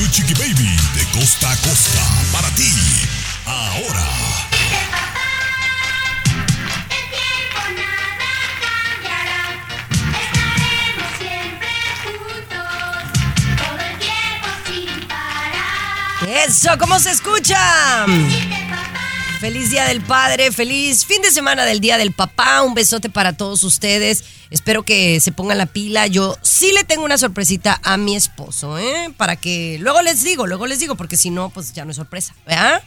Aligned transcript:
Tu 0.00 0.06
Chiqui 0.08 0.32
Baby 0.32 0.76
de 0.94 1.04
costa 1.12 1.50
a 1.50 1.56
costa 1.56 2.00
para 2.32 2.48
ti. 2.52 2.72
Ahora. 3.44 4.08
Estaremos 10.24 11.10
siempre 11.18 11.68
juntos, 12.02 13.04
todo 13.58 13.80
el 13.90 13.98
tiempo 13.98 14.48
sin 14.64 15.06
parar. 15.06 16.48
Eso, 16.48 16.78
¿cómo 16.78 16.98
se 16.98 17.10
escucha? 17.10 18.06
Feliz 19.38 19.68
Día 19.68 19.84
del 19.84 20.00
Padre, 20.00 20.50
feliz 20.50 21.04
fin 21.04 21.20
de 21.20 21.30
semana 21.30 21.66
del 21.66 21.80
Día 21.80 21.98
del 21.98 22.12
Papá, 22.12 22.62
un 22.62 22.72
besote 22.72 23.10
para 23.10 23.34
todos 23.34 23.62
ustedes. 23.64 24.24
Espero 24.50 24.82
que 24.82 25.20
se 25.20 25.32
pongan 25.32 25.58
la 25.58 25.66
pila. 25.66 26.06
Yo 26.06 26.36
sí 26.42 26.72
le 26.72 26.84
tengo 26.84 27.04
una 27.04 27.18
sorpresita 27.18 27.80
a 27.84 27.96
mi 27.96 28.16
esposo, 28.16 28.78
¿eh? 28.78 29.14
Para 29.16 29.36
que 29.36 29.78
luego 29.80 30.02
les 30.02 30.22
digo, 30.24 30.46
luego 30.46 30.66
les 30.66 30.80
digo, 30.80 30.96
porque 30.96 31.16
si 31.16 31.30
no, 31.30 31.50
pues 31.50 31.72
ya 31.72 31.84
no 31.84 31.92
es 31.92 31.96
sorpresa, 31.96 32.34
¿verdad? 32.46 32.82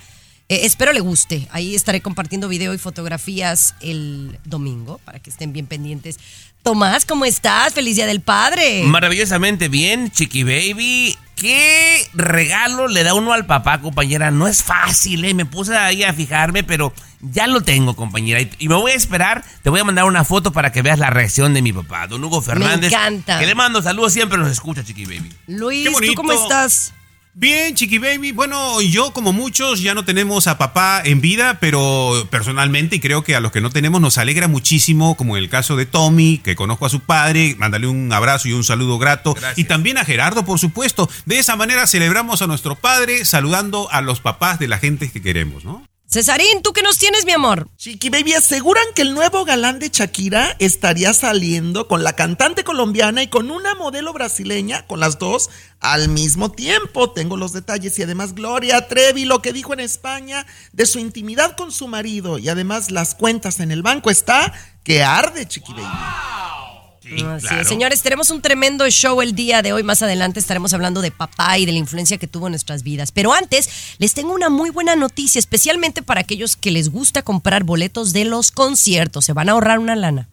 Eh, 0.50 0.62
espero 0.64 0.92
le 0.92 1.00
guste. 1.00 1.48
Ahí 1.52 1.74
estaré 1.74 2.02
compartiendo 2.02 2.50
video 2.50 2.74
y 2.74 2.78
fotografías 2.78 3.76
el 3.80 4.38
domingo 4.44 5.00
para 5.06 5.20
que 5.20 5.30
estén 5.30 5.54
bien 5.54 5.68
pendientes. 5.68 6.20
Tomás, 6.64 7.06
¿cómo 7.06 7.26
estás? 7.26 7.74
Feliz 7.74 7.96
Día 7.96 8.08
del 8.08 8.22
Padre. 8.22 8.84
Maravillosamente 8.84 9.70
bien, 9.70 10.12
Chiqui 10.12 10.44
Baby. 10.44 11.18
¿Qué 11.36 12.08
regalo 12.14 12.88
le 12.88 13.04
da 13.04 13.14
uno 13.14 13.34
al 13.34 13.46
papá, 13.46 13.82
compañera? 13.82 14.32
No 14.32 14.48
es 14.48 14.64
fácil, 14.64 15.26
¿eh? 15.26 15.34
Me 15.34 15.46
puse 15.46 15.76
ahí 15.76 16.04
a 16.04 16.14
fijarme, 16.14 16.64
pero 16.64 16.94
ya 17.22 17.48
lo 17.48 17.62
tengo, 17.62 17.96
compañera. 17.96 18.40
Y, 18.42 18.50
y 18.60 18.70
me 18.70 18.76
voy 18.76 18.92
a 18.92 18.96
esperar. 18.96 19.44
Te 19.62 19.70
voy 19.70 19.80
a 19.80 19.84
mandar 19.84 20.06
una 20.06 20.24
foto 20.24 20.52
para 20.54 20.72
que 20.72 20.82
veas 20.82 21.00
la 21.00 21.10
reacción 21.10 21.54
de 21.54 21.62
mi 21.62 21.74
papá, 21.74 22.08
don 22.08 22.24
Hugo 22.24 22.42
Fernández. 22.42 22.92
encanta. 22.92 23.40
Que 23.40 23.46
le 23.46 23.56
mando 23.56 23.82
saludos, 23.82 24.14
siempre 24.14 24.38
nos 24.38 24.52
escucha, 24.52 24.84
Chiqui 24.84 25.06
Baby. 25.06 25.34
Luis, 25.48 25.90
¿tú 26.06 26.14
cómo 26.16 26.32
estás? 26.34 26.94
Bien, 27.36 27.74
Chiqui 27.74 27.98
Baby. 27.98 28.32
Bueno, 28.32 28.80
yo 28.82 29.12
como 29.12 29.34
muchos 29.34 29.82
ya 29.82 29.96
no 29.96 30.06
tenemos 30.06 30.46
a 30.46 30.60
papá 30.60 31.02
en 31.04 31.20
vida, 31.20 31.58
pero 31.60 32.28
personalmente 32.30 32.98
y 32.98 33.00
creo 33.00 33.24
que 33.24 33.36
a 33.36 33.40
los 33.40 33.52
que 33.52 33.60
no 33.60 33.72
tenemos 33.72 34.00
nos 34.00 34.20
alegra 34.20 34.48
muchísimo, 34.48 35.16
como 35.16 35.36
en 35.36 35.44
el 35.44 35.50
caso 35.50 35.76
de 35.76 35.88
Tommy, 35.88 36.38
que 36.38 36.56
conozco 36.56 36.86
a 36.86 36.90
su 36.90 37.00
padre, 37.00 37.56
mándale 37.58 37.88
un 37.88 38.14
abrazo 38.14 38.50
y 38.50 38.54
un 38.54 38.64
saludo 38.64 39.00
grato. 39.00 39.34
Gracias. 39.34 39.58
Y 39.58 39.64
también 39.64 39.98
a 39.98 40.06
Gerardo, 40.06 40.46
por 40.46 40.60
supuesto. 40.60 41.10
De 41.26 41.40
esa 41.40 41.56
manera 41.56 41.88
celebramos 41.88 42.44
a 42.44 42.48
nuestro 42.48 42.76
padre 42.76 43.26
saludando 43.26 43.92
a 43.92 44.02
los 44.02 44.20
papás 44.20 44.60
de 44.60 44.68
la 44.68 44.78
gente 44.78 45.10
que 45.10 45.22
queremos, 45.22 45.66
¿no? 45.66 45.84
Cesarín, 46.14 46.62
¿tú 46.62 46.74
qué 46.74 46.84
nos 46.84 47.00
tienes, 47.00 47.26
mi 47.26 47.32
amor? 47.32 47.68
Chiqui 47.76 48.12
Baby 48.12 48.34
aseguran 48.34 48.84
que 48.94 49.02
el 49.02 49.16
nuevo 49.16 49.46
galán 49.46 49.80
de 49.80 49.90
Shakira 49.90 50.56
estaría 50.60 51.12
saliendo 51.12 51.88
con 51.88 52.04
la 52.04 52.14
cantante 52.14 52.64
colombiana 52.64 53.24
y 53.24 53.30
con 53.30 53.50
una 53.50 53.74
modelo 53.74 54.14
brasileña, 54.14 54.86
con 54.86 55.00
las 55.00 55.18
dos 55.18 55.50
al 55.80 56.10
mismo 56.10 56.52
tiempo. 56.52 57.10
Tengo 57.10 57.36
los 57.36 57.52
detalles 57.52 57.98
y 57.98 58.04
además 58.04 58.36
Gloria 58.36 58.88
Trevi 58.88 59.26
lo 59.26 59.42
que 59.42 59.54
dijo 59.54 59.74
en 59.74 59.80
España 59.80 60.46
de 60.72 60.86
su 60.86 61.00
intimidad 61.00 61.58
con 61.58 61.72
su 61.72 61.88
marido 61.88 62.38
y 62.38 62.48
además 62.48 62.92
las 62.92 63.16
cuentas 63.16 63.60
en 63.60 63.72
el 63.72 63.82
banco 63.82 64.12
está 64.12 64.54
que 64.84 65.02
arde, 65.02 65.48
Chiqui 65.48 65.74
Baby. 65.74 65.88
Así 67.22 67.48
claro. 67.48 67.62
es. 67.62 67.68
Señores, 67.68 68.02
tenemos 68.02 68.32
un 68.32 68.42
tremendo 68.42 68.90
show 68.90 69.22
el 69.22 69.36
día 69.36 69.62
de 69.62 69.74
hoy. 69.74 69.84
Más 69.84 70.02
adelante 70.02 70.40
estaremos 70.40 70.74
hablando 70.74 71.02
de 71.02 71.12
papá 71.12 71.58
y 71.58 71.66
de 71.66 71.72
la 71.72 71.78
influencia 71.78 72.18
que 72.18 72.28
tuvo 72.28 72.48
en 72.48 72.52
nuestras 72.52 72.84
vidas. 72.84 73.12
Pero 73.12 73.34
antes, 73.34 73.70
les 73.98 74.14
tengo 74.14 74.34
una 74.34 74.50
muy 74.50 74.70
buena 74.70 74.96
noticia, 74.96 75.40
especialmente 75.40 76.02
para 76.02 76.22
aquellos 76.22 76.56
que 76.56 76.72
les 76.72 76.90
gusta 76.90 77.22
comprar 77.22 77.64
boletos 77.64 78.14
de 78.14 78.26
los 78.26 78.52
conciertos. 78.52 79.26
Se 79.26 79.34
van 79.34 79.50
a 79.50 79.54
ahorrar 79.54 79.80
una 79.80 79.96
lana. 79.96 80.28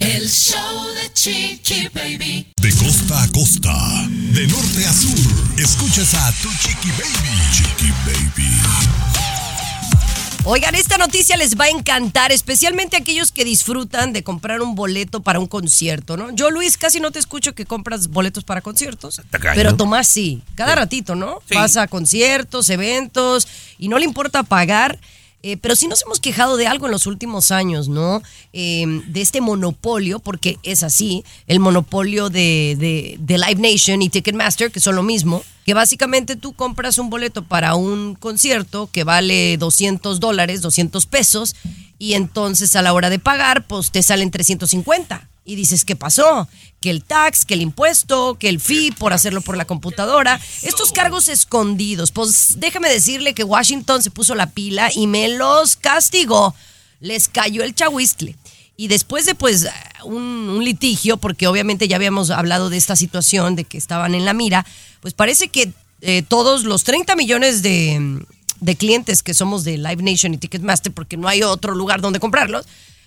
De 2.57 2.75
costa 2.77 3.23
a 3.23 3.29
costa, 3.29 4.09
de 4.09 4.47
norte 4.47 4.87
a 4.87 4.93
sur. 4.93 5.59
Escuchas 5.59 6.15
a 6.15 6.33
tu 6.43 6.49
Chiqui 6.51 6.91
Baby. 6.91 7.31
Chiqui 7.53 7.91
Baby. 8.07 8.90
Oigan, 10.45 10.75
esta 10.75 10.97
noticia 10.97 11.37
les 11.37 11.59
va 11.59 11.67
a 11.67 11.69
encantar, 11.69 12.33
especialmente 12.33 12.97
a 12.97 13.01
aquellos 13.01 13.31
que 13.31 13.45
disfrutan 13.45 14.15
de 14.15 14.25
comprar 14.25 14.63
un 14.63 14.75
boleto 14.75 15.21
para 15.21 15.39
un 15.39 15.47
concierto, 15.47 16.17
¿no? 16.17 16.31
Yo, 16.35 16.51
Luis, 16.51 16.79
casi 16.79 16.99
no 16.99 17.11
te 17.11 17.19
escucho 17.19 17.55
que 17.55 17.67
compras 17.67 18.09
boletos 18.09 18.43
para 18.43 18.63
conciertos, 18.63 19.21
pero 19.55 19.77
Tomás 19.77 20.09
sí, 20.09 20.43
cada 20.55 20.75
ratito, 20.75 21.15
¿no? 21.15 21.41
Sí. 21.47 21.55
Vas 21.55 21.77
a 21.77 21.87
conciertos, 21.89 22.71
eventos 22.71 23.47
y 23.79 23.89
no 23.89 23.99
le 23.99 24.07
importa 24.07 24.43
pagar. 24.43 24.99
Eh, 25.43 25.57
pero 25.57 25.75
sí 25.75 25.89
nos 25.89 26.03
hemos 26.03 26.21
quejado 26.21 26.57
de 26.57 26.67
algo 26.67 26.87
en 26.87 26.93
los 26.93 27.07
últimos 27.07 27.51
años, 27.51 27.89
¿no? 27.89 28.23
Eh, 28.53 28.85
de 29.07 29.21
este 29.21 29.41
monopolio, 29.41 30.19
porque 30.19 30.59
es 30.63 30.83
así, 30.83 31.25
el 31.47 31.61
monopolio 31.61 32.29
de, 32.29 32.77
de, 32.79 33.17
de 33.19 33.39
Live 33.39 33.61
Nation 33.61 34.03
y 34.03 34.11
Ticketmaster, 34.11 34.71
que 34.71 34.81
son 34.81 34.97
lo 34.97 35.03
mismo, 35.03 35.43
que 35.65 35.73
básicamente 35.73 36.37
tú 36.37 36.53
compras 36.53 36.99
un 36.99 37.09
boleto 37.09 37.43
para 37.43 37.75
un 37.75 38.17
concierto 38.17 38.91
que 38.93 39.05
vale 39.05 39.57
200 39.57 40.21
dólares, 40.21 40.61
200 40.61 41.07
pesos, 41.07 41.57
y 41.99 42.15
entonces 42.15 42.77
a 42.77 42.83
la 42.83 42.93
hora 42.93 43.09
de 43.09 43.19
pagar, 43.19 43.67
pues 43.67 43.91
te 43.91 44.03
salen 44.03 44.31
350. 44.31 45.30
Y 45.45 45.57
dices, 45.57 45.85
¿qué 45.85 45.97
pasó? 45.97 46.49
Que 46.81 46.91
el 46.91 47.03
tax, 47.03 47.45
que 47.45 47.55
el 47.55 47.63
impuesto, 47.63 48.37
que 48.39 48.49
el 48.49 48.61
fee 48.61 48.93
por 48.93 49.13
hacerlo 49.13 49.41
por 49.41 49.57
la 49.57 49.65
computadora. 49.65 50.41
Estos 50.63 50.93
cargos 50.93 51.29
escondidos. 51.29 52.13
Pues 52.13 52.61
déjame 52.61 52.89
decirle 52.91 53.35
que 53.35 53.45
Washington 53.45 54.03
se 54.03 54.11
puso 54.11 54.35
la 54.35 54.51
pila 54.51 54.91
y 54.95 55.07
me 55.07 55.29
los 55.29 55.77
castigó. 55.77 56.55
Les 57.01 57.29
cayó 57.29 57.65
el 57.65 57.75
chahuistle. 57.75 58.37
Y 58.77 58.89
después 58.89 59.27
de 59.27 59.35
pues 59.35 59.67
un, 60.05 60.65
litigio, 60.65 61.17
porque 61.17 61.47
obviamente 61.47 61.89
ya 61.89 61.97
habíamos 61.97 62.31
hablado 62.31 62.71
de 62.71 62.77
esta 62.77 62.97
situación, 62.97 63.57
de 63.57 63.65
que 63.65 63.77
estaban 63.77 64.15
en 64.15 64.25
la 64.25 64.33
mira, 64.33 64.65
pues 65.01 65.13
parece 65.13 65.49
que 65.49 65.73
eh, 66.01 66.23
todos 66.23 66.65
los 66.65 66.85
30 66.85 67.15
millones 67.17 67.63
de, 67.63 68.25
de 68.61 68.77
clientes 68.77 69.23
que 69.23 69.35
somos 69.35 69.65
de 69.65 69.79
Live 69.79 70.03
Nation 70.03 70.35
y 70.35 70.39
Ticketmaster, 70.39 70.93
porque 70.93 71.17
no 71.17 71.29
hay 71.29 71.43
otro 71.43 71.75
lugar 71.75 72.01
donde 72.01 72.21
comprarlos, 72.21 72.67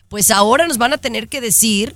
pues 0.10 0.30
ahora 0.32 0.68
nos 0.68 0.78
van 0.78 0.94
a 0.94 0.98
tener 0.98 1.28
que 1.28 1.42
decir 1.42 1.96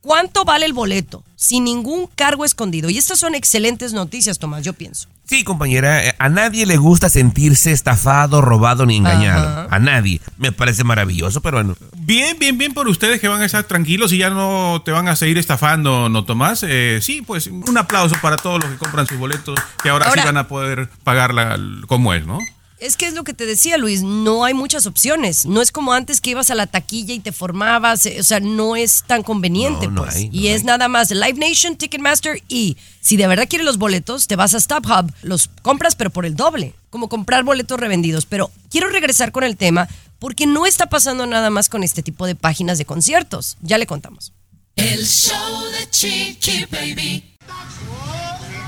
cuánto 0.00 0.44
vale 0.44 0.66
el 0.66 0.72
boleto, 0.72 1.22
sin 1.36 1.64
ningún 1.64 2.08
cargo 2.14 2.44
escondido. 2.44 2.90
Y 2.90 2.98
estas 2.98 3.18
son 3.18 3.34
excelentes 3.34 3.92
noticias, 3.92 4.38
Tomás, 4.38 4.64
yo 4.64 4.72
pienso. 4.72 5.08
Sí, 5.26 5.44
compañera, 5.44 6.04
eh, 6.04 6.14
a 6.18 6.28
nadie 6.28 6.66
le 6.66 6.76
gusta 6.76 7.08
sentirse 7.08 7.70
estafado, 7.70 8.40
robado 8.40 8.84
ni 8.86 8.96
engañado. 8.96 9.46
Ajá. 9.48 9.68
A 9.70 9.78
nadie. 9.78 10.20
Me 10.38 10.50
parece 10.50 10.82
maravilloso, 10.82 11.40
pero 11.40 11.58
bueno. 11.58 11.76
Bien, 11.98 12.36
bien, 12.38 12.58
bien 12.58 12.74
por 12.74 12.88
ustedes 12.88 13.20
que 13.20 13.28
van 13.28 13.40
a 13.40 13.44
estar 13.46 13.62
tranquilos 13.64 14.12
y 14.12 14.18
ya 14.18 14.30
no 14.30 14.82
te 14.84 14.90
van 14.90 15.06
a 15.06 15.14
seguir 15.14 15.38
estafando, 15.38 16.08
¿no, 16.08 16.24
Tomás? 16.24 16.64
Eh, 16.66 16.98
sí, 17.00 17.22
pues 17.22 17.46
un 17.46 17.78
aplauso 17.78 18.16
para 18.20 18.36
todos 18.36 18.60
los 18.62 18.72
que 18.72 18.78
compran 18.78 19.06
sus 19.06 19.18
boletos, 19.18 19.58
que 19.82 19.90
ahora, 19.90 20.06
Ahora- 20.06 20.22
sí 20.22 20.26
van 20.26 20.36
a 20.38 20.48
poder 20.48 20.88
pagarla 21.04 21.56
como 21.86 22.12
es, 22.14 22.26
¿no? 22.26 22.40
Es 22.80 22.96
que 22.96 23.06
es 23.06 23.12
lo 23.12 23.24
que 23.24 23.34
te 23.34 23.44
decía 23.44 23.76
Luis, 23.76 24.02
no 24.02 24.44
hay 24.44 24.54
muchas 24.54 24.86
opciones. 24.86 25.44
No 25.44 25.60
es 25.60 25.70
como 25.70 25.92
antes 25.92 26.20
que 26.20 26.30
ibas 26.30 26.50
a 26.50 26.54
la 26.54 26.66
taquilla 26.66 27.12
y 27.12 27.20
te 27.20 27.30
formabas, 27.30 28.06
eh, 28.06 28.16
o 28.18 28.22
sea, 28.24 28.40
no 28.40 28.74
es 28.74 29.04
tan 29.06 29.22
conveniente. 29.22 29.86
No, 29.86 29.92
no 29.92 30.02
pues. 30.04 30.16
hay, 30.16 30.28
no 30.28 30.34
y 30.34 30.48
es 30.48 30.60
hay. 30.60 30.66
nada 30.66 30.88
más 30.88 31.10
Live 31.10 31.34
Nation, 31.34 31.76
Ticketmaster 31.76 32.42
y 32.48 32.78
si 33.00 33.16
de 33.16 33.26
verdad 33.26 33.46
quieres 33.48 33.66
los 33.66 33.76
boletos, 33.76 34.26
te 34.26 34.36
vas 34.36 34.54
a 34.54 34.60
StubHub, 34.60 35.12
los 35.22 35.50
compras 35.62 35.94
pero 35.94 36.10
por 36.10 36.24
el 36.24 36.36
doble, 36.36 36.74
como 36.88 37.08
comprar 37.08 37.44
boletos 37.44 37.78
revendidos. 37.78 38.24
Pero 38.24 38.50
quiero 38.70 38.88
regresar 38.88 39.30
con 39.30 39.44
el 39.44 39.58
tema 39.58 39.86
porque 40.18 40.46
no 40.46 40.64
está 40.64 40.88
pasando 40.88 41.26
nada 41.26 41.50
más 41.50 41.68
con 41.68 41.82
este 41.82 42.02
tipo 42.02 42.26
de 42.26 42.34
páginas 42.34 42.78
de 42.78 42.86
conciertos. 42.86 43.58
Ya 43.60 43.76
le 43.76 43.86
contamos. 43.86 44.32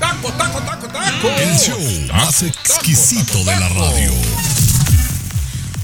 Taco, 0.03 0.33
taco, 0.33 0.61
taco, 0.63 0.89
taco. 0.89 1.29
El 1.29 1.57
show 1.57 1.79
más 2.13 2.43
exquisito 2.43 3.39
de 3.45 3.57
la 3.57 3.69
radio. 3.69 4.62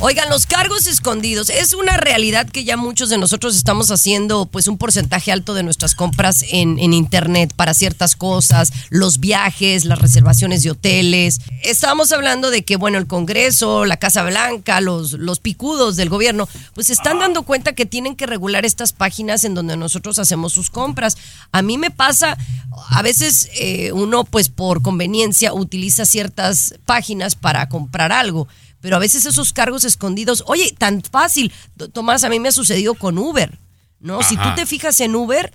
Oigan, 0.01 0.29
los 0.31 0.47
cargos 0.47 0.87
escondidos 0.87 1.51
es 1.51 1.73
una 1.73 1.97
realidad 1.97 2.49
que 2.49 2.63
ya 2.63 2.77
muchos 2.77 3.09
de 3.09 3.19
nosotros 3.19 3.57
estamos 3.57 3.91
haciendo 3.91 4.47
pues 4.47 4.69
un 4.69 4.79
porcentaje 4.79 5.33
alto 5.33 5.55
de 5.55 5.65
nuestras 5.65 5.97
compras 5.97 6.45
en, 6.51 6.79
en 6.79 6.93
internet 6.93 7.53
para 7.57 7.75
ciertas 7.75 8.15
cosas, 8.15 8.73
los 8.91 9.19
viajes, 9.19 9.85
las 9.85 9.99
reservaciones 9.99 10.63
de 10.63 10.71
hoteles. 10.71 11.41
Estábamos 11.65 12.13
hablando 12.13 12.53
de 12.53 12.65
que, 12.65 12.77
bueno, 12.77 12.97
el 12.97 13.09
Congreso, 13.09 13.87
la 13.87 13.97
Casa 13.97 14.23
Blanca, 14.23 14.81
los, 14.81 15.15
los 15.15 15.41
picudos 15.41 15.97
del 15.97 16.11
gobierno, 16.11 16.49
pues 16.75 16.87
se 16.87 16.93
están 16.93 17.19
dando 17.19 17.43
cuenta 17.43 17.73
que 17.73 17.85
tienen 17.85 18.15
que 18.15 18.27
regular 18.27 18.65
estas 18.65 18.93
páginas 18.93 19.43
en 19.43 19.55
donde 19.55 19.77
nosotros 19.77 20.21
hacemos 20.21 20.53
sus 20.53 20.71
compras. 20.71 21.19
A 21.51 21.61
mí 21.61 21.77
me 21.77 21.91
pasa, 21.91 22.39
a 22.91 23.03
veces 23.03 23.49
eh, 23.59 23.91
uno 23.91 24.23
pues 24.23 24.49
por 24.49 24.81
conveniencia 24.81 25.53
utiliza 25.53 26.07
ciertas 26.07 26.77
páginas 26.87 27.35
para 27.35 27.69
comprar 27.69 28.13
algo 28.13 28.47
pero 28.81 28.97
a 28.97 28.99
veces 28.99 29.27
esos 29.27 29.53
cargos 29.53 29.85
escondidos, 29.85 30.45
oye, 30.47 30.75
tan 30.77 31.03
fácil, 31.03 31.53
Tomás, 31.93 32.25
a 32.25 32.29
mí 32.29 32.39
me 32.39 32.49
ha 32.49 32.53
sucedido 32.53 32.95
con 32.95 33.19
Uber, 33.19 33.59
¿no? 34.01 34.23
Si 34.23 34.37
tú 34.37 34.55
te 34.55 34.67
fijas 34.67 35.01
en 35.01 35.17
Uber, 35.17 35.53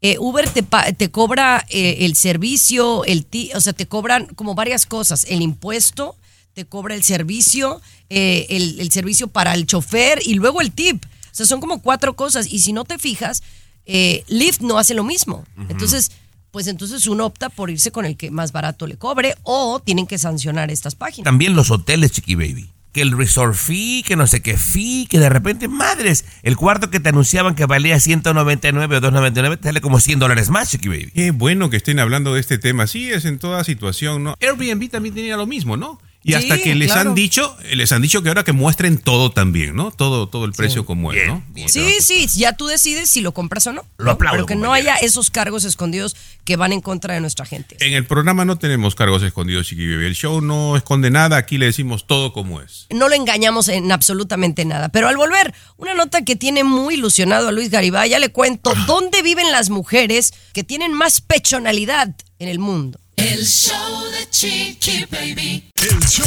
eh, 0.00 0.16
Uber 0.18 0.48
te, 0.48 0.62
te 0.92 1.10
cobra 1.10 1.64
eh, 1.68 1.98
el 2.00 2.14
servicio, 2.14 3.04
el 3.04 3.24
ti, 3.24 3.50
o 3.54 3.60
sea, 3.60 3.72
te 3.72 3.86
cobran 3.86 4.26
como 4.26 4.54
varias 4.54 4.86
cosas, 4.86 5.26
el 5.28 5.42
impuesto, 5.42 6.14
te 6.54 6.64
cobra 6.66 6.94
el 6.94 7.02
servicio, 7.02 7.80
eh, 8.08 8.46
el, 8.50 8.80
el 8.80 8.92
servicio 8.92 9.28
para 9.28 9.54
el 9.54 9.66
chofer 9.66 10.20
y 10.24 10.34
luego 10.34 10.60
el 10.60 10.72
tip. 10.72 11.04
O 11.04 11.34
sea, 11.38 11.46
son 11.46 11.60
como 11.60 11.82
cuatro 11.82 12.14
cosas 12.14 12.46
y 12.46 12.60
si 12.60 12.72
no 12.72 12.84
te 12.84 12.98
fijas, 12.98 13.42
Lyft 13.86 14.60
no 14.60 14.78
hace 14.78 14.92
lo 14.92 15.02
mismo. 15.02 15.44
Entonces, 15.68 16.10
pues 16.58 16.66
entonces 16.66 17.06
uno 17.06 17.24
opta 17.24 17.50
por 17.50 17.70
irse 17.70 17.92
con 17.92 18.04
el 18.04 18.16
que 18.16 18.32
más 18.32 18.50
barato 18.50 18.88
le 18.88 18.96
cobre 18.96 19.36
o 19.44 19.78
tienen 19.78 20.08
que 20.08 20.18
sancionar 20.18 20.72
estas 20.72 20.96
páginas. 20.96 21.22
También 21.22 21.54
los 21.54 21.70
hoteles, 21.70 22.10
Chiqui 22.10 22.34
Baby. 22.34 22.68
Que 22.90 23.00
el 23.00 23.16
resort 23.16 23.54
fee, 23.54 24.02
que 24.04 24.16
no 24.16 24.26
sé 24.26 24.42
qué 24.42 24.56
fee, 24.56 25.06
que 25.08 25.20
de 25.20 25.28
repente, 25.28 25.68
madres, 25.68 26.24
el 26.42 26.56
cuarto 26.56 26.90
que 26.90 26.98
te 26.98 27.10
anunciaban 27.10 27.54
que 27.54 27.64
valía 27.66 28.00
199 28.00 28.96
o 28.96 29.00
299 29.00 29.56
te 29.58 29.68
sale 29.68 29.80
como 29.80 30.00
100 30.00 30.18
dólares 30.18 30.50
más, 30.50 30.72
Chiqui 30.72 30.88
Baby. 30.88 31.12
Qué 31.14 31.30
bueno 31.30 31.70
que 31.70 31.76
estén 31.76 32.00
hablando 32.00 32.34
de 32.34 32.40
este 32.40 32.58
tema. 32.58 32.88
Sí, 32.88 33.08
es 33.08 33.24
en 33.24 33.38
toda 33.38 33.62
situación, 33.62 34.24
¿no? 34.24 34.34
Airbnb 34.40 34.90
también 34.90 35.14
tenía 35.14 35.36
lo 35.36 35.46
mismo, 35.46 35.76
¿no? 35.76 36.00
Y 36.28 36.32
Sí, 36.32 36.38
hasta 36.38 36.62
que 36.62 36.74
les 36.74 36.92
claro. 36.92 37.08
han 37.08 37.14
dicho, 37.14 37.56
les 37.72 37.90
han 37.90 38.02
dicho 38.02 38.22
que 38.22 38.28
ahora 38.28 38.44
que 38.44 38.52
muestren 38.52 38.98
todo 38.98 39.30
también, 39.30 39.74
¿no? 39.74 39.90
Todo, 39.90 40.28
todo 40.28 40.44
el 40.44 40.52
precio 40.52 40.84
como 40.84 41.10
es, 41.12 41.26
¿no? 41.26 41.42
Sí, 41.66 41.96
sí, 42.00 42.26
ya 42.36 42.52
tú 42.52 42.66
decides 42.66 43.08
si 43.08 43.22
lo 43.22 43.32
compras 43.32 43.66
o 43.66 43.72
no. 43.72 43.86
Lo 43.96 44.04
¿no? 44.04 44.10
aplaudo, 44.10 44.36
Pero 44.36 44.46
que 44.46 44.54
no 44.54 44.74
haya 44.74 44.96
esos 44.96 45.30
cargos 45.30 45.64
escondidos 45.64 46.16
que 46.44 46.56
van 46.56 46.74
en 46.74 46.82
contra 46.82 47.14
de 47.14 47.20
nuestra 47.20 47.46
gente. 47.46 47.78
En 47.80 47.94
el 47.94 48.04
programa 48.04 48.44
no 48.44 48.58
tenemos 48.58 48.94
cargos 48.94 49.22
escondidos, 49.22 49.66
Chiqui 49.68 49.86
Baby. 49.86 50.04
El 50.04 50.14
show 50.14 50.42
no 50.42 50.76
esconde 50.76 51.10
nada, 51.10 51.38
aquí 51.38 51.56
le 51.56 51.64
decimos 51.64 52.06
todo 52.06 52.34
como 52.34 52.60
es. 52.60 52.86
No 52.90 53.08
lo 53.08 53.14
engañamos 53.14 53.68
en 53.68 53.90
absolutamente 53.90 54.66
nada. 54.66 54.90
Pero 54.90 55.08
al 55.08 55.16
volver, 55.16 55.54
una 55.78 55.94
nota 55.94 56.22
que 56.24 56.36
tiene 56.36 56.62
muy 56.62 56.94
ilusionado 56.94 57.48
a 57.48 57.52
Luis 57.52 57.70
Garibay, 57.70 58.10
ya 58.10 58.18
le 58.18 58.28
cuento 58.28 58.74
dónde 58.86 59.22
viven 59.22 59.50
las 59.50 59.70
mujeres 59.70 60.34
que 60.52 60.62
tienen 60.62 60.92
más 60.92 61.22
pechonalidad 61.22 62.14
en 62.38 62.48
el 62.48 62.58
mundo. 62.58 63.00
El 63.18 63.44
show 63.46 64.04
de 64.12 64.30
Chiqui 64.30 65.04
Baby. 65.10 65.64
El 65.76 65.98
show 66.06 66.26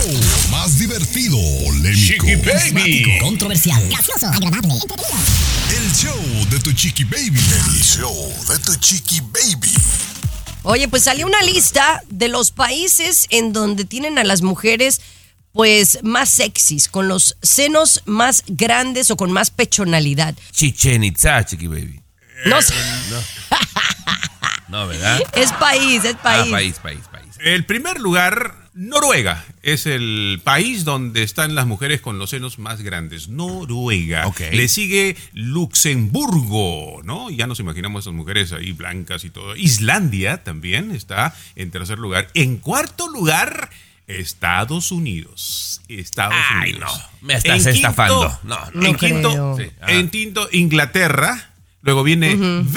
más 0.51 0.77
divertido, 0.77 1.37
polémico, 1.63 2.25
Chiqui 2.25 2.35
Baby. 2.35 2.41
carismático, 2.43 3.09
Controversial. 3.21 3.89
gracioso, 3.89 4.27
agradable, 4.27 4.73
El 5.75 5.91
show 5.95 6.45
de 6.49 6.59
tu 6.59 6.71
chiqui 6.73 7.03
baby. 7.05 7.39
El 7.39 7.81
show 7.83 8.33
de 8.49 8.59
tu 8.59 8.75
chiqui 8.75 9.21
baby. 9.21 9.71
Oye, 10.63 10.87
pues 10.87 11.03
salió 11.03 11.25
una 11.25 11.41
lista 11.43 12.03
de 12.09 12.27
los 12.27 12.51
países 12.51 13.25
en 13.29 13.53
donde 13.53 13.85
tienen 13.85 14.17
a 14.19 14.23
las 14.23 14.41
mujeres 14.41 15.01
pues 15.53 15.99
más 16.03 16.29
sexys, 16.29 16.87
con 16.87 17.07
los 17.07 17.35
senos 17.41 18.01
más 18.05 18.43
grandes 18.47 19.11
o 19.11 19.17
con 19.17 19.31
más 19.31 19.49
pechonalidad. 19.49 20.35
Chichen 20.51 21.03
Itza, 21.03 21.43
Chiqui 21.45 21.67
Baby. 21.67 21.99
No 22.45 22.61
sé. 22.61 22.73
No, 23.09 23.17
¿verdad? 24.71 25.19
Es 25.33 25.51
país, 25.53 26.03
es 26.05 26.15
país. 26.15 26.45
Ah, 26.47 26.51
país, 26.51 26.79
país, 26.79 27.01
país. 27.11 27.27
El 27.39 27.65
primer 27.65 27.99
lugar, 27.99 28.53
Noruega, 28.73 29.43
es 29.63 29.85
el 29.87 30.39
país 30.43 30.85
donde 30.85 31.23
están 31.23 31.55
las 31.55 31.65
mujeres 31.65 32.01
con 32.01 32.19
los 32.19 32.29
senos 32.29 32.59
más 32.59 32.81
grandes. 32.81 33.29
Noruega. 33.29 34.31
Le 34.51 34.67
sigue 34.67 35.17
Luxemburgo, 35.33 37.01
¿no? 37.03 37.29
Ya 37.29 37.47
nos 37.47 37.59
imaginamos 37.59 38.03
esas 38.03 38.13
mujeres 38.13 38.51
ahí 38.53 38.71
blancas 38.71 39.23
y 39.25 39.29
todo. 39.29 39.55
Islandia 39.55 40.43
también 40.43 40.91
está 40.91 41.35
en 41.55 41.71
tercer 41.71 41.99
lugar. 41.99 42.27
En 42.33 42.57
cuarto 42.57 43.07
lugar, 43.07 43.69
Estados 44.07 44.91
Unidos. 44.91 45.81
Estados 45.87 46.35
Ay, 46.49 46.71
Unidos. 46.73 46.91
no, 47.21 47.27
me 47.27 47.33
estás 47.35 47.65
estafando. 47.65 48.39
No, 48.43 48.59
no 48.73 48.85
en 48.85 48.93
creo. 48.95 49.13
quinto, 49.13 49.57
Sí, 49.57 49.71
ah. 49.81 49.91
en 49.91 50.09
quinto, 50.09 50.47
Inglaterra. 50.51 51.50
Luego 51.81 52.03
viene 52.03 52.35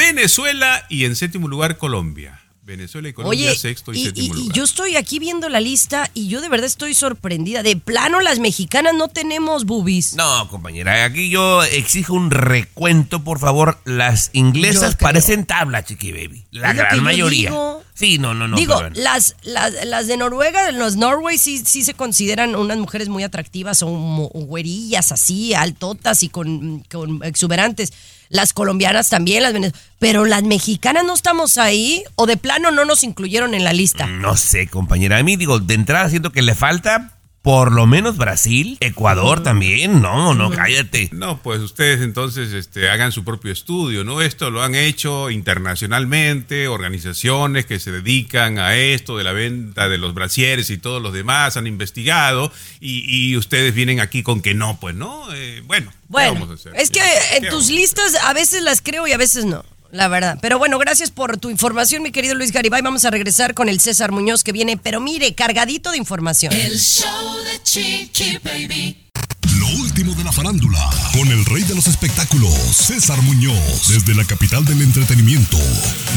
Venezuela 0.08 0.86
y 0.88 1.04
en 1.04 1.16
séptimo 1.16 1.48
lugar, 1.48 1.76
Colombia. 1.78 2.40
Venezuela 2.66 3.10
y 3.10 3.12
Colombia, 3.12 3.50
Oye, 3.50 3.58
sexto 3.58 3.92
y, 3.92 3.98
y, 3.98 4.04
séptimo 4.06 4.34
y- 4.34 4.38
y 4.38 4.40
lugar. 4.44 4.56
yo 4.56 4.64
estoy 4.64 4.96
aquí 4.96 5.18
viendo 5.18 5.50
la 5.50 5.60
lista 5.60 6.10
y 6.14 6.28
yo 6.28 6.40
de 6.40 6.48
verdad 6.48 6.64
estoy 6.64 6.94
sorprendida. 6.94 7.62
De 7.62 7.76
plano, 7.76 8.20
las 8.20 8.38
mexicanas 8.38 8.94
no 8.94 9.08
tenemos 9.08 9.66
boobies. 9.66 10.14
No, 10.16 10.48
compañera, 10.48 11.04
aquí 11.04 11.28
yo 11.28 11.62
exijo 11.62 12.14
un 12.14 12.30
recuento, 12.30 13.22
por 13.22 13.38
favor. 13.38 13.78
Las 13.84 14.30
inglesas 14.32 14.96
parecen 14.96 15.44
tabla, 15.44 15.84
Chiqui 15.84 16.12
Baby. 16.12 16.44
La 16.52 16.70
Es 16.70 16.76
gran 16.78 16.96
yo 16.96 17.02
mayoría. 17.02 17.50
digo. 17.50 17.84
Sí, 17.92 18.16
no, 18.16 18.32
no, 18.32 18.48
no. 18.48 18.56
Digo, 18.56 18.76
bueno. 18.76 18.96
las, 18.98 19.36
las, 19.42 19.84
las 19.84 20.06
de 20.06 20.16
Noruega, 20.16 20.72
los 20.72 20.96
Norway, 20.96 21.36
sí, 21.36 21.58
sí 21.66 21.84
se 21.84 21.92
consideran 21.92 22.56
unas 22.56 22.78
mujeres 22.78 23.10
muy 23.10 23.24
atractivas, 23.24 23.76
son 23.76 23.92
mo- 24.00 24.30
güerillas 24.32 25.12
así, 25.12 25.52
altotas 25.52 26.22
y 26.22 26.30
con, 26.30 26.80
con 26.90 27.22
exuberantes. 27.24 27.92
Las 28.28 28.52
colombianas 28.52 29.08
también, 29.10 29.42
las 29.42 29.52
venez- 29.54 29.74
pero 29.98 30.24
las 30.24 30.42
mexicanas 30.42 31.04
no 31.04 31.14
estamos 31.14 31.56
ahí 31.58 32.02
o 32.16 32.26
de 32.26 32.36
plano 32.36 32.70
no 32.70 32.84
nos 32.84 33.02
incluyeron 33.04 33.54
en 33.54 33.64
la 33.64 33.72
lista. 33.72 34.06
No 34.06 34.36
sé, 34.36 34.68
compañera. 34.68 35.18
A 35.18 35.22
mí, 35.22 35.36
digo, 35.36 35.60
de 35.60 35.74
entrada 35.74 36.08
siento 36.10 36.30
que 36.32 36.42
le 36.42 36.54
falta 36.54 37.13
por 37.44 37.72
lo 37.72 37.86
menos 37.86 38.16
Brasil, 38.16 38.78
Ecuador 38.80 39.42
también. 39.42 40.00
No, 40.00 40.32
no, 40.32 40.48
cállate. 40.50 41.10
No, 41.12 41.42
pues 41.42 41.60
ustedes 41.60 42.00
entonces 42.00 42.54
este, 42.54 42.88
hagan 42.88 43.12
su 43.12 43.22
propio 43.22 43.52
estudio, 43.52 44.02
¿no? 44.02 44.22
Esto 44.22 44.48
lo 44.48 44.62
han 44.62 44.74
hecho 44.74 45.28
internacionalmente, 45.28 46.68
organizaciones 46.68 47.66
que 47.66 47.78
se 47.80 47.92
dedican 47.92 48.58
a 48.58 48.76
esto 48.76 49.18
de 49.18 49.24
la 49.24 49.32
venta 49.32 49.90
de 49.90 49.98
los 49.98 50.14
brasieres 50.14 50.70
y 50.70 50.78
todos 50.78 51.02
los 51.02 51.12
demás 51.12 51.58
han 51.58 51.66
investigado 51.66 52.50
y, 52.80 53.04
y 53.04 53.36
ustedes 53.36 53.74
vienen 53.74 54.00
aquí 54.00 54.22
con 54.22 54.40
que 54.40 54.54
no, 54.54 54.80
pues, 54.80 54.94
¿no? 54.94 55.26
Eh, 55.34 55.62
bueno, 55.66 55.90
¿qué 55.90 55.98
Bueno, 56.08 56.32
vamos 56.32 56.48
a 56.48 56.54
hacer? 56.54 56.72
es 56.76 56.88
que 56.88 57.00
¿Qué 57.00 57.36
en 57.36 57.50
tus 57.50 57.68
listas 57.68 58.14
a 58.24 58.32
veces 58.32 58.62
las 58.62 58.80
creo 58.80 59.06
y 59.06 59.12
a 59.12 59.18
veces 59.18 59.44
no, 59.44 59.66
la 59.94 60.08
verdad. 60.08 60.38
Pero 60.40 60.58
bueno, 60.58 60.78
gracias 60.78 61.10
por 61.10 61.38
tu 61.38 61.50
información, 61.50 62.02
mi 62.02 62.10
querido 62.10 62.34
Luis 62.34 62.52
Garibay. 62.52 62.82
Vamos 62.82 63.04
a 63.04 63.10
regresar 63.10 63.54
con 63.54 63.68
el 63.68 63.80
César 63.80 64.12
Muñoz 64.12 64.42
que 64.42 64.52
viene, 64.52 64.76
pero 64.76 65.00
mire, 65.00 65.34
cargadito 65.34 65.92
de 65.92 65.98
información. 65.98 66.52
El 66.52 66.78
show 66.78 67.36
de 67.44 67.62
Chiqui 67.62 68.38
Baby. 68.42 69.03
Lo 69.64 69.80
último 69.80 70.14
de 70.14 70.24
la 70.24 70.30
farándula, 70.30 70.90
con 71.14 71.26
el 71.28 71.42
rey 71.46 71.62
de 71.62 71.74
los 71.74 71.86
espectáculos, 71.86 72.52
César 72.52 73.22
Muñoz, 73.22 73.88
desde 73.88 74.14
la 74.14 74.24
capital 74.26 74.62
del 74.66 74.82
entretenimiento, 74.82 75.56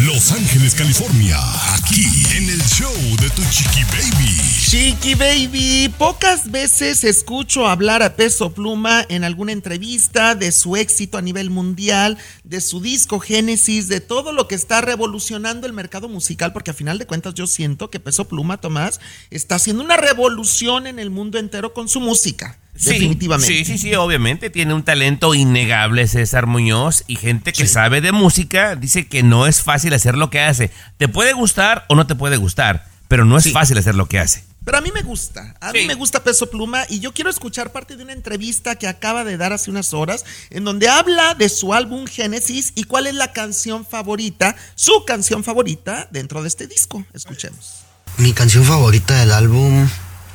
Los 0.04 0.34
Ángeles, 0.34 0.76
California, 0.76 1.38
aquí 1.74 2.04
en 2.36 2.50
el 2.50 2.62
show 2.64 2.94
de 3.22 3.30
tu 3.30 3.42
chiqui 3.50 3.84
baby. 3.86 4.48
Chiqui 4.68 5.16
Baby, 5.16 5.94
pocas 5.98 6.52
veces 6.52 7.06
escucho 7.06 7.70
hablar 7.70 8.04
a 8.04 8.18
Peso 8.18 8.52
Pluma 8.52 9.06
en 9.08 9.24
alguna 9.24 9.54
entrevista 9.54 10.36
de 10.36 10.52
su 10.52 10.76
éxito 10.76 11.18
a 11.18 11.22
nivel 11.22 11.50
mundial, 11.50 12.18
de 12.44 12.60
su 12.60 12.82
disco 12.82 13.22
Génesis, 13.22 13.88
de 13.88 14.02
todo 14.02 14.34
lo 14.34 14.50
que 14.50 14.56
está 14.56 14.82
revolucionando 14.82 15.68
el 15.68 15.74
mercado 15.74 16.10
musical, 16.10 16.52
porque 16.52 16.72
a 16.72 16.74
final 16.74 17.00
de 17.00 17.08
cuentas 17.08 17.34
yo 17.34 17.48
siento 17.48 17.90
que 17.90 18.02
Peso 18.02 18.28
Pluma, 18.28 18.58
Tomás, 18.58 19.00
está 19.30 19.56
haciendo 19.56 19.86
una 19.86 19.96
revolución 19.96 20.86
en 20.86 21.00
el 21.00 21.12
mundo 21.12 21.40
entero 21.40 21.74
con 21.74 21.88
su 21.88 22.02
música. 22.02 22.58
Sí, 22.78 22.92
definitivamente. 22.92 23.54
Sí, 23.54 23.66
sí, 23.66 23.78
sí, 23.78 23.96
obviamente 23.96 24.50
tiene 24.50 24.74
un 24.74 24.84
talento 24.84 25.34
innegable 25.34 26.08
César 26.08 26.46
Muñoz 26.46 27.04
y 27.08 27.16
gente 27.16 27.52
que 27.54 27.68
sabe 27.68 28.02
de 28.02 28.12
música 28.12 28.76
dice 28.76 29.08
que 29.08 29.24
no 29.24 29.48
es 29.48 29.62
fácil 29.62 29.94
hacer 29.94 30.16
lo 30.16 30.30
que 30.30 30.42
hace. 30.42 30.72
Te 30.98 31.08
puede 31.08 31.34
gustar 31.34 31.86
o 31.90 31.96
no 31.96 32.08
te 32.08 32.16
puede 32.16 32.38
gustar, 32.38 32.88
pero 33.08 33.26
no 33.26 33.38
es 33.38 33.52
fácil 33.52 33.78
hacer 33.78 33.96
lo 33.96 34.08
que 34.08 34.20
hace. 34.20 34.44
Pero 34.68 34.80
a 34.80 34.82
mí 34.82 34.92
me 34.94 35.02
gusta, 35.02 35.56
a 35.62 35.72
mí 35.72 35.86
me 35.86 35.94
gusta 35.94 36.26
Peso 36.26 36.50
Pluma 36.50 36.84
y 36.90 37.00
yo 37.00 37.14
quiero 37.14 37.30
escuchar 37.30 37.72
parte 37.72 37.96
de 37.96 38.04
una 38.04 38.12
entrevista 38.12 38.76
que 38.76 38.90
acaba 38.90 39.24
de 39.24 39.38
dar 39.38 39.54
hace 39.54 39.72
unas 39.72 39.94
horas 39.94 40.26
en 40.50 40.66
donde 40.66 40.90
habla 40.90 41.36
de 41.36 41.48
su 41.48 41.74
álbum 41.74 42.06
Génesis 42.06 42.74
y 42.76 42.84
cuál 42.84 43.08
es 43.08 43.16
la 43.16 43.32
canción 43.32 43.86
favorita, 43.86 44.58
su 44.76 45.06
canción 45.06 45.46
favorita 45.46 46.10
dentro 46.12 46.42
de 46.42 46.50
este 46.50 46.68
disco. 46.68 47.06
Escuchemos. 47.14 47.86
Mi 48.18 48.34
canción 48.34 48.66
favorita 48.66 49.18
del 49.18 49.32
álbum, 49.32 49.88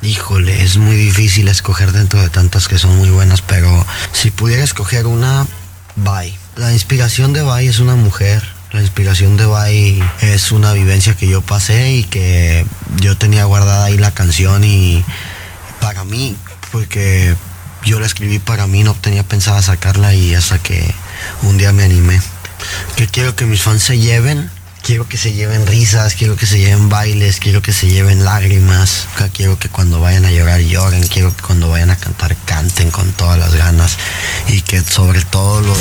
híjole, 0.05 0.63
es 0.63 0.77
muy 0.77 0.95
difícil 0.95 1.47
escoger 1.47 1.91
dentro 1.91 2.21
de 2.21 2.29
tantas 2.29 2.67
que 2.67 2.77
son 2.77 2.97
muy 2.97 3.09
buenas, 3.09 3.41
pero 3.41 3.85
si 4.11 4.31
pudiera 4.31 4.63
escoger 4.63 5.07
una, 5.07 5.45
Bye. 5.95 6.37
La 6.55 6.73
inspiración 6.73 7.33
de 7.33 7.43
Bye 7.43 7.67
es 7.67 7.79
una 7.79 7.95
mujer 7.95 8.43
La 8.71 8.81
inspiración 8.81 9.37
de 9.37 9.45
Bye 9.45 10.03
es 10.21 10.51
una 10.51 10.73
vivencia 10.73 11.15
que 11.15 11.27
yo 11.27 11.41
pasé 11.41 11.93
y 11.93 12.03
que 12.03 12.65
yo 12.99 13.17
tenía 13.17 13.45
guardada 13.45 13.85
ahí 13.85 13.97
la 13.97 14.11
canción 14.11 14.63
y 14.63 15.03
para 15.79 16.03
mí, 16.03 16.35
porque 16.71 17.35
yo 17.83 17.99
la 17.99 18.05
escribí 18.05 18.39
para 18.39 18.67
mí, 18.67 18.83
no 18.83 18.93
tenía 18.95 19.23
pensada 19.23 19.61
sacarla 19.61 20.13
y 20.13 20.33
hasta 20.33 20.57
que 20.59 20.93
un 21.43 21.57
día 21.57 21.73
me 21.73 21.83
animé. 21.83 22.19
Que 22.95 23.07
quiero 23.07 23.35
que 23.35 23.45
mis 23.45 23.61
fans 23.61 23.83
se 23.83 23.99
lleven, 23.99 24.49
quiero 24.83 25.07
que 25.07 25.17
se 25.17 25.31
lleven 25.31 25.65
risas, 25.65 26.13
quiero 26.13 26.35
que 26.35 26.45
se 26.45 26.59
lleven 26.59 26.89
bailes, 26.89 27.39
quiero 27.39 27.61
que 27.61 27.71
se 27.71 27.87
lleven 27.87 28.25
lágrimas, 28.25 29.07
quiero 29.33 29.57
que 29.57 29.69
cuando 29.69 30.01
vayan 30.01 30.25
a 30.25 30.31
llorar 30.31 30.59
lloren, 30.59 31.07
quiero 31.07 31.35
que 31.35 31.41
cuando 31.41 31.69
vayan 31.69 31.89
a 31.89 31.95
cantar 31.95 32.35
canten 32.45 32.91
con 32.91 33.11
todas 33.13 33.39
las 33.39 33.55
ganas 33.55 33.97
y 34.49 34.61
que 34.61 34.81
sobre 34.81 35.21
todo 35.21 35.61
lo 35.61 35.73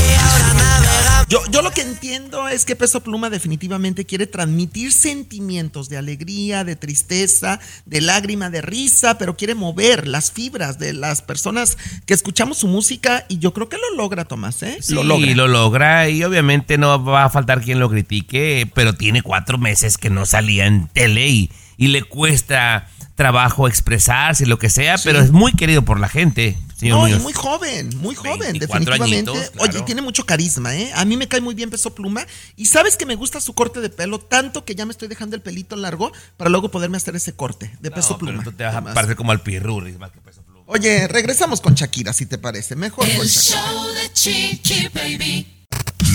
Yo, 1.29 1.43
yo 1.51 1.63
lo 1.63 1.73
que 1.73 1.81
entiendo 1.81 2.49
es 2.49 2.65
que 2.65 2.77
Peso 2.77 3.03
Pluma 3.03 3.29
definitivamente 3.29 4.07
quiere 4.07 4.29
transmitir 4.29 4.93
sentimientos 4.93 5.89
de 5.89 5.97
alegría, 5.97 6.63
de 6.63 6.77
tristeza, 6.77 7.59
de 7.85 8.01
lágrima, 8.01 8.51
de 8.51 8.63
risa, 8.63 9.19
pero 9.19 9.37
quiere 9.37 9.57
mover 9.57 10.07
las 10.07 10.31
fibras 10.31 10.79
de 10.79 10.93
las 10.93 11.23
personas 11.23 11.77
que 12.07 12.15
escuchamos 12.15 12.59
su 12.59 12.69
música 12.69 13.27
y 13.29 13.39
yo 13.39 13.53
creo 13.53 13.69
que 13.69 13.79
lo 13.79 13.97
logra, 13.97 14.27
Tomás, 14.27 14.63
¿eh? 14.63 14.79
Sí, 14.81 14.95
lo 14.95 15.03
logra. 15.03 15.35
lo 15.35 15.49
logra 15.49 16.09
y 16.09 16.23
obviamente 16.23 16.79
no 16.79 17.03
va 17.03 17.25
a 17.25 17.31
faltar 17.31 17.63
quien 17.63 17.81
lo 17.81 17.91
critique, 17.91 18.71
pero 18.75 18.92
tiene 18.95 19.23
cuatro 19.23 19.59
meses 19.59 19.99
que 19.99 20.11
no 20.11 20.27
salía 20.27 20.67
en 20.67 20.89
tele 20.89 21.29
y, 21.29 21.51
y 21.77 21.89
le 21.89 22.03
cuesta 22.03 22.89
trabajo 23.15 23.69
expresarse, 23.69 24.47
lo 24.47 24.59
que 24.59 24.71
sea, 24.71 24.97
pero 25.05 25.21
es 25.21 25.31
muy 25.31 25.53
querido 25.53 25.83
por 25.83 26.01
la 26.01 26.09
gente. 26.09 26.57
señor 26.77 26.99
No, 26.99 27.09
y 27.09 27.21
muy 27.21 27.33
joven, 27.35 27.91
muy 27.99 28.15
joven, 28.15 28.39
24 28.53 28.79
definitivamente. 28.79 29.31
añitos, 29.31 29.53
Oye, 29.61 29.71
claro. 29.71 29.85
tiene 29.85 30.03
mucho 30.03 30.25
carisma, 30.25 30.75
¿eh? 30.75 30.91
A 30.95 31.05
mí 31.05 31.17
me 31.19 31.29
cae 31.29 31.41
muy 31.43 31.55
bien 31.55 31.69
Peso 31.71 31.95
Pluma. 31.95 32.27
Y 32.57 32.67
sabes 32.67 32.97
que 32.97 33.05
me 33.07 33.15
gusta 33.15 33.41
su 33.41 33.53
corte 33.53 33.81
de 33.81 33.91
pelo, 33.91 34.19
tanto 34.19 34.65
que 34.65 34.75
ya 34.75 34.87
me 34.87 34.93
estoy 34.93 35.09
dejando 35.09 35.37
el 35.37 35.43
pelito 35.43 35.77
largo 35.77 36.11
para 36.39 36.49
luego 36.51 36.71
poderme 36.71 36.97
hacer 36.97 37.15
ese 37.15 37.35
corte 37.35 37.71
de 37.81 37.91
Peso 37.91 38.15
No, 38.15 38.19
pero 38.19 38.31
Pluma. 38.33 38.45
tú 38.45 38.53
te 38.53 38.65
vas 38.65 38.75
a 38.75 38.83
parecer 38.95 39.15
como 39.15 39.31
al 39.31 39.43
pirurris, 39.43 39.99
más 39.99 40.11
que 40.11 40.21
peso 40.21 40.43
pluma. 40.43 40.65
Oye, 40.67 41.07
regresamos 41.07 41.61
con 41.61 41.75
Shakira, 41.75 42.13
si 42.15 42.25
te 42.27 42.39
parece. 42.39 42.77
Mejor 42.77 43.07
con 43.07 43.15
El 43.21 43.29
Shakira. 43.29 43.63
show 43.73 43.87
de 43.93 44.13
Chiqui 44.15 44.89
Baby. 44.89 45.62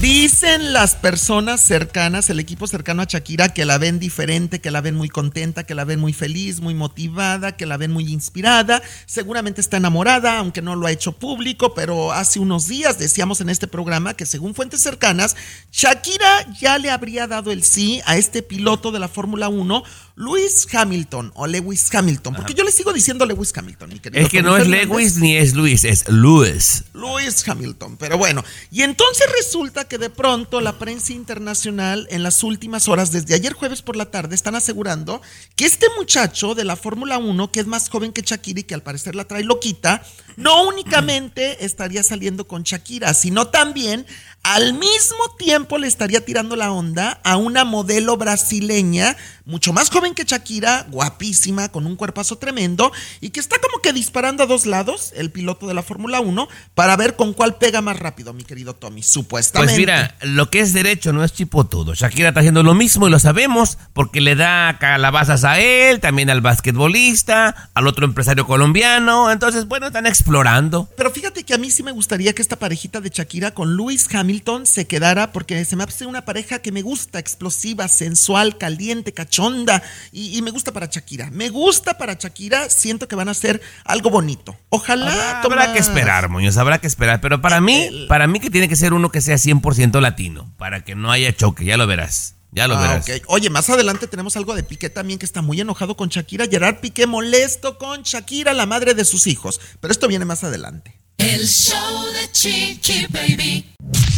Dicen 0.00 0.72
las 0.72 0.94
personas 0.94 1.60
cercanas, 1.60 2.30
el 2.30 2.38
equipo 2.38 2.68
cercano 2.68 3.02
a 3.02 3.06
Shakira, 3.06 3.48
que 3.48 3.64
la 3.64 3.78
ven 3.78 3.98
diferente, 3.98 4.60
que 4.60 4.70
la 4.70 4.80
ven 4.80 4.94
muy 4.94 5.08
contenta, 5.08 5.64
que 5.64 5.74
la 5.74 5.84
ven 5.84 5.98
muy 5.98 6.12
feliz, 6.12 6.60
muy 6.60 6.72
motivada, 6.72 7.56
que 7.56 7.66
la 7.66 7.76
ven 7.76 7.90
muy 7.90 8.04
inspirada. 8.12 8.80
Seguramente 9.06 9.60
está 9.60 9.78
enamorada, 9.78 10.38
aunque 10.38 10.62
no 10.62 10.76
lo 10.76 10.86
ha 10.86 10.92
hecho 10.92 11.18
público, 11.18 11.74
pero 11.74 12.12
hace 12.12 12.38
unos 12.38 12.68
días 12.68 13.00
decíamos 13.00 13.40
en 13.40 13.48
este 13.48 13.66
programa 13.66 14.14
que 14.14 14.24
según 14.24 14.54
fuentes 14.54 14.82
cercanas, 14.82 15.34
Shakira 15.72 16.46
ya 16.60 16.78
le 16.78 16.90
habría 16.90 17.26
dado 17.26 17.50
el 17.50 17.64
sí 17.64 18.00
a 18.06 18.16
este 18.16 18.44
piloto 18.44 18.92
de 18.92 19.00
la 19.00 19.08
Fórmula 19.08 19.48
1, 19.48 19.82
Lewis 20.18 20.66
Hamilton 20.74 21.30
o 21.36 21.46
Lewis 21.46 21.94
Hamilton, 21.94 22.34
porque 22.34 22.52
yo 22.52 22.64
le 22.64 22.72
sigo 22.72 22.92
diciendo 22.92 23.24
Lewis 23.24 23.52
Hamilton, 23.56 23.88
mi 23.88 24.00
querido 24.00 24.20
Es 24.20 24.28
que 24.28 24.42
no 24.42 24.56
es 24.56 24.64
Fernández. 24.64 24.88
Lewis 24.88 25.16
ni 25.18 25.36
es 25.36 25.54
Luis, 25.54 25.84
es 25.84 26.08
Lewis. 26.08 26.86
Lewis 26.92 27.48
Hamilton. 27.48 27.96
Pero 27.96 28.18
bueno, 28.18 28.44
y 28.72 28.82
entonces 28.82 29.28
resulta 29.36 29.86
que 29.86 29.96
de 29.96 30.10
pronto 30.10 30.60
la 30.60 30.76
prensa 30.76 31.12
internacional 31.12 32.08
en 32.10 32.24
las 32.24 32.42
últimas 32.42 32.88
horas, 32.88 33.12
desde 33.12 33.36
ayer 33.36 33.52
jueves 33.52 33.80
por 33.80 33.94
la 33.94 34.06
tarde, 34.06 34.34
están 34.34 34.56
asegurando 34.56 35.22
que 35.54 35.66
este 35.66 35.86
muchacho 35.96 36.56
de 36.56 36.64
la 36.64 36.74
Fórmula 36.74 37.18
1, 37.18 37.52
que 37.52 37.60
es 37.60 37.68
más 37.68 37.88
joven 37.88 38.12
que 38.12 38.22
Shakira 38.22 38.58
y 38.58 38.64
que 38.64 38.74
al 38.74 38.82
parecer 38.82 39.14
la 39.14 39.24
trae 39.24 39.44
loquita, 39.44 40.02
no 40.38 40.62
únicamente 40.68 41.64
estaría 41.64 42.04
saliendo 42.04 42.46
con 42.46 42.62
Shakira, 42.62 43.12
sino 43.12 43.48
también 43.48 44.06
al 44.44 44.72
mismo 44.72 45.18
tiempo 45.36 45.78
le 45.78 45.88
estaría 45.88 46.24
tirando 46.24 46.54
la 46.54 46.70
onda 46.70 47.20
a 47.24 47.36
una 47.36 47.64
modelo 47.64 48.16
brasileña, 48.16 49.16
mucho 49.44 49.72
más 49.72 49.90
joven 49.90 50.14
que 50.14 50.24
Shakira, 50.24 50.86
guapísima, 50.88 51.68
con 51.70 51.86
un 51.86 51.96
cuerpazo 51.96 52.38
tremendo, 52.38 52.92
y 53.20 53.30
que 53.30 53.40
está 53.40 53.56
como 53.58 53.82
que 53.82 53.92
disparando 53.92 54.44
a 54.44 54.46
dos 54.46 54.64
lados, 54.64 55.12
el 55.16 55.32
piloto 55.32 55.66
de 55.66 55.74
la 55.74 55.82
Fórmula 55.82 56.20
1, 56.20 56.48
para 56.74 56.96
ver 56.96 57.16
con 57.16 57.34
cuál 57.34 57.56
pega 57.56 57.82
más 57.82 57.98
rápido, 57.98 58.32
mi 58.32 58.44
querido 58.44 58.74
Tommy, 58.74 59.02
supuestamente. 59.02 59.74
Pues 59.74 59.78
mira, 59.78 60.16
lo 60.22 60.50
que 60.50 60.60
es 60.60 60.72
derecho 60.72 61.12
no 61.12 61.24
es 61.24 61.32
chipotudo. 61.32 61.94
Shakira 61.94 62.28
está 62.28 62.40
haciendo 62.40 62.62
lo 62.62 62.74
mismo 62.74 63.08
y 63.08 63.10
lo 63.10 63.18
sabemos 63.18 63.76
porque 63.92 64.20
le 64.20 64.36
da 64.36 64.78
calabazas 64.78 65.44
a 65.44 65.58
él, 65.58 66.00
también 66.00 66.30
al 66.30 66.40
basquetbolista, 66.40 67.70
al 67.74 67.86
otro 67.86 68.06
empresario 68.06 68.46
colombiano. 68.46 69.30
Entonces, 69.30 69.66
bueno, 69.66 69.88
están 69.88 70.06
explorando. 70.28 70.88
Pero 70.96 71.10
fíjate 71.10 71.42
que 71.44 71.54
a 71.54 71.58
mí 71.58 71.70
sí 71.70 71.82
me 71.82 71.90
gustaría 71.90 72.34
que 72.34 72.42
esta 72.42 72.56
parejita 72.56 73.00
de 73.00 73.08
Shakira 73.08 73.52
con 73.52 73.76
Lewis 73.76 74.06
Hamilton 74.14 74.66
se 74.66 74.86
quedara 74.86 75.32
porque 75.32 75.64
se 75.64 75.74
me 75.74 75.84
hace 75.84 76.04
una 76.04 76.26
pareja 76.26 76.58
que 76.58 76.70
me 76.70 76.82
gusta, 76.82 77.18
explosiva, 77.18 77.88
sensual, 77.88 78.58
caliente, 78.58 79.12
cachonda 79.12 79.82
y, 80.12 80.36
y 80.36 80.42
me 80.42 80.50
gusta 80.50 80.72
para 80.72 80.86
Shakira. 80.86 81.30
Me 81.30 81.48
gusta 81.48 81.96
para 81.96 82.14
Shakira, 82.14 82.68
siento 82.68 83.08
que 83.08 83.16
van 83.16 83.28
a 83.28 83.30
hacer 83.30 83.62
algo 83.84 84.10
bonito. 84.10 84.54
Ojalá. 84.68 85.12
Habrá, 85.12 85.40
Tomás. 85.42 85.58
habrá 85.60 85.72
que 85.72 85.78
esperar, 85.78 86.28
Muñoz, 86.28 86.56
habrá 86.58 86.78
que 86.78 86.86
esperar. 86.86 87.20
Pero 87.22 87.40
para 87.40 87.60
mí, 87.60 88.06
para 88.08 88.26
mí 88.26 88.38
que 88.38 88.50
tiene 88.50 88.68
que 88.68 88.76
ser 88.76 88.92
uno 88.92 89.10
que 89.10 89.22
sea 89.22 89.36
100% 89.36 90.00
latino, 90.00 90.52
para 90.58 90.84
que 90.84 90.94
no 90.94 91.10
haya 91.10 91.34
choque, 91.34 91.64
ya 91.64 91.78
lo 91.78 91.86
verás. 91.86 92.37
Ya 92.50 92.66
lo 92.66 92.76
Ah, 92.76 93.00
verás. 93.02 93.22
Oye, 93.26 93.50
más 93.50 93.68
adelante 93.70 94.06
tenemos 94.06 94.36
algo 94.36 94.54
de 94.54 94.62
Piqué 94.62 94.90
también 94.90 95.18
que 95.18 95.26
está 95.26 95.42
muy 95.42 95.60
enojado 95.60 95.96
con 95.96 96.08
Shakira. 96.08 96.46
Gerard 96.46 96.80
Piqué 96.80 97.06
molesto 97.06 97.78
con 97.78 98.02
Shakira, 98.02 98.54
la 98.54 98.66
madre 98.66 98.94
de 98.94 99.04
sus 99.04 99.26
hijos. 99.26 99.60
Pero 99.80 99.92
esto 99.92 100.08
viene 100.08 100.24
más 100.24 100.44
adelante. 100.44 100.97
El 101.18 101.48
show 101.48 102.04
de 102.12 102.30
Chiqui 102.30 103.06
Baby. 103.10 103.64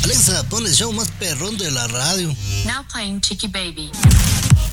Alexa, 0.05 0.47
pon 0.51 0.67
el 0.67 0.75
show 0.75 0.93
más 0.93 1.11
perrón 1.13 1.57
de 1.57 1.71
la 1.71 1.89
radio. 1.89 2.29
Now 2.67 2.85
playing 2.93 3.23
Chiqui 3.23 3.49
Baby. 3.49 3.91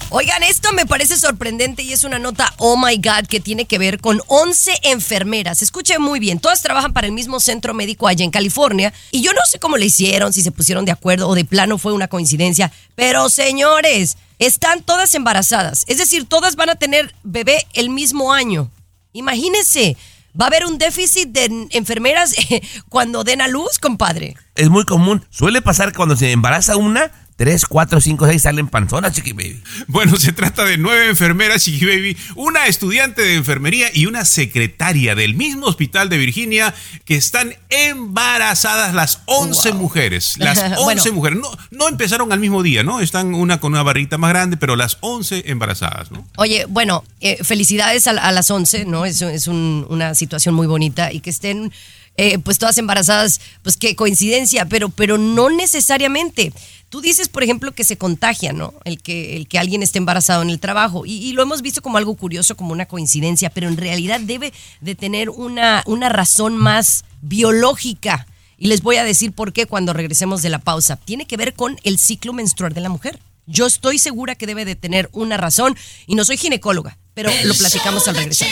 Oigan, 0.10 0.43
esto 0.43 0.74
me 0.74 0.86
parece 0.86 1.17
sorprendente 1.17 1.84
y 1.84 1.93
es 1.93 2.03
una 2.03 2.19
nota, 2.19 2.53
oh 2.57 2.75
my 2.75 2.98
God, 2.98 3.27
que 3.29 3.39
tiene 3.39 3.63
que 3.63 3.77
ver 3.77 4.01
con 4.01 4.22
11 4.27 4.72
enfermeras. 4.84 5.62
Escuchen 5.62 6.01
muy 6.01 6.19
bien, 6.19 6.39
todas 6.39 6.62
trabajan 6.62 6.91
para 6.91 7.07
el 7.07 7.13
mismo 7.13 7.39
centro 7.39 7.74
médico 7.74 8.10
allá 8.10 8.25
en 8.25 8.31
California 8.31 8.93
y 9.12 9.22
yo 9.22 9.31
no 9.31 9.41
sé 9.50 9.57
cómo 9.57 9.77
le 9.77 9.86
hicieron, 9.86 10.34
si 10.34 10.41
se 10.41 10.51
pusieron 10.51 10.84
de 10.84 10.91
acuerdo 10.91 11.29
o 11.29 11.36
de 11.36 11.46
plano 11.46 11.77
fue 11.77 11.93
una 11.93 12.10
coincidencia, 12.10 12.74
pero 12.96 13.29
señores, 13.29 14.17
están 14.38 14.84
todas 14.84 15.15
embarazadas. 15.15 15.86
Es 15.88 15.98
decir, 15.98 16.25
todas 16.25 16.57
van 16.57 16.72
a 16.72 16.75
tener 16.75 17.15
bebé 17.24 17.65
el 17.74 17.89
mismo 17.89 18.34
año. 18.34 18.69
Imagínense, 19.13 19.96
va 20.39 20.46
a 20.46 20.48
haber 20.48 20.65
un 20.65 20.77
déficit 20.77 21.29
de 21.29 21.67
enfermeras 21.72 22.36
cuando 22.89 23.24
den 23.24 23.41
a 23.41 23.48
luz, 23.48 23.79
compadre. 23.79 24.36
Es 24.56 24.70
muy 24.70 24.86
común. 24.86 25.25
Suele 25.29 25.62
pasar 25.62 25.94
cuando 25.94 26.15
se 26.15 26.32
embaraza 26.32 26.77
una, 26.77 27.12
tres, 27.38 27.65
cuatro, 27.65 28.01
cinco, 28.01 28.27
seis 28.27 28.41
salen 28.41 28.67
panzonas, 28.67 29.13
chiqui 29.13 29.32
baby. 29.32 29.62
Bueno, 29.88 30.17
se 30.17 30.34
trata 30.34 30.65
de 30.65 30.77
nueve 30.77 31.08
enfermeras, 31.08 31.63
Chiqui 31.63 31.86
Baby, 31.86 32.17
una 32.36 32.65
estudiante 32.67 33.22
de 33.22 33.36
enfermería 33.36 33.88
y 33.94 34.06
una 34.08 34.25
secretaria 34.25 35.15
del 35.15 35.36
mismo 35.36 35.67
hospital 35.67 36.10
de 36.10 36.17
Virginia 36.17 36.74
que 37.06 37.15
están 37.15 37.53
embarazadas 37.70 38.94
las 38.94 39.22
11 39.25 39.74
mujeres. 39.74 40.36
Las 40.39 40.58
11 40.60 40.75
Bueno. 40.84 41.03
mujeres. 41.13 41.39
No, 41.39 41.50
no 41.72 41.88
empezaron 41.88 42.32
al 42.32 42.39
mismo 42.39 42.63
día, 42.63 42.84
¿no? 42.84 43.00
Están 43.01 43.34
una 43.36 43.60
con 43.60 43.74
una 43.74 43.84
barrita 43.84 44.17
más 44.17 44.29
grande, 44.32 44.58
pero 44.58 44.75
las 44.75 44.98
11 45.01 45.44
embarazadas, 45.48 46.12
¿no? 46.12 46.25
Oye, 46.38 46.65
bueno, 46.67 47.03
eh, 47.22 47.44
felicidades 47.44 48.08
a, 48.08 48.12
a 48.12 48.32
las 48.32 48.50
11, 48.50 48.86
¿no? 48.86 49.06
Es, 49.06 49.22
es 49.22 49.48
un- 49.48 49.86
una 49.89 50.15
situación 50.15 50.56
muy 50.56 50.67
bonita 50.67 51.12
y 51.13 51.20
que 51.20 51.29
estén 51.29 51.72
eh, 52.17 52.39
pues 52.39 52.57
todas 52.57 52.77
embarazadas, 52.77 53.39
pues 53.62 53.77
qué 53.77 53.95
coincidencia, 53.95 54.65
pero, 54.65 54.89
pero 54.89 55.17
no 55.17 55.50
necesariamente. 55.50 56.51
Tú 56.89 57.01
dices, 57.01 57.29
por 57.29 57.43
ejemplo, 57.43 57.74
que 57.74 57.83
se 57.83 57.97
contagia, 57.97 58.53
¿no? 58.53 58.74
El 58.86 59.01
que, 59.01 59.36
el 59.36 59.47
que 59.47 59.59
alguien 59.59 59.83
esté 59.83 60.00
embarazado 60.00 60.41
en 60.41 60.50
el 60.50 60.59
trabajo 60.59 61.05
y, 61.05 61.13
y 61.13 61.33
lo 61.33 61.43
hemos 61.43 61.62
visto 61.62 61.81
como 61.81 61.97
algo 61.97 62.15
curioso, 62.15 62.55
como 62.55 62.71
una 62.71 62.88
coincidencia, 62.88 63.50
pero 63.50 63.67
en 63.67 63.77
realidad 63.77 64.19
debe 64.19 64.53
de 64.81 64.95
tener 64.95 65.29
una, 65.29 65.83
una 65.86 66.09
razón 66.09 66.57
más 66.57 67.03
biológica. 67.21 68.25
Y 68.57 68.67
les 68.67 68.81
voy 68.81 68.95
a 68.95 69.03
decir 69.03 69.33
por 69.33 69.53
qué 69.53 69.67
cuando 69.67 69.93
regresemos 69.93 70.41
de 70.41 70.50
la 70.50 70.59
pausa. 70.59 70.95
Tiene 70.95 71.27
que 71.27 71.38
ver 71.38 71.53
con 71.53 71.77
el 71.83 72.00
ciclo 72.00 72.33
menstrual 72.33 72.74
de 72.74 72.81
la 72.81 72.89
mujer. 72.89 73.19
Yo 73.45 73.65
estoy 73.67 74.00
segura 74.00 74.36
que 74.36 74.47
debe 74.47 74.65
de 74.65 74.75
tener 74.75 75.09
una 75.13 75.38
razón 75.38 75.77
y 76.05 76.15
no 76.15 76.25
soy 76.25 76.38
ginecóloga, 76.38 76.97
pero 77.13 77.29
lo 77.43 77.53
platicamos 77.53 78.07
al 78.07 78.15
regresar. 78.15 78.47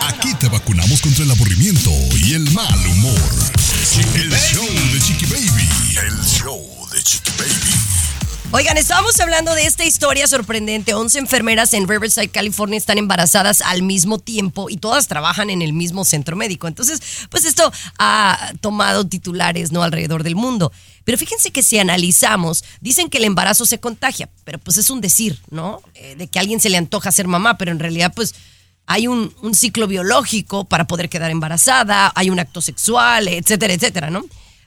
Aquí 0.00 0.32
te 0.36 0.48
vacunamos 0.48 1.02
contra 1.02 1.24
el 1.24 1.30
aburrimiento 1.30 1.90
y 2.24 2.32
el 2.32 2.50
mal 2.52 2.86
humor. 2.86 3.20
El 4.14 4.30
show 4.30 4.64
de 4.64 4.98
Chiqui 4.98 5.26
Baby. 5.26 5.68
El 6.06 6.24
show 6.24 6.88
de 6.90 7.02
Chiqui 7.02 7.30
Baby. 7.32 7.92
Oigan, 8.52 8.78
estábamos 8.78 9.20
hablando 9.20 9.54
de 9.54 9.66
esta 9.66 9.84
historia 9.84 10.26
sorprendente. 10.26 10.94
11 10.94 11.18
enfermeras 11.18 11.74
en 11.74 11.86
Riverside, 11.86 12.28
California, 12.28 12.78
están 12.78 12.96
embarazadas 12.96 13.60
al 13.60 13.82
mismo 13.82 14.18
tiempo 14.18 14.70
y 14.70 14.78
todas 14.78 15.06
trabajan 15.06 15.50
en 15.50 15.60
el 15.60 15.74
mismo 15.74 16.06
centro 16.06 16.34
médico. 16.34 16.66
Entonces, 16.66 17.02
pues 17.28 17.44
esto 17.44 17.70
ha 17.98 18.54
tomado 18.62 19.06
titulares, 19.06 19.70
¿no? 19.70 19.82
Alrededor 19.82 20.22
del 20.22 20.34
mundo. 20.34 20.72
Pero 21.04 21.18
fíjense 21.18 21.50
que 21.50 21.62
si 21.62 21.78
analizamos, 21.78 22.64
dicen 22.80 23.10
que 23.10 23.18
el 23.18 23.24
embarazo 23.24 23.66
se 23.66 23.80
contagia, 23.80 24.30
pero 24.44 24.58
pues 24.58 24.78
es 24.78 24.88
un 24.88 25.02
decir, 25.02 25.40
¿no? 25.50 25.82
Eh, 25.94 26.14
de 26.16 26.26
que 26.26 26.38
a 26.38 26.42
alguien 26.42 26.60
se 26.60 26.70
le 26.70 26.78
antoja 26.78 27.12
ser 27.12 27.28
mamá, 27.28 27.58
pero 27.58 27.70
en 27.70 27.78
realidad, 27.78 28.12
pues 28.14 28.34
hay 28.86 29.06
un, 29.06 29.32
ciclo 29.54 29.86
biológico 29.86 30.64
para 30.64 30.86
poder 30.86 31.08
quedar 31.08 31.30
embarazada, 31.30 32.12
hay 32.14 32.30
un 32.30 32.40
acto 32.40 32.60
sexual, 32.60 33.28
etcétera, 33.28 33.72
etcétera, 33.72 34.10
¿no? 34.10 34.24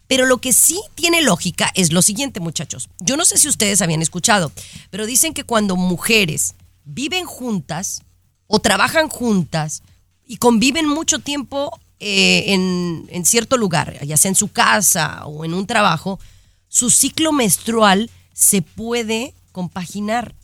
Pero 0.07 0.25
lo 0.25 0.37
que 0.37 0.53
sí 0.53 0.79
tiene 0.93 1.21
lógica 1.21 1.71
es 1.73 1.91
lo 1.91 2.01
siguiente, 2.01 2.39
muchachos. 2.39 2.89
Yo 2.99 3.17
no 3.17 3.25
sé 3.25 3.37
si 3.37 3.47
ustedes 3.47 3.81
habían 3.81 4.01
escuchado, 4.01 4.51
pero 4.89 5.05
dicen 5.05 5.33
que 5.33 5.43
cuando 5.43 5.75
mujeres 5.75 6.53
viven 6.83 7.25
juntas 7.25 8.01
o 8.47 8.59
trabajan 8.59 9.09
juntas 9.09 9.81
y 10.25 10.37
conviven 10.37 10.87
mucho 10.87 11.19
tiempo 11.19 11.79
eh, 11.99 12.53
en, 12.53 13.07
en 13.09 13.25
cierto 13.25 13.57
lugar, 13.57 13.99
ya 14.05 14.17
sea 14.17 14.29
en 14.29 14.35
su 14.35 14.49
casa 14.49 15.25
o 15.25 15.43
en 15.43 15.53
un 15.53 15.65
trabajo, 15.65 16.19
su 16.67 16.89
ciclo 16.89 17.31
menstrual 17.31 18.11
se 18.33 18.61
puede 18.61 19.33
compaginar. 19.51 20.35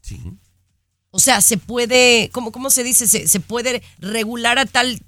Sí. 0.00 0.20
O 1.16 1.20
sea, 1.20 1.40
se 1.40 1.58
puede, 1.58 2.28
¿cómo, 2.32 2.50
cómo 2.50 2.70
se 2.70 2.82
dice? 2.82 3.06
Se, 3.06 3.28
se 3.28 3.38
puede 3.38 3.82
regular 4.00 4.58
a 4.58 4.66
tal... 4.66 4.98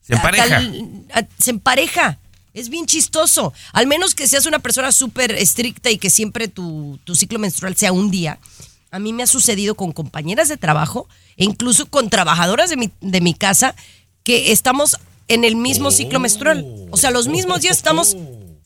Se 0.00 0.12
a 0.14 0.16
empareja. 0.18 0.46
tal- 0.48 1.04
a- 1.12 1.26
se 1.42 1.50
empareja. 1.50 2.18
Es 2.54 2.68
bien 2.68 2.86
chistoso. 2.86 3.52
Al 3.72 3.88
menos 3.88 4.14
que 4.14 4.28
seas 4.28 4.46
una 4.46 4.60
persona 4.60 4.92
súper 4.92 5.32
estricta 5.32 5.90
y 5.90 5.98
que 5.98 6.08
siempre 6.08 6.46
tu, 6.46 7.00
tu 7.02 7.16
ciclo 7.16 7.40
menstrual 7.40 7.76
sea 7.76 7.90
un 7.90 8.12
día. 8.12 8.38
A 8.92 9.00
mí 9.00 9.12
me 9.12 9.24
ha 9.24 9.26
sucedido 9.26 9.74
con 9.74 9.90
compañeras 9.90 10.48
de 10.48 10.56
trabajo 10.56 11.08
e 11.36 11.44
incluso 11.44 11.86
con 11.86 12.10
trabajadoras 12.10 12.70
de 12.70 12.76
mi, 12.76 12.92
de 13.00 13.20
mi 13.20 13.34
casa 13.34 13.74
que 14.22 14.52
estamos 14.52 14.96
en 15.26 15.42
el 15.42 15.56
mismo 15.56 15.90
ciclo 15.90 16.20
menstrual. 16.20 16.64
O 16.92 16.96
sea, 16.96 17.10
los 17.10 17.26
mismos 17.26 17.62
días 17.62 17.76
estamos, 17.76 18.16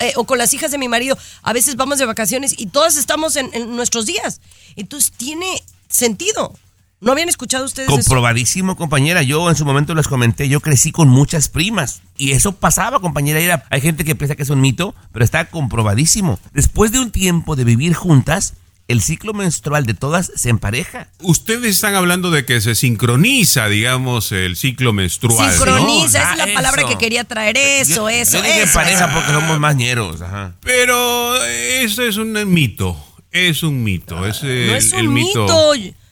eh, 0.01 0.13
o 0.17 0.25
con 0.25 0.37
las 0.37 0.53
hijas 0.53 0.71
de 0.71 0.77
mi 0.77 0.89
marido, 0.89 1.17
a 1.43 1.55
veces 1.55 1.77
vamos 1.77 1.99
de 1.99 2.05
vacaciones 2.05 2.55
y 2.59 2.67
todas 2.67 2.99
estamos 2.99 3.37
en, 3.37 3.49
en 3.55 3.75
nuestros 3.75 4.05
días. 4.05 4.43
Entonces 4.77 5.11
tiene 5.17 5.63
sentido. 5.89 6.53
¿No 7.01 7.13
habían 7.13 7.29
escuchado 7.31 7.65
ustedes 7.65 7.89
eso? 7.89 7.97
Comprobadísimo, 7.97 8.77
compañera. 8.77 9.23
Yo 9.23 9.49
en 9.49 9.57
su 9.57 9.65
momento 9.65 9.95
les 9.95 10.07
comenté, 10.07 10.49
yo 10.49 10.61
crecí 10.61 10.93
con 10.93 11.09
muchas 11.09 11.49
primas. 11.49 12.03
Y 12.19 12.33
eso 12.33 12.53
pasaba, 12.53 13.01
compañera. 13.01 13.41
Era- 13.41 13.65
hay 13.71 13.81
gente 13.81 14.05
que 14.05 14.15
piensa 14.15 14.37
que 14.37 14.43
es 14.43 14.51
un 14.51 14.61
mito, 14.61 14.95
pero 15.13 15.25
está 15.25 15.47
comprobadísimo. 15.47 16.39
Después 16.53 16.93
de 16.93 16.99
un 16.99 17.11
tiempo 17.11 17.57
de 17.57 17.65
vivir 17.65 17.95
juntas, 17.95 18.53
el 18.87 19.01
ciclo 19.01 19.33
menstrual 19.33 19.87
de 19.87 19.95
todas 19.95 20.31
se 20.35 20.51
empareja. 20.51 21.09
Ustedes 21.21 21.77
están 21.77 21.95
hablando 21.95 22.31
de 22.31 22.45
que 22.45 22.61
se 22.61 22.75
sincroniza, 22.75 23.69
digamos, 23.69 24.33
el 24.33 24.57
ciclo 24.57 24.93
menstrual. 24.93 25.47
¿no? 25.47 25.53
Sincroniza, 25.55 26.19
esa 26.19 26.33
es 26.33 26.39
la 26.39 26.45
Ah, 26.45 26.49
palabra 26.55 26.87
que 26.87 26.99
quería 26.99 27.25
traer. 27.25 27.57
Eso, 27.57 27.95
Yo- 27.95 28.09
eso, 28.11 28.37
yo 28.39 28.43
dije 28.43 28.63
eso. 28.65 28.75
pareja 28.75 29.05
eso. 29.07 29.15
porque 29.15 29.33
somos 29.33 29.59
más 29.59 29.75
ñeros. 29.77 30.21
Ajá. 30.21 30.55
Pero 30.61 31.43
eso 31.45 32.03
es 32.03 32.17
un 32.19 32.33
mito. 32.53 32.97
Es 33.31 33.63
un 33.63 33.83
mito. 33.85 34.27
Es 34.27 34.43
el, 34.43 34.67
No 34.67 34.75
es 34.75 34.93
un 34.93 34.99
el 34.99 35.09
mito. 35.09 35.47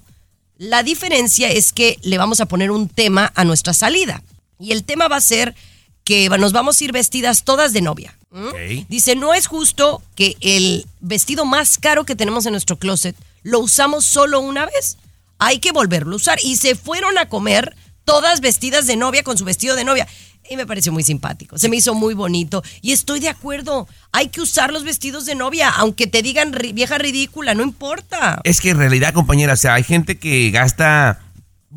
la 0.57 0.83
diferencia 0.83 1.49
es 1.49 1.73
que 1.73 1.97
le 2.03 2.17
vamos 2.17 2.41
a 2.41 2.45
poner 2.45 2.69
un 2.69 2.89
tema 2.89 3.31
a 3.33 3.45
nuestra 3.45 3.73
salida. 3.73 4.21
Y 4.59 4.73
el 4.73 4.83
tema 4.83 5.07
va 5.07 5.15
a 5.15 5.21
ser 5.21 5.55
que 6.03 6.29
nos 6.29 6.51
vamos 6.51 6.79
a 6.79 6.83
ir 6.83 6.91
vestidas 6.91 7.45
todas 7.45 7.71
de 7.71 7.81
novia. 7.81 8.18
¿M? 8.31 8.85
Dice, 8.89 9.15
no 9.15 9.33
es 9.33 9.47
justo 9.47 10.01
que 10.15 10.35
el 10.41 10.85
vestido 10.99 11.45
más 11.45 11.77
caro 11.77 12.05
que 12.05 12.15
tenemos 12.15 12.45
en 12.45 12.51
nuestro 12.51 12.77
closet 12.77 13.15
lo 13.43 13.59
usamos 13.59 14.05
solo 14.05 14.39
una 14.39 14.65
vez. 14.65 14.97
Hay 15.37 15.59
que 15.59 15.71
volverlo 15.71 16.13
a 16.13 16.17
usar. 16.17 16.39
Y 16.43 16.57
se 16.57 16.75
fueron 16.75 17.17
a 17.17 17.29
comer 17.29 17.75
todas 18.03 18.41
vestidas 18.41 18.87
de 18.87 18.95
novia 18.95 19.23
con 19.23 19.37
su 19.37 19.45
vestido 19.45 19.75
de 19.75 19.83
novia. 19.83 20.07
Y 20.49 20.57
me 20.57 20.65
pareció 20.65 20.91
muy 20.91 21.03
simpático. 21.03 21.57
Se 21.57 21.69
me 21.69 21.77
hizo 21.77 21.93
muy 21.93 22.15
bonito. 22.15 22.63
Y 22.81 22.91
estoy 22.91 23.19
de 23.19 23.29
acuerdo. 23.29 23.87
Hay 24.11 24.29
que 24.29 24.41
usar 24.41 24.73
los 24.73 24.83
vestidos 24.83 25.25
de 25.25 25.35
novia, 25.35 25.69
aunque 25.69 26.07
te 26.07 26.23
digan 26.23 26.51
vieja 26.73 26.97
ridícula, 26.97 27.53
no 27.53 27.63
importa. 27.63 28.41
Es 28.43 28.59
que 28.59 28.71
en 28.71 28.77
realidad, 28.77 29.13
compañera, 29.13 29.53
o 29.53 29.57
sea, 29.57 29.75
hay 29.75 29.83
gente 29.83 30.17
que 30.17 30.49
gasta 30.49 31.21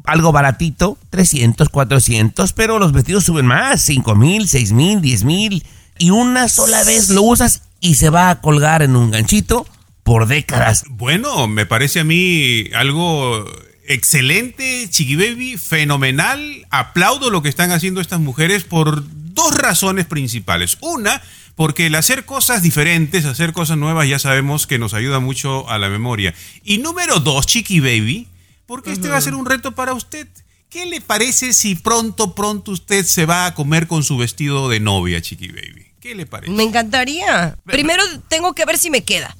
algo 0.04 0.32
baratito, 0.32 0.96
300, 1.10 1.68
400, 1.68 2.54
pero 2.54 2.78
los 2.78 2.92
vestidos 2.92 3.24
suben 3.24 3.44
más, 3.44 3.82
5 3.82 4.14
mil, 4.14 4.48
6 4.48 4.72
mil, 4.72 5.02
10 5.02 5.24
mil, 5.24 5.62
y 6.02 6.10
una 6.10 6.48
sola 6.48 6.82
vez 6.82 7.10
lo 7.10 7.22
usas 7.22 7.62
y 7.80 7.94
se 7.94 8.10
va 8.10 8.28
a 8.28 8.40
colgar 8.40 8.82
en 8.82 8.96
un 8.96 9.12
ganchito 9.12 9.64
por 10.02 10.26
décadas. 10.26 10.82
Bueno, 10.88 11.46
me 11.46 11.64
parece 11.64 12.00
a 12.00 12.04
mí 12.04 12.64
algo 12.74 13.48
excelente, 13.86 14.88
Chiqui 14.90 15.14
Baby, 15.14 15.58
fenomenal. 15.58 16.66
Aplaudo 16.70 17.30
lo 17.30 17.40
que 17.40 17.48
están 17.48 17.70
haciendo 17.70 18.00
estas 18.00 18.18
mujeres 18.18 18.64
por 18.64 19.04
dos 19.06 19.56
razones 19.56 20.06
principales. 20.06 20.76
Una, 20.80 21.22
porque 21.54 21.86
el 21.86 21.94
hacer 21.94 22.24
cosas 22.24 22.62
diferentes, 22.62 23.24
hacer 23.24 23.52
cosas 23.52 23.78
nuevas, 23.78 24.08
ya 24.08 24.18
sabemos 24.18 24.66
que 24.66 24.80
nos 24.80 24.94
ayuda 24.94 25.20
mucho 25.20 25.70
a 25.70 25.78
la 25.78 25.88
memoria. 25.88 26.34
Y 26.64 26.78
número 26.78 27.20
dos, 27.20 27.46
Chiqui 27.46 27.78
Baby, 27.78 28.26
porque 28.66 28.90
este 28.90 29.06
va 29.06 29.18
a 29.18 29.20
ser 29.20 29.36
un 29.36 29.46
reto 29.46 29.70
para 29.70 29.94
usted. 29.94 30.26
¿Qué 30.68 30.84
le 30.84 31.00
parece 31.00 31.52
si 31.52 31.76
pronto, 31.76 32.34
pronto 32.34 32.72
usted 32.72 33.06
se 33.06 33.24
va 33.24 33.46
a 33.46 33.54
comer 33.54 33.86
con 33.86 34.02
su 34.02 34.16
vestido 34.16 34.68
de 34.68 34.80
novia, 34.80 35.22
Chiqui 35.22 35.46
Baby? 35.46 35.91
¿Qué 36.02 36.16
le 36.16 36.26
parece? 36.26 36.52
Me 36.52 36.64
encantaría. 36.64 37.56
Primero 37.64 38.02
tengo 38.26 38.54
que 38.54 38.64
ver 38.64 38.76
si 38.76 38.90
me 38.90 39.04
queda. 39.04 39.36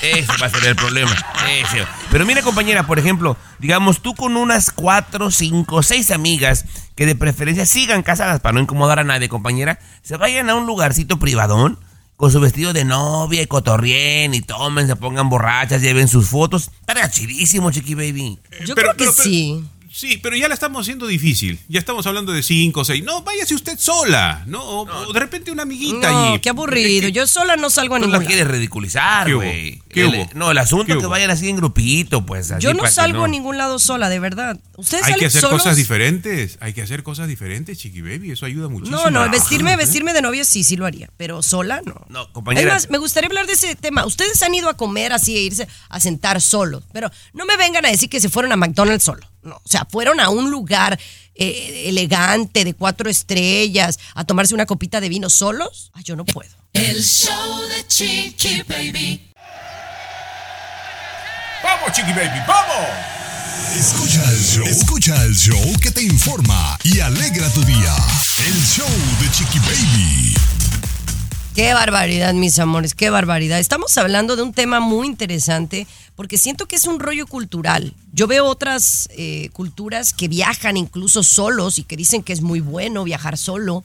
Ese 0.00 0.30
va 0.40 0.46
a 0.46 0.48
ser 0.48 0.64
el 0.64 0.76
problema. 0.76 1.10
Ese. 1.50 1.84
Pero 2.08 2.24
mira, 2.24 2.40
compañera, 2.40 2.86
por 2.86 3.00
ejemplo, 3.00 3.36
digamos 3.58 4.00
tú 4.00 4.14
con 4.14 4.36
unas 4.36 4.70
cuatro, 4.70 5.32
cinco, 5.32 5.82
seis 5.82 6.12
amigas 6.12 6.66
que 6.94 7.04
de 7.04 7.16
preferencia 7.16 7.66
sigan 7.66 8.04
casadas 8.04 8.38
para 8.38 8.52
no 8.52 8.60
incomodar 8.60 9.00
a 9.00 9.04
nadie, 9.04 9.28
compañera, 9.28 9.80
se 10.02 10.16
vayan 10.16 10.50
a 10.50 10.54
un 10.54 10.66
lugarcito 10.66 11.18
privadón 11.18 11.80
con 12.14 12.30
su 12.30 12.38
vestido 12.38 12.72
de 12.72 12.84
novia 12.84 13.42
y 13.42 13.48
cotorrien 13.48 14.34
y 14.34 14.40
tomen, 14.40 14.86
se 14.86 14.94
pongan 14.94 15.28
borrachas, 15.28 15.82
lleven 15.82 16.06
sus 16.06 16.28
fotos. 16.28 16.70
Estaría 16.78 17.10
chidísimo, 17.10 17.72
chiqui 17.72 17.96
baby. 17.96 18.38
Yo 18.64 18.76
creo 18.76 18.96
que 18.96 19.08
sí. 19.08 19.64
Sí, 19.94 20.18
pero 20.22 20.34
ya 20.36 20.48
la 20.48 20.54
estamos 20.54 20.80
haciendo 20.82 21.06
difícil. 21.06 21.58
Ya 21.68 21.78
estamos 21.78 22.06
hablando 22.06 22.32
de 22.32 22.42
cinco 22.42 22.80
o 22.80 22.84
seis. 22.84 23.04
No, 23.04 23.22
váyase 23.22 23.54
usted 23.54 23.78
sola. 23.78 24.42
No, 24.46 24.62
o- 24.62 25.08
o 25.08 25.12
de 25.12 25.20
repente 25.20 25.50
una 25.50 25.62
amiguita 25.64 26.10
No, 26.10 26.28
allí. 26.30 26.38
qué 26.40 26.48
aburrido. 26.48 27.08
Yo 27.08 27.26
sola 27.26 27.56
no 27.56 27.68
salgo 27.68 27.96
a 27.96 27.98
ningún 27.98 28.12
la 28.12 28.18
quieres 28.20 28.44
lado. 28.46 28.52
ridiculizar, 28.56 29.26
¿Qué 29.26 29.34
hubo? 29.34 29.42
güey. 29.42 29.80
No, 30.34 30.50
el 30.50 30.58
asunto 30.58 30.86
¿Qué 30.86 30.92
es 30.92 30.98
que 30.98 31.06
vayan 31.06 31.30
así 31.30 31.48
en 31.48 31.56
grupito, 31.56 32.24
pues. 32.24 32.50
así 32.50 32.62
Yo 32.62 32.72
no 32.72 32.86
salgo 32.86 33.24
a 33.24 33.28
ningún 33.28 33.58
lado 33.58 33.78
sola, 33.78 34.08
de 34.08 34.18
verdad. 34.18 34.58
¿Ustedes 34.76 35.04
Hay 35.04 35.14
que 35.14 35.26
hacer 35.26 35.42
solos? 35.42 35.60
cosas 35.62 35.76
diferentes. 35.76 36.56
Hay 36.60 36.72
que 36.72 36.80
hacer 36.82 37.02
cosas 37.02 37.28
diferentes, 37.28 37.76
Chiqui 37.78 38.00
Baby. 38.00 38.30
Eso 38.32 38.46
ayuda 38.46 38.68
muchísimo. 38.68 38.96
No, 38.96 39.10
no, 39.10 39.20
Ah, 39.20 39.28
vestirme, 39.28 39.74
¿eh? 39.74 39.76
vestirme 39.76 40.14
de 40.14 40.22
novio 40.22 40.44
sí, 40.44 40.64
sí 40.64 40.76
lo 40.76 40.86
haría, 40.86 41.10
pero 41.18 41.42
sola 41.42 41.82
no. 41.84 42.06
No, 42.08 42.32
compañera. 42.32 42.72
más, 42.72 42.88
me 42.88 42.96
gustaría 42.98 43.28
hablar 43.28 43.46
de 43.46 43.52
ese 43.52 43.76
tema. 43.76 44.06
Ustedes 44.06 44.42
han 44.42 44.54
ido 44.54 44.68
a 44.70 44.76
comer 44.76 45.12
así 45.12 45.36
e 45.36 45.42
irse 45.42 45.68
a 45.90 46.00
sentar 46.00 46.40
solos, 46.40 46.82
pero 46.94 47.10
no 47.34 47.44
me 47.44 47.56
vengan 47.58 47.84
a 47.84 47.90
decir 47.90 48.08
que 48.08 48.20
se 48.20 48.30
fueron 48.30 48.52
a 48.52 48.56
McDonald's 48.56 49.04
solo. 49.04 49.26
No, 49.42 49.56
o 49.56 49.68
sea, 49.68 49.86
fueron 49.90 50.20
a 50.20 50.28
un 50.30 50.50
lugar 50.50 50.98
eh, 51.34 51.84
elegante 51.86 52.64
de 52.64 52.74
cuatro 52.74 53.10
estrellas 53.10 53.98
a 54.14 54.24
tomarse 54.24 54.54
una 54.54 54.66
copita 54.66 55.00
de 55.00 55.08
vino 55.08 55.30
solos. 55.30 55.90
Ay, 55.94 56.04
yo 56.04 56.16
no 56.16 56.24
puedo. 56.24 56.50
El 56.72 57.02
show 57.02 57.60
de 57.68 57.86
Chiqui 57.86 58.62
Baby. 58.62 59.32
¡Vamos, 61.62 61.92
Chiqui 61.92 62.12
Baby! 62.12 62.40
¡Vamos! 62.46 63.12
Escucha 63.76 64.22
el 64.30 64.44
show. 64.44 64.66
Escucha 64.66 65.24
el 65.24 65.34
show 65.34 65.72
que 65.80 65.90
te 65.90 66.02
informa 66.02 66.78
y 66.82 67.00
alegra 67.00 67.48
tu 67.50 67.64
día. 67.64 67.94
El 68.38 68.64
show 68.64 68.88
de 69.20 69.30
Chiqui 69.30 69.58
Baby. 69.60 70.61
Qué 71.54 71.74
barbaridad, 71.74 72.32
mis 72.32 72.58
amores, 72.58 72.94
qué 72.94 73.10
barbaridad. 73.10 73.58
Estamos 73.58 73.98
hablando 73.98 74.36
de 74.36 74.42
un 74.42 74.54
tema 74.54 74.80
muy 74.80 75.06
interesante 75.06 75.86
porque 76.16 76.38
siento 76.38 76.66
que 76.66 76.76
es 76.76 76.86
un 76.86 76.98
rollo 76.98 77.26
cultural. 77.26 77.92
Yo 78.14 78.26
veo 78.26 78.46
otras 78.46 79.10
eh, 79.12 79.50
culturas 79.52 80.14
que 80.14 80.28
viajan 80.28 80.78
incluso 80.78 81.22
solos 81.22 81.78
y 81.78 81.84
que 81.84 81.98
dicen 81.98 82.22
que 82.22 82.32
es 82.32 82.40
muy 82.40 82.60
bueno 82.60 83.04
viajar 83.04 83.36
solo. 83.36 83.84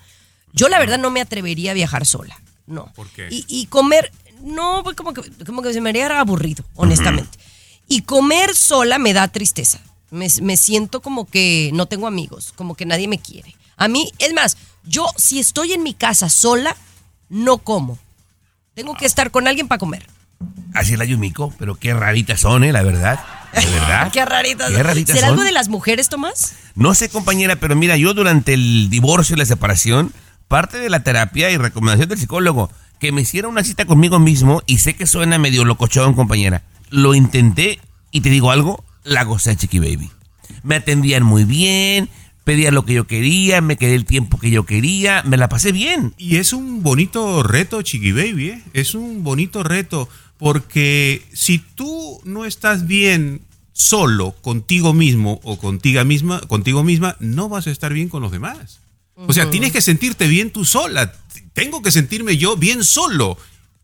Yo 0.54 0.70
la 0.70 0.80
verdad 0.80 0.98
no 0.98 1.12
me 1.12 1.20
atrevería 1.20 1.72
a 1.72 1.74
viajar 1.74 2.06
sola, 2.06 2.42
no. 2.68 2.86
¿Por 2.96 3.10
qué? 3.10 3.28
Y, 3.30 3.44
y 3.50 3.66
comer, 3.66 4.14
no, 4.42 4.86
como 4.96 5.14
que, 5.14 5.30
como 5.46 5.62
que 5.62 5.74
se 5.74 5.82
me 5.82 5.90
haría 5.90 6.22
aburrido, 6.22 6.64
honestamente. 6.76 7.38
Y 7.90 8.04
comer 8.04 8.56
sola 8.56 8.98
me 8.98 9.12
da 9.14 9.28
tristeza. 9.28 9.82
Me, 10.10 10.30
me 10.42 10.56
siento 10.56 11.02
como 11.02 11.26
que 11.26 11.72
no 11.74 11.86
tengo 11.86 12.08
amigos, 12.08 12.54
como 12.56 12.76
que 12.76 12.86
nadie 12.86 13.10
me 13.10 13.20
quiere. 13.20 13.56
A 13.76 13.90
mí, 13.90 14.10
es 14.20 14.34
más, 14.34 14.56
yo 14.86 15.06
si 15.18 15.40
estoy 15.40 15.74
en 15.74 15.84
mi 15.84 15.94
casa 15.94 16.30
sola, 16.30 16.78
no 17.30 17.58
como. 17.58 17.98
Tengo 18.74 18.96
que 18.96 19.06
estar 19.06 19.32
con 19.32 19.48
alguien 19.48 19.68
para 19.68 19.80
comer. 19.80 20.06
Así 20.74 20.94
es 20.94 21.00
la 21.00 21.06
Yumiko, 21.06 21.54
pero 21.58 21.76
qué 21.76 21.94
raritas 21.94 22.42
son, 22.42 22.64
¿eh? 22.64 22.72
La 22.72 22.84
verdad. 22.84 23.20
De 23.54 23.66
verdad. 23.72 24.12
Qué 24.12 24.24
raritas. 24.26 24.72
Qué 24.72 24.84
raritas 24.84 25.16
¿Será 25.16 25.28
son. 25.30 25.34
algo 25.36 25.46
de 25.46 25.52
las 25.52 25.70
mujeres, 25.70 26.10
Tomás? 26.10 26.56
No 26.76 26.94
sé, 26.94 27.10
compañera, 27.10 27.56
pero 27.56 27.76
mira, 27.76 27.98
yo 27.98 28.14
durante 28.14 28.54
el 28.54 28.90
divorcio 28.90 29.36
y 29.36 29.40
la 29.40 29.46
separación, 29.46 30.14
parte 30.48 30.78
de 30.78 30.90
la 30.90 31.00
terapia 31.02 31.50
y 31.50 31.58
recomendación 31.58 32.10
del 32.10 32.20
psicólogo, 32.20 32.70
que 33.00 33.12
me 33.12 33.22
hiciera 33.22 33.48
una 33.48 33.64
cita 33.64 33.86
conmigo 33.86 34.20
mismo, 34.20 34.62
y 34.68 34.80
sé 34.80 34.96
que 34.96 35.08
suena 35.08 35.40
medio 35.40 35.66
locochón, 35.66 36.14
compañera. 36.14 36.64
Lo 36.90 37.16
intenté 37.16 37.80
y 38.12 38.22
te 38.22 38.30
digo 38.30 38.52
algo, 38.52 38.84
la 39.04 39.24
gocé, 39.24 39.56
Chiqui 39.56 39.80
Baby. 39.80 40.12
Me 40.64 40.76
atendían 40.76 41.24
muy 41.24 41.44
bien, 41.46 42.10
pedía 42.48 42.72
lo 42.72 42.86
que 42.86 42.94
yo 42.94 43.08
quería, 43.08 43.60
me 43.60 43.76
quedé 43.76 43.94
el 43.96 44.06
tiempo 44.06 44.40
que 44.40 44.50
yo 44.50 44.66
quería, 44.66 45.22
me 45.24 45.36
la 45.36 45.50
pasé 45.50 45.74
bien. 45.74 46.14
Y 46.18 46.38
es 46.38 46.54
un 46.54 46.82
bonito 46.82 47.44
reto, 47.44 47.82
Chiqui 47.82 48.14
Baby, 48.14 48.52
¿eh? 48.52 48.64
Es 48.72 48.96
un 48.96 49.22
bonito 49.22 49.64
reto 49.64 50.08
porque 50.38 51.22
si 51.34 51.60
tú 51.60 52.22
no 52.24 52.46
estás 52.46 52.88
bien 52.88 53.42
solo 53.74 54.32
contigo 54.32 54.94
mismo 54.94 55.42
o 55.44 55.58
contigo 55.58 56.06
misma, 56.06 56.40
contigo 56.40 56.86
misma, 56.86 57.18
no 57.20 57.50
vas 57.50 57.68
a 57.68 57.72
estar 57.72 57.92
bien 57.92 58.08
con 58.08 58.22
los 58.22 58.32
demás. 58.32 58.80
O 59.16 59.34
sea, 59.34 59.50
tienes 59.50 59.74
que 59.74 59.82
sentirte 59.82 60.26
bien 60.30 60.50
tú 60.50 60.64
sola. 60.64 61.12
Tengo 61.52 61.82
que 61.82 61.92
sentirme 61.92 62.38
yo 62.38 62.56
bien 62.56 62.86
solo. 62.86 63.38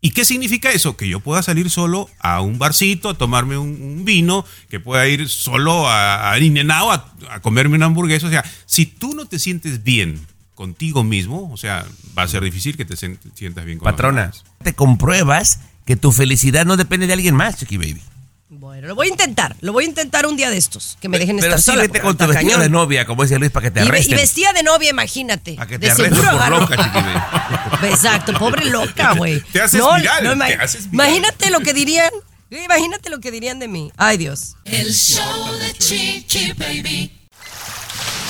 ¿Y 0.04 0.10
qué 0.10 0.26
significa 0.26 0.70
eso? 0.70 0.98
Que 0.98 1.08
yo 1.08 1.20
pueda 1.20 1.42
salir 1.42 1.70
solo 1.70 2.10
a 2.18 2.42
un 2.42 2.58
barcito, 2.58 3.08
a 3.08 3.14
tomarme 3.16 3.56
un, 3.56 3.80
un 3.80 4.04
vino, 4.04 4.44
que 4.68 4.78
pueda 4.78 5.08
ir 5.08 5.30
solo 5.30 5.88
a, 5.88 6.30
a 6.30 6.38
In-N-Out, 6.38 7.00
a, 7.30 7.34
a 7.36 7.40
comerme 7.40 7.76
una 7.76 7.86
hamburguesa. 7.86 8.26
O 8.26 8.30
sea, 8.30 8.44
si 8.66 8.84
tú 8.84 9.14
no 9.14 9.24
te 9.24 9.38
sientes 9.38 9.82
bien 9.82 10.20
contigo 10.54 11.04
mismo, 11.04 11.50
o 11.50 11.56
sea, 11.56 11.86
va 12.18 12.24
a 12.24 12.28
ser 12.28 12.44
difícil 12.44 12.76
que 12.76 12.84
te 12.84 12.96
sientas 12.98 13.64
bien 13.64 13.78
con 13.78 13.86
Patrona, 13.86 14.30
te 14.62 14.74
compruebas 14.74 15.60
que 15.86 15.96
tu 15.96 16.12
felicidad 16.12 16.66
no 16.66 16.76
depende 16.76 17.06
de 17.06 17.14
alguien 17.14 17.34
más, 17.34 17.56
Chiqui 17.56 17.78
Baby. 17.78 18.02
Bueno, 18.50 18.86
lo 18.88 18.94
voy 18.94 19.08
a 19.08 19.10
intentar. 19.10 19.56
Lo 19.60 19.72
voy 19.72 19.84
a 19.84 19.88
intentar 19.88 20.26
un 20.26 20.36
día 20.36 20.50
de 20.50 20.56
estos. 20.58 20.96
Que 21.00 21.08
me 21.08 21.18
dejen 21.18 21.36
Pero 21.40 21.56
estar 21.56 21.60
sí 21.76 21.80
sola. 21.80 22.00
con 22.00 22.16
tu 22.16 22.26
vestido 22.26 22.58
de 22.58 22.68
novia, 22.68 23.04
como 23.06 23.22
dice 23.22 23.38
Luis, 23.38 23.50
para 23.50 23.64
que 23.64 23.70
te 23.70 23.80
Y, 23.80 23.82
ve- 23.82 23.88
y 23.88 23.90
arresten. 23.90 24.16
vestida 24.16 24.52
de 24.52 24.62
novia, 24.62 24.90
imagínate. 24.90 25.54
Para 25.54 25.66
que 25.66 25.78
te 25.78 25.86
de 25.86 25.92
arresten 25.92 26.14
seguro 26.22 26.38
por 26.38 26.48
loca. 26.60 27.78
Exacto, 27.90 28.32
pobre 28.38 28.66
loca, 28.66 29.12
güey. 29.14 29.40
Te 29.52 29.62
haces 29.62 29.80
No, 29.80 29.94
viral, 29.96 30.24
no, 30.38 30.46
te 30.46 30.54
haces 30.54 30.90
viral. 30.90 31.08
Imagínate 31.08 31.50
lo 31.50 31.60
que 31.60 31.72
dirían. 31.74 32.10
Imagínate 32.50 33.10
lo 33.10 33.18
que 33.18 33.30
dirían 33.32 33.58
de 33.58 33.66
mí. 33.66 33.90
Ay, 33.96 34.18
Dios. 34.18 34.56
El 34.64 34.92
show 34.94 35.52
de 35.58 35.72
Chiqui 35.72 36.52
Baby. 36.52 37.10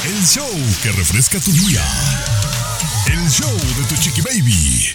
El 0.06 0.26
show 0.26 0.48
que 0.82 0.92
refresca 0.92 1.38
tu 1.40 1.50
día. 1.52 1.82
El 3.08 3.30
show 3.30 3.52
de 3.52 3.84
tu 3.88 3.96
Chiqui 4.00 4.20
Baby. 4.22 4.94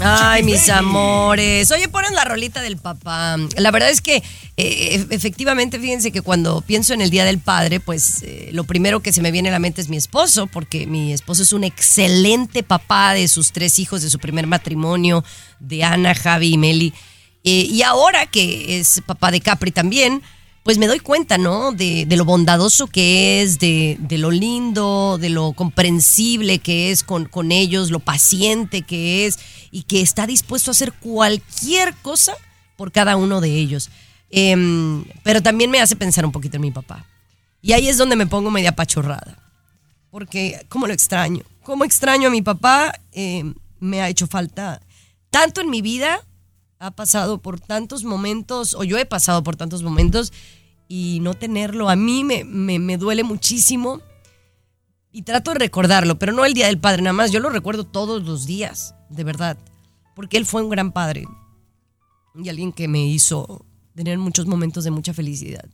Ay, 0.00 0.42
mis 0.42 0.68
amores. 0.68 1.70
Oye, 1.70 1.88
ponen 1.88 2.14
la 2.14 2.24
rolita 2.24 2.62
del 2.62 2.76
papá. 2.76 3.36
La 3.56 3.70
verdad 3.70 3.90
es 3.90 4.00
que 4.00 4.22
eh, 4.56 5.06
efectivamente, 5.10 5.78
fíjense 5.78 6.12
que 6.12 6.22
cuando 6.22 6.60
pienso 6.62 6.94
en 6.94 7.02
el 7.02 7.10
Día 7.10 7.24
del 7.24 7.38
Padre, 7.38 7.80
pues 7.80 8.22
eh, 8.22 8.50
lo 8.52 8.64
primero 8.64 9.00
que 9.00 9.12
se 9.12 9.22
me 9.22 9.30
viene 9.30 9.50
a 9.50 9.52
la 9.52 9.58
mente 9.58 9.80
es 9.80 9.88
mi 9.88 9.96
esposo, 9.96 10.46
porque 10.46 10.86
mi 10.86 11.12
esposo 11.12 11.42
es 11.42 11.52
un 11.52 11.64
excelente 11.64 12.62
papá 12.62 13.14
de 13.14 13.28
sus 13.28 13.52
tres 13.52 13.78
hijos 13.78 14.02
de 14.02 14.10
su 14.10 14.18
primer 14.18 14.46
matrimonio, 14.46 15.24
de 15.60 15.84
Ana, 15.84 16.14
Javi 16.14 16.54
y 16.54 16.58
Meli. 16.58 16.94
Eh, 17.44 17.66
y 17.68 17.82
ahora 17.82 18.26
que 18.26 18.78
es 18.78 19.02
papá 19.04 19.30
de 19.30 19.40
Capri 19.40 19.72
también, 19.72 20.22
pues 20.62 20.78
me 20.78 20.86
doy 20.86 21.00
cuenta, 21.00 21.38
¿no? 21.38 21.72
De, 21.72 22.06
de 22.06 22.16
lo 22.16 22.24
bondadoso 22.24 22.86
que 22.86 23.42
es, 23.42 23.58
de, 23.58 23.96
de 24.00 24.18
lo 24.18 24.30
lindo, 24.30 25.18
de 25.18 25.28
lo 25.28 25.52
comprensible 25.54 26.58
que 26.58 26.92
es 26.92 27.02
con, 27.02 27.26
con 27.26 27.50
ellos, 27.50 27.90
lo 27.90 27.98
paciente 27.98 28.82
que 28.82 29.26
es 29.26 29.38
y 29.70 29.82
que 29.82 30.00
está 30.00 30.26
dispuesto 30.26 30.70
a 30.70 30.72
hacer 30.72 30.92
cualquier 30.92 31.94
cosa 31.96 32.34
por 32.76 32.92
cada 32.92 33.16
uno 33.16 33.40
de 33.40 33.56
ellos. 33.56 33.90
Em, 34.30 35.04
pero 35.22 35.42
también 35.42 35.70
me 35.70 35.80
hace 35.80 35.96
pensar 35.96 36.24
un 36.24 36.32
poquito 36.32 36.56
en 36.56 36.62
mi 36.62 36.70
papá. 36.70 37.06
Y 37.60 37.72
ahí 37.72 37.88
es 37.88 37.98
donde 37.98 38.16
me 38.16 38.26
pongo 38.26 38.50
media 38.50 38.74
pachorrada. 38.74 39.38
Porque, 40.10 40.64
¿cómo 40.68 40.86
lo 40.86 40.92
extraño? 40.92 41.42
¿Cómo 41.62 41.84
extraño 41.84 42.28
a 42.28 42.30
mi 42.30 42.42
papá? 42.42 42.92
Em, 43.12 43.54
me 43.80 44.00
ha 44.00 44.08
hecho 44.08 44.26
falta 44.26 44.80
tanto 45.30 45.60
en 45.60 45.70
mi 45.70 45.82
vida 45.82 46.20
ha 46.82 46.90
pasado 46.90 47.40
por 47.40 47.60
tantos 47.60 48.02
momentos, 48.04 48.74
o 48.74 48.82
yo 48.82 48.98
he 48.98 49.06
pasado 49.06 49.42
por 49.44 49.54
tantos 49.56 49.82
momentos, 49.82 50.32
y 50.88 51.20
no 51.20 51.34
tenerlo 51.34 51.88
a 51.88 51.96
mí 51.96 52.24
me, 52.24 52.42
me, 52.44 52.78
me 52.78 52.98
duele 52.98 53.22
muchísimo. 53.22 54.00
Y 55.12 55.22
trato 55.22 55.52
de 55.52 55.58
recordarlo, 55.60 56.18
pero 56.18 56.32
no 56.32 56.44
el 56.44 56.54
Día 56.54 56.66
del 56.66 56.78
Padre 56.80 57.02
nada 57.02 57.12
más, 57.12 57.30
yo 57.30 57.38
lo 57.38 57.50
recuerdo 57.50 57.84
todos 57.84 58.24
los 58.24 58.46
días, 58.46 58.94
de 59.10 59.24
verdad, 59.24 59.58
porque 60.16 60.38
él 60.38 60.46
fue 60.46 60.62
un 60.62 60.70
gran 60.70 60.90
padre 60.90 61.24
y 62.34 62.48
alguien 62.48 62.72
que 62.72 62.88
me 62.88 63.06
hizo 63.06 63.64
tener 63.94 64.18
muchos 64.18 64.46
momentos 64.46 64.84
de 64.84 64.90
mucha 64.90 65.12
felicidad. 65.12 65.68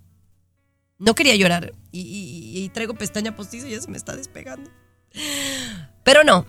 No 0.99 1.15
quería 1.15 1.37
llorar 1.37 1.73
y, 1.93 2.01
y- 2.01 2.69
traigo 2.71 2.95
pestaña 2.95 3.37
postiza 3.37 3.69
y 3.69 3.71
ya 3.71 3.81
se 3.81 3.89
me 3.91 3.97
está 3.97 4.17
despegando. 4.17 4.69
Pero 6.03 6.25
no, 6.25 6.45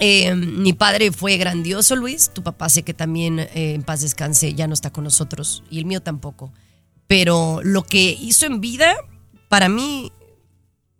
eh, 0.00 0.34
mi 0.34 0.72
padre 0.72 1.12
fue 1.12 1.36
grandioso, 1.36 1.96
Luis. 1.96 2.30
Tu 2.34 2.42
papá 2.42 2.68
sé 2.68 2.82
que 2.82 2.94
también 2.94 3.38
eh, 3.40 3.74
en 3.74 3.82
paz 3.82 4.00
descanse 4.02 4.54
ya 4.54 4.66
no 4.66 4.74
está 4.74 4.90
con 4.90 5.04
nosotros 5.04 5.62
y 5.70 5.78
el 5.78 5.84
mío 5.86 6.00
tampoco. 6.00 6.52
Pero 7.06 7.60
lo 7.62 7.82
que 7.84 8.16
hizo 8.20 8.46
en 8.46 8.60
vida, 8.60 8.94
para 9.48 9.68
mí, 9.68 10.12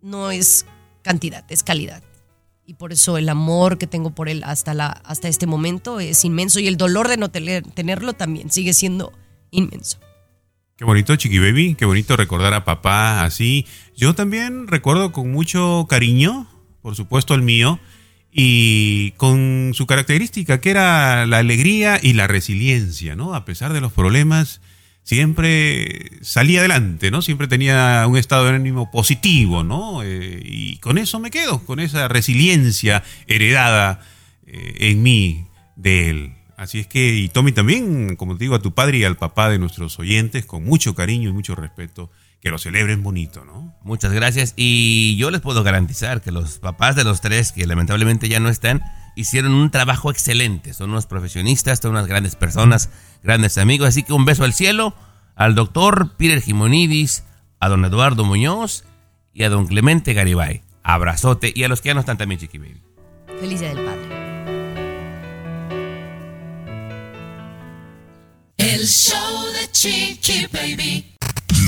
no 0.01 0.31
es 0.31 0.65
cantidad, 1.01 1.43
es 1.49 1.63
calidad. 1.63 2.03
Y 2.65 2.75
por 2.75 2.93
eso 2.93 3.17
el 3.17 3.27
amor 3.29 3.77
que 3.77 3.87
tengo 3.87 4.11
por 4.11 4.29
él 4.29 4.43
hasta, 4.45 4.73
la, 4.73 4.87
hasta 4.87 5.27
este 5.27 5.47
momento 5.47 5.99
es 5.99 6.23
inmenso 6.23 6.59
y 6.59 6.67
el 6.67 6.77
dolor 6.77 7.07
de 7.09 7.17
no 7.17 7.29
tener- 7.29 7.63
tenerlo 7.71 8.13
también 8.13 8.51
sigue 8.51 8.73
siendo 8.73 9.11
inmenso. 9.51 9.97
Qué 10.77 10.85
bonito, 10.85 11.15
Chiqui 11.15 11.39
Baby. 11.39 11.75
Qué 11.75 11.85
bonito 11.85 12.15
recordar 12.15 12.53
a 12.53 12.63
papá 12.65 13.23
así. 13.25 13.65
Yo 13.95 14.15
también 14.15 14.67
recuerdo 14.67 15.11
con 15.11 15.31
mucho 15.31 15.85
cariño, 15.89 16.47
por 16.81 16.95
supuesto, 16.95 17.33
el 17.35 17.41
mío, 17.41 17.79
y 18.33 19.11
con 19.11 19.71
su 19.75 19.85
característica, 19.85 20.59
que 20.59 20.71
era 20.71 21.27
la 21.27 21.37
alegría 21.37 21.99
y 22.01 22.13
la 22.13 22.25
resiliencia, 22.25 23.15
¿no? 23.15 23.35
A 23.35 23.45
pesar 23.45 23.73
de 23.73 23.81
los 23.81 23.93
problemas, 23.93 24.59
siempre 25.03 26.11
salía 26.21 26.61
adelante, 26.61 27.11
¿no? 27.11 27.21
Siempre 27.21 27.47
tenía 27.47 28.05
un 28.07 28.17
estado 28.17 28.45
de 28.45 28.55
ánimo 28.55 28.89
positivo, 28.89 29.63
¿no? 29.63 30.01
Eh, 30.01 30.41
y 30.43 30.77
con 30.77 30.97
eso 30.97 31.19
me 31.19 31.29
quedo, 31.29 31.63
con 31.63 31.79
esa 31.79 32.07
resiliencia 32.07 33.03
heredada 33.27 34.01
eh, 34.47 34.77
en 34.79 35.03
mí 35.03 35.45
de 35.75 36.09
él. 36.09 36.33
Así 36.57 36.79
es 36.79 36.87
que, 36.87 37.15
y 37.15 37.29
Tommy 37.29 37.51
también, 37.51 38.15
como 38.15 38.35
te 38.35 38.45
digo, 38.45 38.55
a 38.55 38.61
tu 38.61 38.73
padre 38.73 38.97
y 38.97 39.03
al 39.03 39.17
papá 39.17 39.49
de 39.49 39.59
nuestros 39.59 39.99
oyentes, 39.99 40.45
con 40.45 40.63
mucho 40.63 40.95
cariño 40.95 41.29
y 41.29 41.33
mucho 41.33 41.55
respeto, 41.55 42.09
que 42.43 42.51
lo 42.51 42.59
celebren 42.59 43.01
bonito, 43.03 43.45
¿no? 43.45 43.73
Muchas 43.83 44.11
gracias. 44.11 44.53
Y 44.57 45.15
yo 45.15 45.31
les 45.31 45.39
puedo 45.39 45.63
garantizar 45.63 46.21
que 46.21 46.31
los 46.31 46.59
papás 46.59 46.97
de 46.97 47.05
los 47.05 47.21
tres, 47.21 47.53
que 47.53 47.65
lamentablemente 47.65 48.27
ya 48.27 48.41
no 48.41 48.49
están, 48.49 48.83
hicieron 49.15 49.53
un 49.53 49.71
trabajo 49.71 50.11
excelente. 50.11 50.73
Son 50.73 50.89
unos 50.89 51.05
profesionistas, 51.05 51.79
son 51.79 51.91
unas 51.91 52.05
grandes 52.05 52.35
personas, 52.35 52.89
grandes 53.23 53.57
amigos. 53.57 53.87
Así 53.87 54.03
que 54.03 54.11
un 54.11 54.25
beso 54.25 54.43
al 54.43 54.53
cielo 54.53 54.93
al 55.35 55.55
doctor 55.55 56.15
Peter 56.17 56.41
Jimonidis, 56.41 57.23
a 57.61 57.69
don 57.69 57.85
Eduardo 57.85 58.25
Muñoz 58.25 58.83
y 59.33 59.43
a 59.43 59.49
don 59.49 59.65
Clemente 59.65 60.13
Garibay. 60.13 60.63
Abrazote. 60.83 61.53
Y 61.55 61.63
a 61.63 61.69
los 61.69 61.81
que 61.81 61.87
ya 61.87 61.93
no 61.93 62.01
están 62.01 62.17
también, 62.17 62.41
Chiqui 62.41 62.57
Baby. 62.57 62.81
Feliz 63.39 63.61
Día 63.61 63.73
del 63.73 63.85
Padre. 63.85 64.23
El 68.57 68.85
show 68.85 69.45
de 69.53 69.71
Chiqui 69.71 70.47
Baby. 70.51 71.12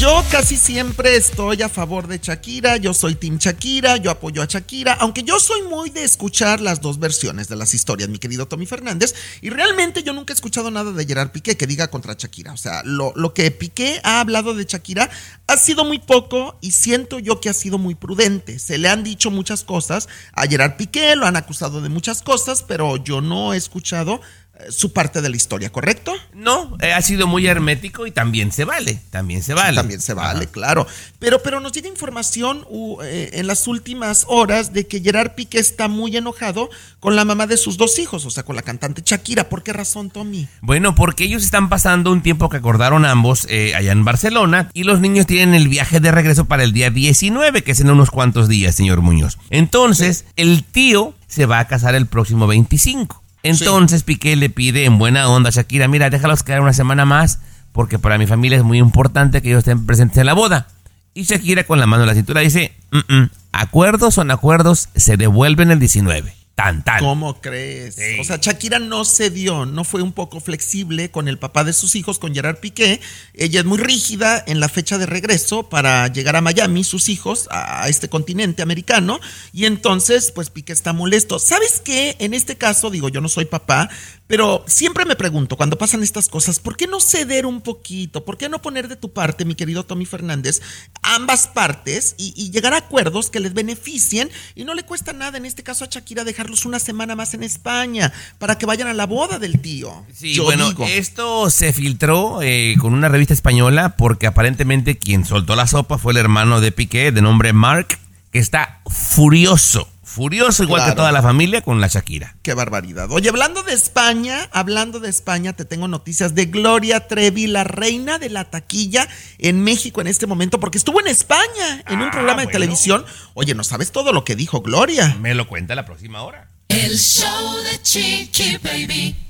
Yo 0.00 0.24
casi 0.30 0.56
siempre 0.56 1.14
estoy 1.14 1.60
a 1.60 1.68
favor 1.68 2.06
de 2.06 2.18
Shakira, 2.18 2.78
yo 2.78 2.94
soy 2.94 3.16
Team 3.16 3.36
Shakira, 3.36 3.98
yo 3.98 4.10
apoyo 4.10 4.40
a 4.40 4.46
Shakira, 4.46 4.94
aunque 4.94 5.24
yo 5.24 5.38
soy 5.38 5.60
muy 5.64 5.90
de 5.90 6.04
escuchar 6.04 6.62
las 6.62 6.80
dos 6.80 6.98
versiones 6.98 7.48
de 7.48 7.56
las 7.56 7.74
historias, 7.74 8.08
mi 8.08 8.18
querido 8.18 8.48
Tommy 8.48 8.64
Fernández, 8.64 9.14
y 9.42 9.50
realmente 9.50 10.02
yo 10.02 10.14
nunca 10.14 10.32
he 10.32 10.36
escuchado 10.36 10.70
nada 10.70 10.92
de 10.92 11.04
Gerard 11.04 11.32
Piqué 11.32 11.54
que 11.58 11.66
diga 11.66 11.90
contra 11.90 12.14
Shakira. 12.14 12.54
O 12.54 12.56
sea, 12.56 12.80
lo, 12.82 13.12
lo 13.14 13.34
que 13.34 13.50
Piqué 13.50 14.00
ha 14.02 14.20
hablado 14.20 14.54
de 14.54 14.64
Shakira 14.64 15.10
ha 15.46 15.56
sido 15.58 15.84
muy 15.84 15.98
poco 15.98 16.56
y 16.62 16.70
siento 16.70 17.18
yo 17.18 17.42
que 17.42 17.50
ha 17.50 17.54
sido 17.54 17.76
muy 17.76 17.94
prudente. 17.94 18.58
Se 18.58 18.78
le 18.78 18.88
han 18.88 19.04
dicho 19.04 19.30
muchas 19.30 19.64
cosas 19.64 20.08
a 20.32 20.46
Gerard 20.46 20.78
Piqué, 20.78 21.14
lo 21.14 21.26
han 21.26 21.36
acusado 21.36 21.82
de 21.82 21.90
muchas 21.90 22.22
cosas, 22.22 22.64
pero 22.66 22.96
yo 22.96 23.20
no 23.20 23.52
he 23.52 23.58
escuchado 23.58 24.22
su 24.68 24.92
parte 24.92 25.22
de 25.22 25.28
la 25.28 25.36
historia, 25.36 25.70
¿correcto? 25.70 26.12
No, 26.34 26.76
eh, 26.80 26.92
ha 26.92 27.02
sido 27.02 27.26
muy 27.26 27.46
hermético 27.46 28.06
y 28.06 28.10
también 28.10 28.52
se 28.52 28.64
vale. 28.64 29.00
También 29.10 29.42
se 29.42 29.54
vale. 29.54 29.76
También 29.76 30.00
se 30.00 30.14
vale, 30.14 30.46
claro. 30.46 30.86
Pero, 31.18 31.42
pero 31.42 31.60
nos 31.60 31.72
llega 31.72 31.88
información 31.88 32.64
uh, 32.68 33.00
eh, 33.02 33.30
en 33.34 33.46
las 33.46 33.66
últimas 33.66 34.24
horas 34.28 34.72
de 34.72 34.86
que 34.86 35.00
Gerard 35.00 35.34
Piqué 35.34 35.58
está 35.58 35.88
muy 35.88 36.16
enojado 36.16 36.70
con 36.98 37.16
la 37.16 37.24
mamá 37.24 37.46
de 37.46 37.56
sus 37.56 37.76
dos 37.76 37.98
hijos, 37.98 38.24
o 38.26 38.30
sea, 38.30 38.42
con 38.42 38.56
la 38.56 38.62
cantante 38.62 39.02
Shakira. 39.04 39.48
¿Por 39.48 39.62
qué 39.62 39.72
razón, 39.72 40.10
Tommy? 40.10 40.48
Bueno, 40.60 40.94
porque 40.94 41.24
ellos 41.24 41.42
están 41.42 41.68
pasando 41.68 42.12
un 42.12 42.22
tiempo 42.22 42.48
que 42.48 42.58
acordaron 42.58 43.04
ambos 43.04 43.46
eh, 43.48 43.74
allá 43.74 43.92
en 43.92 44.04
Barcelona 44.04 44.70
y 44.74 44.84
los 44.84 45.00
niños 45.00 45.26
tienen 45.26 45.54
el 45.54 45.68
viaje 45.68 46.00
de 46.00 46.10
regreso 46.10 46.46
para 46.46 46.64
el 46.64 46.72
día 46.72 46.90
19, 46.90 47.62
que 47.62 47.72
es 47.72 47.80
en 47.80 47.90
unos 47.90 48.10
cuantos 48.10 48.48
días, 48.48 48.74
señor 48.74 49.00
Muñoz. 49.00 49.38
Entonces, 49.50 50.24
el 50.36 50.64
tío 50.64 51.14
se 51.26 51.46
va 51.46 51.60
a 51.60 51.66
casar 51.66 51.94
el 51.94 52.06
próximo 52.06 52.46
25. 52.46 53.19
Entonces 53.42 54.02
Piqué 54.02 54.36
le 54.36 54.50
pide 54.50 54.84
en 54.84 54.98
buena 54.98 55.28
onda 55.28 55.48
a 55.48 55.52
Shakira, 55.52 55.88
mira, 55.88 56.10
déjalos 56.10 56.42
quedar 56.42 56.60
una 56.60 56.72
semana 56.72 57.04
más 57.04 57.40
porque 57.72 57.98
para 57.98 58.18
mi 58.18 58.26
familia 58.26 58.58
es 58.58 58.64
muy 58.64 58.78
importante 58.78 59.40
que 59.42 59.48
ellos 59.48 59.60
estén 59.60 59.86
presentes 59.86 60.18
en 60.18 60.26
la 60.26 60.34
boda. 60.34 60.68
Y 61.14 61.22
Shakira 61.24 61.64
con 61.64 61.80
la 61.80 61.86
mano 61.86 62.02
en 62.02 62.08
la 62.08 62.14
cintura 62.14 62.40
dice, 62.40 62.76
"Mm, 62.90 63.14
mm, 63.14 63.30
acuerdos 63.52 64.14
son 64.14 64.30
acuerdos, 64.30 64.88
se 64.94 65.16
devuelven 65.16 65.70
el 65.70 65.78
19. 65.78 66.34
Tan, 66.60 66.84
tan. 66.84 66.98
¿Cómo 66.98 67.40
crees? 67.40 67.96
O 68.20 68.24
sea, 68.24 68.36
Shakira 68.36 68.78
no 68.78 69.06
cedió, 69.06 69.64
no 69.64 69.82
fue 69.82 70.02
un 70.02 70.12
poco 70.12 70.40
flexible 70.40 71.10
con 71.10 71.26
el 71.26 71.38
papá 71.38 71.64
de 71.64 71.72
sus 71.72 71.96
hijos, 71.96 72.18
con 72.18 72.34
Gerard 72.34 72.58
Piqué. 72.58 73.00
Ella 73.32 73.60
es 73.60 73.66
muy 73.66 73.78
rígida 73.78 74.44
en 74.46 74.60
la 74.60 74.68
fecha 74.68 74.98
de 74.98 75.06
regreso 75.06 75.70
para 75.70 76.08
llegar 76.08 76.36
a 76.36 76.42
Miami, 76.42 76.84
sus 76.84 77.08
hijos, 77.08 77.48
a 77.50 77.88
este 77.88 78.10
continente 78.10 78.60
americano. 78.60 79.20
Y 79.54 79.64
entonces, 79.64 80.32
pues 80.34 80.50
Piqué 80.50 80.74
está 80.74 80.92
molesto. 80.92 81.38
¿Sabes 81.38 81.80
qué? 81.82 82.16
En 82.18 82.34
este 82.34 82.56
caso, 82.56 82.90
digo, 82.90 83.08
yo 83.08 83.22
no 83.22 83.30
soy 83.30 83.46
papá, 83.46 83.88
pero 84.30 84.62
siempre 84.68 85.04
me 85.04 85.16
pregunto, 85.16 85.56
cuando 85.56 85.76
pasan 85.76 86.04
estas 86.04 86.28
cosas, 86.28 86.60
¿por 86.60 86.76
qué 86.76 86.86
no 86.86 87.00
ceder 87.00 87.46
un 87.46 87.62
poquito? 87.62 88.24
¿Por 88.24 88.38
qué 88.38 88.48
no 88.48 88.62
poner 88.62 88.86
de 88.86 88.94
tu 88.94 89.12
parte, 89.12 89.44
mi 89.44 89.56
querido 89.56 89.84
Tommy 89.84 90.06
Fernández, 90.06 90.62
ambas 91.02 91.48
partes 91.48 92.14
y, 92.16 92.32
y 92.36 92.52
llegar 92.52 92.72
a 92.72 92.76
acuerdos 92.76 93.28
que 93.28 93.40
les 93.40 93.54
beneficien? 93.54 94.30
Y 94.54 94.62
no 94.62 94.74
le 94.74 94.84
cuesta 94.84 95.12
nada, 95.12 95.36
en 95.36 95.46
este 95.46 95.64
caso 95.64 95.82
a 95.82 95.88
Shakira, 95.88 96.22
dejarlos 96.22 96.64
una 96.64 96.78
semana 96.78 97.16
más 97.16 97.34
en 97.34 97.42
España 97.42 98.12
para 98.38 98.56
que 98.56 98.66
vayan 98.66 98.86
a 98.86 98.94
la 98.94 99.06
boda 99.06 99.40
del 99.40 99.60
tío. 99.60 100.06
Sí, 100.14 100.32
Yo 100.32 100.44
bueno, 100.44 100.68
digo. 100.68 100.86
esto 100.86 101.50
se 101.50 101.72
filtró 101.72 102.40
eh, 102.40 102.76
con 102.78 102.94
una 102.94 103.08
revista 103.08 103.34
española 103.34 103.96
porque 103.96 104.28
aparentemente 104.28 104.96
quien 104.96 105.24
soltó 105.24 105.56
la 105.56 105.66
sopa 105.66 105.98
fue 105.98 106.12
el 106.12 106.18
hermano 106.18 106.60
de 106.60 106.70
Piqué, 106.70 107.10
de 107.10 107.20
nombre 107.20 107.52
Mark, 107.52 107.98
que 108.30 108.38
está 108.38 108.80
furioso, 108.86 109.88
furioso 110.10 110.64
igual 110.64 110.84
que 110.84 110.96
toda 110.96 111.12
la 111.12 111.22
familia 111.22 111.62
con 111.62 111.80
la 111.80 111.86
Shakira. 111.86 112.36
Qué 112.42 112.54
barbaridad. 112.54 113.10
Oye, 113.10 113.28
hablando 113.28 113.62
de 113.62 113.72
España, 113.72 114.48
hablando 114.52 115.00
de 115.00 115.08
España, 115.08 115.52
te 115.52 115.64
tengo 115.64 115.88
noticias 115.88 116.34
de 116.34 116.46
Gloria 116.46 117.06
Trevi, 117.06 117.46
la 117.46 117.64
reina 117.64 118.18
de 118.18 118.28
la 118.28 118.50
taquilla 118.50 119.08
en 119.38 119.62
México 119.62 120.00
en 120.00 120.08
este 120.08 120.26
momento, 120.26 120.58
porque 120.58 120.78
estuvo 120.78 121.00
en 121.00 121.06
España 121.06 121.82
en 121.86 122.02
un 122.02 122.10
programa 122.10 122.42
de 122.42 122.48
televisión. 122.48 123.04
Oye, 123.34 123.54
¿no 123.54 123.64
sabes 123.64 123.92
todo 123.92 124.12
lo 124.12 124.24
que 124.24 124.36
dijo 124.36 124.60
Gloria? 124.60 125.16
Me 125.20 125.34
lo 125.34 125.46
cuenta 125.46 125.74
la 125.74 125.84
próxima 125.84 126.22
hora. 126.22 126.48
El 126.68 126.98
show 126.98 127.56
de 127.62 127.82
Chiqui 127.82 128.58
Baby. 128.58 129.29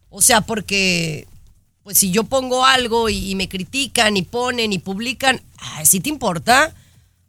O 0.09 0.21
sea, 0.21 0.39
porque, 0.41 1.27
pues 1.83 1.97
si 1.97 2.11
yo 2.11 2.23
pongo 2.23 2.65
algo 2.65 3.09
y, 3.09 3.31
y 3.31 3.35
me 3.35 3.49
critican 3.49 4.15
y 4.15 4.21
ponen 4.21 4.71
y 4.71 4.79
publican, 4.79 5.41
ay, 5.57 5.85
¿sí 5.85 5.99
te 5.99 6.07
importa? 6.09 6.73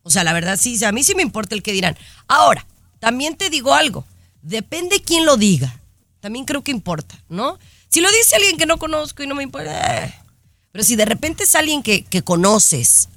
O 0.07 0.11
sea, 0.11 0.23
la 0.23 0.33
verdad 0.33 0.57
sí, 0.57 0.83
a 0.85 0.93
mí 0.93 1.03
sí 1.03 1.17
me 1.17 1.23
importa 1.23 1.57
el 1.57 1.65
que 1.65 1.73
dirán. 1.73 1.97
Ahora, 2.29 2.65
también 3.01 3.35
te 3.37 3.51
digo 3.51 3.75
algo, 3.75 4.05
depende 4.41 5.03
quién 5.03 5.27
lo 5.27 5.37
diga. 5.37 5.81
También 6.21 6.45
creo 6.45 6.63
que 6.63 6.71
importa, 6.71 7.21
¿no? 7.29 7.59
Si 7.89 8.01
lo 8.01 8.09
dice 8.13 8.37
alguien 8.37 8.57
que 8.57 8.67
no 8.67 8.79
conozco 8.79 9.25
y 9.25 9.27
no 9.27 9.35
me 9.35 9.43
importa, 9.43 10.05
eh. 10.05 10.15
pero 10.71 10.85
si 10.85 10.95
de 10.95 11.07
repente 11.07 11.43
es 11.43 11.57
alguien 11.57 11.83
que, 11.83 12.05
que 12.05 12.23
conoces, 12.23 13.09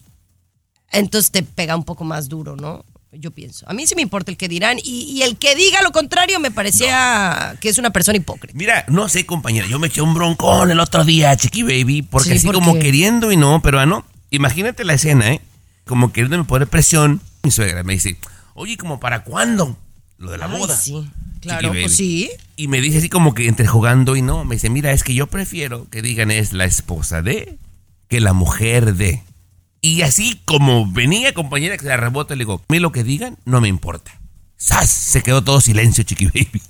entonces 0.91 1.30
te 1.30 1.43
pega 1.43 1.75
un 1.75 1.84
poco 1.84 2.04
más 2.04 2.28
duro, 2.28 2.56
¿no? 2.56 2.84
Yo 3.12 3.30
pienso. 3.30 3.69
A 3.69 3.73
mí 3.73 3.86
sí 3.86 3.93
me 3.93 4.02
importa 4.02 4.32
el 4.32 4.38
que 4.38 4.47
dirán 4.47 4.80
y, 4.84 5.04
y 5.04 5.21
el 5.21 5.38
que 5.38 5.56
diga 5.56 5.84
lo 5.84 5.91
contrario 5.91 6.39
me 6.39 6.49
parecía 6.49 7.56
que 7.62 7.69
es 7.69 7.78
una 7.78 7.91
persona 7.91 8.17
hipócrita. 8.17 8.58
Mira, 8.58 8.86
no 8.88 9.10
sé, 9.10 9.28
compañera, 9.28 9.67
yo 9.67 9.78
me 9.78 9.88
eché 9.88 10.02
un 10.02 10.15
broncón 10.15 10.71
el 10.71 10.80
otro 10.80 11.06
día, 11.06 11.38
Chiqui 11.38 11.62
Baby, 11.62 12.02
porque 12.02 12.30
Sí, 12.30 12.36
así 12.38 12.47
¿por 12.47 12.56
como 12.56 12.80
queriendo 12.80 13.32
y 13.32 13.38
no, 13.38 13.62
pero 13.62 13.80
ah, 13.80 13.86
no. 13.86 14.06
Imagínate 14.32 14.84
la 14.86 14.95
escena, 14.95 15.34
¿eh? 15.34 15.41
Como 15.89 16.13
queriéndome 16.13 16.43
poner 16.43 16.67
presión. 16.67 17.19
Mi 17.41 17.49
suegra 17.49 17.82
me 17.82 17.93
dice, 17.93 18.15
oye, 18.54 18.78
¿como 18.78 18.99
para 18.99 19.23
cuándo? 19.23 19.75
Lo 20.19 20.30
de 20.30 20.38
la 20.38 20.45
Ay, 20.45 20.60
boda. 20.60 20.78
sí, 20.78 21.10
claro, 21.41 21.71
pues 21.71 21.95
sí. 21.95 22.30
Y 22.56 22.67
me 22.67 22.80
dice 22.80 22.99
así 22.99 23.10
como 23.10 23.34
que 23.34 23.47
entre 23.47 23.65
jugando 23.65 24.15
y 24.15 24.21
no. 24.21 24.45
Me 24.45 24.54
dice, 24.54 24.69
mira, 24.69 24.91
es 24.91 25.04
que 25.04 25.15
yo 25.15 25.25
prefiero 25.25 25.89
que 25.89 26.04
digan 26.04 26.30
es 26.30 26.54
la 26.54 26.65
esposa 26.65 27.23
de 27.23 27.58
que 28.08 28.19
la 28.19 28.34
mujer 28.34 28.93
de. 28.93 29.23
Y 29.82 30.04
así 30.04 30.39
como 30.45 30.86
venía 30.91 31.34
compañera 31.34 31.75
que 31.75 31.82
se 31.82 31.89
la 31.89 31.97
rebota, 31.97 32.36
le 32.36 32.41
digo, 32.41 32.62
a 32.69 32.71
mí 32.71 32.78
lo 32.78 32.91
que 32.91 33.04
digan 33.04 33.39
no 33.45 33.60
me 33.60 33.67
importa. 33.67 34.12
¡Sas! 34.58 34.91
Se 34.91 35.23
quedó 35.23 35.43
todo 35.43 35.60
silencio, 35.60 36.04
Chiqui 36.04 36.28
Baby. 36.28 36.62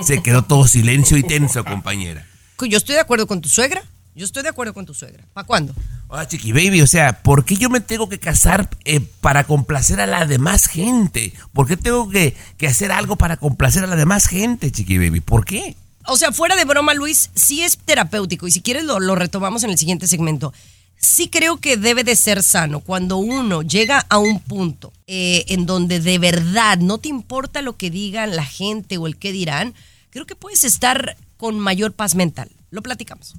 Se 0.00 0.22
quedó 0.22 0.42
todo 0.42 0.66
silencio 0.66 1.18
y 1.18 1.22
tenso, 1.22 1.66
compañera. 1.66 2.26
Yo 2.66 2.78
estoy 2.78 2.94
de 2.94 3.02
acuerdo 3.02 3.26
con 3.26 3.42
tu 3.42 3.50
suegra. 3.50 3.84
Yo 4.18 4.24
estoy 4.24 4.42
de 4.42 4.48
acuerdo 4.48 4.74
con 4.74 4.84
tu 4.84 4.94
suegra. 4.94 5.24
¿Para 5.32 5.46
cuándo? 5.46 5.72
Ah, 6.10 6.26
Chiqui 6.26 6.50
Baby, 6.50 6.82
o 6.82 6.88
sea, 6.88 7.22
¿por 7.22 7.44
qué 7.44 7.56
yo 7.56 7.70
me 7.70 7.78
tengo 7.78 8.08
que 8.08 8.18
casar 8.18 8.68
eh, 8.84 8.98
para 8.98 9.44
complacer 9.44 10.00
a 10.00 10.08
la 10.08 10.26
demás 10.26 10.66
gente? 10.66 11.32
¿Por 11.52 11.68
qué 11.68 11.76
tengo 11.76 12.08
que, 12.10 12.34
que 12.56 12.66
hacer 12.66 12.90
algo 12.90 13.14
para 13.14 13.36
complacer 13.36 13.84
a 13.84 13.86
la 13.86 13.94
demás 13.94 14.26
gente, 14.26 14.72
Chiqui 14.72 14.98
Baby? 14.98 15.20
¿Por 15.20 15.44
qué? 15.44 15.76
O 16.04 16.16
sea, 16.16 16.32
fuera 16.32 16.56
de 16.56 16.64
broma, 16.64 16.94
Luis, 16.94 17.30
sí 17.36 17.62
es 17.62 17.78
terapéutico 17.78 18.48
y 18.48 18.50
si 18.50 18.60
quieres 18.60 18.82
lo, 18.82 18.98
lo 18.98 19.14
retomamos 19.14 19.62
en 19.62 19.70
el 19.70 19.78
siguiente 19.78 20.08
segmento. 20.08 20.52
Sí 20.96 21.28
creo 21.28 21.58
que 21.58 21.76
debe 21.76 22.02
de 22.02 22.16
ser 22.16 22.42
sano 22.42 22.80
cuando 22.80 23.18
uno 23.18 23.62
llega 23.62 24.04
a 24.08 24.18
un 24.18 24.40
punto 24.40 24.92
eh, 25.06 25.44
en 25.46 25.64
donde 25.64 26.00
de 26.00 26.18
verdad 26.18 26.78
no 26.78 26.98
te 26.98 27.08
importa 27.08 27.62
lo 27.62 27.76
que 27.76 27.88
digan 27.88 28.34
la 28.34 28.44
gente 28.44 28.98
o 28.98 29.06
el 29.06 29.16
qué 29.16 29.30
dirán, 29.30 29.74
creo 30.10 30.26
que 30.26 30.34
puedes 30.34 30.64
estar 30.64 31.16
con 31.36 31.60
mayor 31.60 31.92
paz 31.92 32.16
mental. 32.16 32.50
Lo 32.70 32.82
platicamos. 32.82 33.34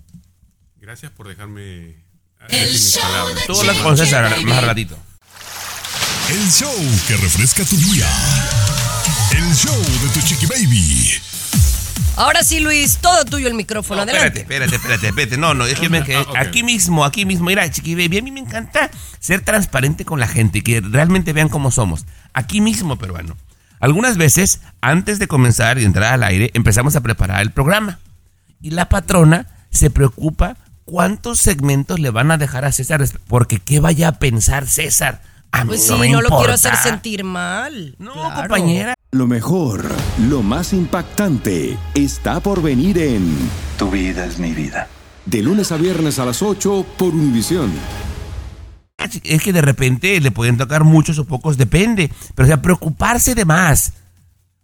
Gracias 0.81 1.11
por 1.11 1.27
dejarme 1.27 1.95
El 2.49 2.77
show 2.77 3.01
palabras. 3.03 3.35
de 3.35 3.41
Tú 3.47 3.59
hablas 3.59 3.77
con 3.77 3.97
César 3.97 4.43
más 4.45 4.63
ratito. 4.63 4.97
El 6.29 6.49
show 6.51 6.73
que 7.07 7.17
refresca 7.17 7.63
tu 7.65 7.75
día. 7.75 8.07
El 9.31 9.53
show 9.55 9.75
de 9.77 10.09
tu 10.13 10.21
Chiqui 10.25 10.45
Baby. 10.45 11.13
Ahora 12.15 12.43
sí, 12.43 12.59
Luis, 12.59 12.97
todo 12.97 13.23
tuyo 13.25 13.47
el 13.47 13.53
micrófono. 13.53 14.05
No, 14.05 14.11
Adelante. 14.11 14.41
espérate, 14.41 14.75
espérate, 14.75 14.75
espérate, 14.75 15.07
espérate. 15.07 15.37
No, 15.37 15.53
no, 15.53 15.65
es 15.65 15.79
que 15.79 15.89
me, 15.89 16.03
que 16.03 16.15
Ah, 16.15 16.25
aquí 16.37 16.63
mismo, 16.63 17.05
aquí 17.05 17.25
mismo. 17.25 17.45
Mira, 17.45 17.69
Chiqui 17.69 17.95
Baby, 17.95 18.19
a 18.19 18.21
mí 18.21 18.31
me 18.31 18.39
encanta 18.41 18.89
ser 19.19 19.41
transparente 19.41 20.05
con 20.05 20.19
la 20.19 20.27
gente 20.27 20.59
y 20.59 20.61
que 20.61 20.81
realmente 20.81 21.33
vean 21.33 21.49
cómo 21.49 21.71
somos. 21.71 22.05
Aquí 22.33 22.61
mismo, 22.61 22.97
peruano. 22.97 23.37
Algunas 23.79 24.17
veces, 24.17 24.59
antes 24.81 25.19
de 25.19 25.27
comenzar 25.27 25.77
y 25.79 25.85
entrar 25.85 26.13
al 26.13 26.23
aire, 26.23 26.51
empezamos 26.53 26.95
a 26.95 27.01
preparar 27.01 27.41
el 27.41 27.51
programa. 27.51 27.99
Y 28.61 28.71
la 28.71 28.89
patrona 28.89 29.47
se 29.71 29.89
preocupa 29.89 30.57
cuántos 30.89 31.39
segmentos 31.39 31.99
le 31.99 32.09
van 32.09 32.31
a 32.31 32.37
dejar 32.37 32.65
a 32.65 32.71
César, 32.71 33.05
porque 33.27 33.59
qué 33.59 33.79
vaya 33.79 34.07
a 34.07 34.11
pensar 34.13 34.67
César. 34.67 35.21
A 35.51 35.63
mí 35.63 35.69
Pues 35.69 35.83
sí, 35.83 35.89
no 35.89 35.97
no, 35.97 36.21
lo 36.21 36.29
quiero 36.37 36.53
hacer 36.53 36.75
sentir 36.75 37.23
mal. 37.23 37.95
No, 37.99 38.13
Claro. 38.13 38.35
compañera. 38.41 38.93
Lo 39.11 39.27
mejor, 39.27 39.85
lo 40.27 40.43
más 40.43 40.73
impactante, 40.73 41.77
está 41.95 42.39
por 42.39 42.61
venir 42.61 42.97
en 42.99 43.35
Tu 43.77 43.89
vida 43.89 44.25
es 44.25 44.37
mi 44.39 44.51
vida. 44.51 44.87
De 45.25 45.41
lunes 45.41 45.71
a 45.71 45.77
viernes 45.77 46.19
a 46.19 46.25
las 46.25 46.41
8 46.41 46.85
por 46.97 47.13
Univisión. 47.13 47.71
Es 49.23 49.41
que 49.41 49.53
de 49.53 49.61
repente 49.61 50.19
le 50.19 50.31
pueden 50.31 50.57
tocar 50.57 50.83
muchos 50.83 51.17
o 51.19 51.25
pocos, 51.25 51.57
depende. 51.57 52.11
Pero 52.35 52.45
o 52.45 52.47
sea, 52.47 52.61
preocuparse 52.61 53.33
de 53.35 53.45
más 53.45 53.93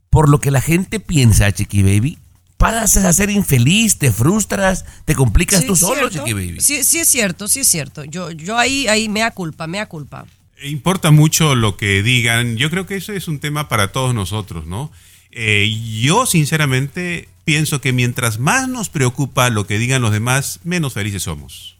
por 0.09 0.29
lo 0.29 0.39
que 0.39 0.51
la 0.51 0.61
gente 0.61 0.99
piensa, 0.99 1.51
Chiqui 1.51 1.83
Baby, 1.83 2.17
pasas 2.57 3.05
a 3.05 3.13
ser 3.13 3.29
infeliz, 3.29 3.97
te 3.97 4.11
frustras, 4.11 4.85
te 5.05 5.15
complicas 5.15 5.61
Sí, 5.61 5.67
tú 5.67 5.75
solo, 5.75 6.09
cierto. 6.09 6.19
Chiqui 6.19 6.33
Baby. 6.33 6.61
Sí, 6.61 6.83
sí 6.83 6.99
es 6.99 7.07
cierto, 7.07 7.47
sí 7.47 7.61
es 7.61 7.67
cierto. 7.67 8.03
Yo, 8.03 8.31
yo 8.31 8.57
ahí, 8.57 8.87
ahí 8.87 9.09
mea 9.09 9.31
culpa, 9.31 9.67
mea 9.67 9.87
culpa. 9.87 10.25
Importa 10.63 11.11
mucho 11.11 11.55
lo 11.55 11.77
que 11.77 12.01
digan. 12.01 12.57
Yo 12.57 12.69
creo 12.69 12.85
que 12.85 12.95
eso 12.95 13.13
es 13.13 13.27
un 13.27 13.39
tema 13.39 13.67
para 13.67 13.91
todos 13.91 14.15
nosotros, 14.15 14.65
¿no? 14.65 14.91
Eh, 15.31 15.69
yo, 16.01 16.25
sinceramente, 16.25 17.27
pienso 17.43 17.81
que 17.81 17.91
mientras 17.91 18.39
más 18.39 18.69
nos 18.69 18.89
preocupa 18.89 19.49
lo 19.49 19.67
que 19.67 19.77
digan 19.77 20.01
los 20.01 20.11
demás, 20.11 20.61
menos 20.63 20.93
felices 20.93 21.23
somos. 21.23 21.74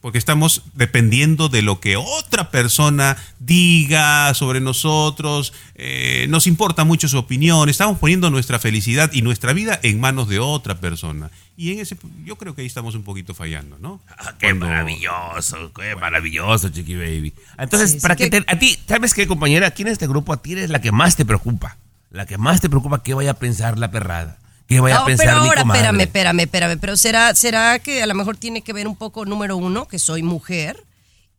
Porque 0.00 0.18
estamos 0.18 0.62
dependiendo 0.74 1.48
de 1.48 1.60
lo 1.62 1.80
que 1.80 1.96
otra 1.96 2.50
persona 2.52 3.16
diga 3.40 4.32
sobre 4.34 4.60
nosotros, 4.60 5.52
eh, 5.74 6.26
nos 6.28 6.46
importa 6.46 6.84
mucho 6.84 7.08
su 7.08 7.18
opinión, 7.18 7.68
estamos 7.68 7.98
poniendo 7.98 8.30
nuestra 8.30 8.58
felicidad 8.60 9.10
y 9.12 9.22
nuestra 9.22 9.52
vida 9.52 9.80
en 9.82 9.98
manos 9.98 10.28
de 10.28 10.38
otra 10.38 10.78
persona. 10.78 11.30
Y 11.56 11.72
en 11.72 11.80
ese, 11.80 11.96
yo 12.24 12.36
creo 12.36 12.54
que 12.54 12.60
ahí 12.60 12.66
estamos 12.66 12.94
un 12.94 13.02
poquito 13.02 13.34
fallando, 13.34 13.76
¿no? 13.80 14.00
Ah, 14.18 14.34
qué 14.38 14.54
maravilloso, 14.54 15.72
qué 15.74 15.96
maravilloso, 15.96 16.68
Chiqui 16.68 16.94
Baby. 16.94 17.32
Entonces, 17.58 17.90
Sí, 17.90 17.96
sí, 17.98 18.02
para 18.02 18.14
que 18.14 18.30
que- 18.30 18.42
te- 18.42 18.52
a 18.52 18.58
ti, 18.58 18.78
¿sabes 18.86 19.14
qué, 19.14 19.26
compañera? 19.26 19.66
Aquí 19.66 19.82
en 19.82 19.88
este 19.88 20.06
grupo 20.06 20.32
a 20.32 20.36
ti 20.42 20.52
eres 20.52 20.70
la 20.70 20.80
que 20.80 20.92
más 20.92 21.16
te 21.16 21.24
preocupa. 21.24 21.76
La 22.10 22.24
que 22.26 22.38
más 22.38 22.60
te 22.60 22.68
preocupa 22.68 23.02
qué 23.02 23.14
vaya 23.14 23.32
a 23.32 23.34
pensar 23.34 23.78
la 23.78 23.90
perrada. 23.90 24.38
¿Qué 24.66 24.80
vaya 24.80 24.98
a 24.98 25.04
pensar 25.04 25.26
pero 25.26 25.40
mi 25.42 25.46
ahora, 25.48 25.60
comadre? 25.62 25.80
espérame, 25.80 26.00
espérame, 26.00 26.40
espérame. 26.40 26.78
Pero 26.80 26.96
será, 26.96 27.34
será 27.34 27.78
que 27.78 28.02
a 28.02 28.06
lo 28.06 28.14
mejor 28.14 28.36
tiene 28.36 28.62
que 28.62 28.72
ver 28.72 28.88
un 28.88 28.96
poco, 28.96 29.24
número 29.24 29.56
uno, 29.56 29.86
que 29.86 29.98
soy 29.98 30.22
mujer. 30.22 30.82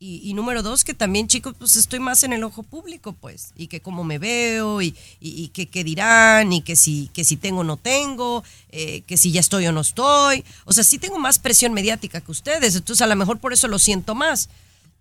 Y, 0.00 0.20
y 0.22 0.32
número 0.34 0.62
dos, 0.62 0.84
que 0.84 0.94
también, 0.94 1.26
chicos, 1.26 1.54
pues 1.58 1.74
estoy 1.74 1.98
más 1.98 2.22
en 2.22 2.32
el 2.32 2.44
ojo 2.44 2.62
público, 2.62 3.14
pues. 3.14 3.52
Y 3.56 3.66
que 3.66 3.80
cómo 3.80 4.04
me 4.04 4.18
veo, 4.18 4.80
y, 4.80 4.94
y, 5.20 5.42
y 5.42 5.48
que 5.48 5.66
qué 5.66 5.82
dirán, 5.82 6.52
y 6.52 6.62
que 6.62 6.76
si, 6.76 7.10
que 7.12 7.24
si 7.24 7.36
tengo 7.36 7.60
o 7.60 7.64
no 7.64 7.76
tengo, 7.76 8.44
eh, 8.70 9.02
que 9.08 9.16
si 9.16 9.32
ya 9.32 9.40
estoy 9.40 9.66
o 9.66 9.72
no 9.72 9.80
estoy. 9.80 10.44
O 10.66 10.72
sea, 10.72 10.84
sí 10.84 10.98
tengo 10.98 11.18
más 11.18 11.40
presión 11.40 11.72
mediática 11.72 12.20
que 12.20 12.30
ustedes. 12.30 12.76
Entonces, 12.76 13.02
a 13.02 13.08
lo 13.08 13.16
mejor 13.16 13.40
por 13.40 13.52
eso 13.52 13.66
lo 13.66 13.80
siento 13.80 14.14
más. 14.14 14.48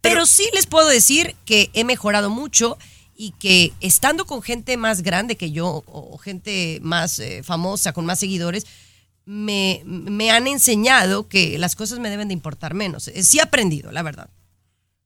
Pero 0.02 0.26
sí 0.26 0.50
les 0.54 0.66
puedo 0.66 0.88
decir 0.88 1.36
que 1.46 1.70
he 1.74 1.84
mejorado 1.84 2.30
mucho 2.30 2.78
y 3.18 3.32
que 3.40 3.74
estando 3.82 4.26
con 4.26 4.42
gente 4.42 4.78
más 4.78 5.02
grande 5.02 5.36
que 5.36 5.52
yo 5.52 5.68
o, 5.68 5.84
o 6.14 6.18
gente 6.18 6.80
más 6.82 7.20
eh, 7.20 7.42
famosa, 7.44 7.94
con 7.94 8.06
más 8.06 8.20
seguidores, 8.20 8.66
me, 9.26 9.82
me 9.86 10.32
han 10.32 10.48
enseñado 10.48 11.28
que 11.28 11.58
las 11.58 11.76
cosas 11.76 12.00
me 12.00 12.10
deben 12.10 12.30
de 12.30 12.34
importar 12.34 12.74
menos. 12.74 13.10
Eh, 13.10 13.24
Sí 13.24 13.40
he 13.40 13.42
aprendido, 13.42 13.92
la 13.92 14.02
verdad. 14.04 14.30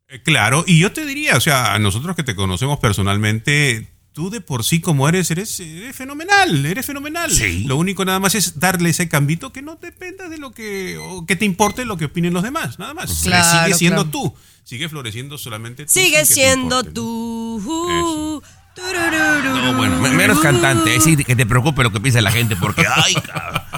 Eh, 0.09 0.21
Claro, 0.21 0.63
y 0.67 0.77
yo 0.77 0.91
te 0.91 1.05
diría, 1.05 1.37
o 1.37 1.41
sea, 1.41 1.73
a 1.73 1.79
nosotros 1.79 2.15
que 2.15 2.23
te 2.23 2.35
conocemos 2.35 2.79
personalmente, 2.79 3.87
tú 4.11 4.29
de 4.29 4.41
por 4.41 4.63
sí 4.63 4.81
como 4.81 5.07
eres, 5.09 5.31
eres, 5.31 5.59
eres 5.59 5.95
fenomenal, 5.95 6.65
eres 6.65 6.85
fenomenal. 6.85 7.31
Sí. 7.31 7.63
Lo 7.63 7.77
único 7.77 8.05
nada 8.05 8.19
más 8.19 8.35
es 8.35 8.59
darle 8.59 8.89
ese 8.89 9.09
cambito 9.09 9.51
que 9.51 9.61
no 9.61 9.77
dependa 9.77 10.29
de 10.29 10.37
lo 10.37 10.51
que, 10.51 10.97
o 10.97 11.25
que 11.25 11.35
te 11.35 11.45
importe 11.45 11.85
lo 11.85 11.97
que 11.97 12.05
opinen 12.05 12.33
los 12.33 12.43
demás, 12.43 12.77
nada 12.77 12.93
más. 12.93 13.21
Claro, 13.23 13.63
sigue 13.65 13.77
siendo 13.77 14.03
claro. 14.03 14.11
tú, 14.11 14.35
sigue 14.63 14.89
floreciendo 14.89 15.37
solamente 15.37 15.85
tú. 15.85 15.91
Sigue 15.91 16.25
siendo 16.25 16.83
tú. 16.83 18.41
No, 18.77 19.73
bueno, 19.75 19.99
me- 19.99 20.09
menos 20.11 20.39
cantante, 20.39 20.91
ahí 20.93 21.01
sí 21.01 21.17
que 21.17 21.35
te 21.35 21.45
preocupe 21.45 21.83
lo 21.83 21.91
que 21.91 21.99
piensa 21.99 22.21
la 22.21 22.31
gente, 22.31 22.55
porque, 22.55 22.85
ay, 22.95 23.15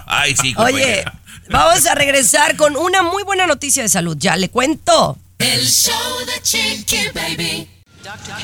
ay, 0.06 0.36
sí, 0.40 0.54
Oye, 0.58 1.04
vamos 1.50 1.86
a 1.88 1.96
regresar 1.96 2.56
con 2.56 2.76
una 2.78 3.02
muy 3.02 3.24
buena 3.24 3.48
noticia 3.48 3.82
de 3.84 3.90
salud. 3.90 4.16
Ya 4.20 4.36
le 4.38 4.50
cuento. 4.50 5.18
El 5.40 5.66
show 5.68 5.94
de 6.28 6.42
Chiqui 6.42 6.98
Baby. 7.14 7.68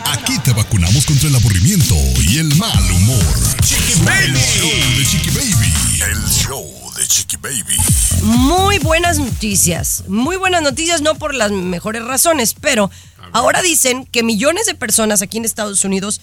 Aquí 0.06 0.39
te 0.39 0.52
vacunamos 0.54 1.06
contra 1.06 1.30
el 1.30 1.36
aburrimiento 1.36 1.93
y 2.28 2.39
el 2.39 2.56
mal 2.56 2.91
humor. 2.91 3.23
Chiqui 3.63 4.02
Baby. 4.04 4.23
El 4.25 4.36
show 4.36 4.97
de 4.97 5.06
Chiqui 5.06 5.30
Baby. 5.30 5.73
El 6.12 6.30
show 6.30 6.88
de 7.00 7.08
Chiqui 7.08 7.38
Baby. 7.38 7.78
Muy 8.24 8.78
buenas 8.80 9.20
noticias. 9.20 10.04
Muy 10.08 10.36
buenas 10.38 10.62
noticias, 10.62 11.02
no 11.02 11.16
por 11.16 11.34
las 11.34 11.52
mejores 11.52 12.04
razones, 12.04 12.54
pero 12.54 12.92
ahora 13.32 13.62
dicen 13.62 14.06
que 14.06 14.22
millones 14.24 14.66
de 14.66 14.76
personas 14.76 15.22
aquí 15.22 15.38
en 15.38 15.46
Estados 15.46 15.84
Unidos 15.86 16.20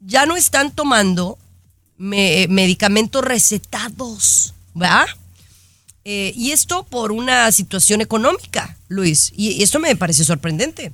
ya 0.00 0.24
no 0.26 0.36
están 0.36 0.70
tomando 0.70 1.36
me- 1.96 2.46
medicamentos 2.48 3.24
recetados, 3.24 4.54
¿verdad? 4.74 5.06
Eh, 6.04 6.32
y 6.36 6.52
esto 6.52 6.84
por 6.84 7.10
una 7.12 7.50
situación 7.52 8.00
económica, 8.00 8.76
Luis. 8.88 9.32
Y 9.36 9.50
y 9.50 9.62
esto 9.62 9.78
me 9.80 9.94
parece 9.96 10.24
sorprendente. 10.24 10.92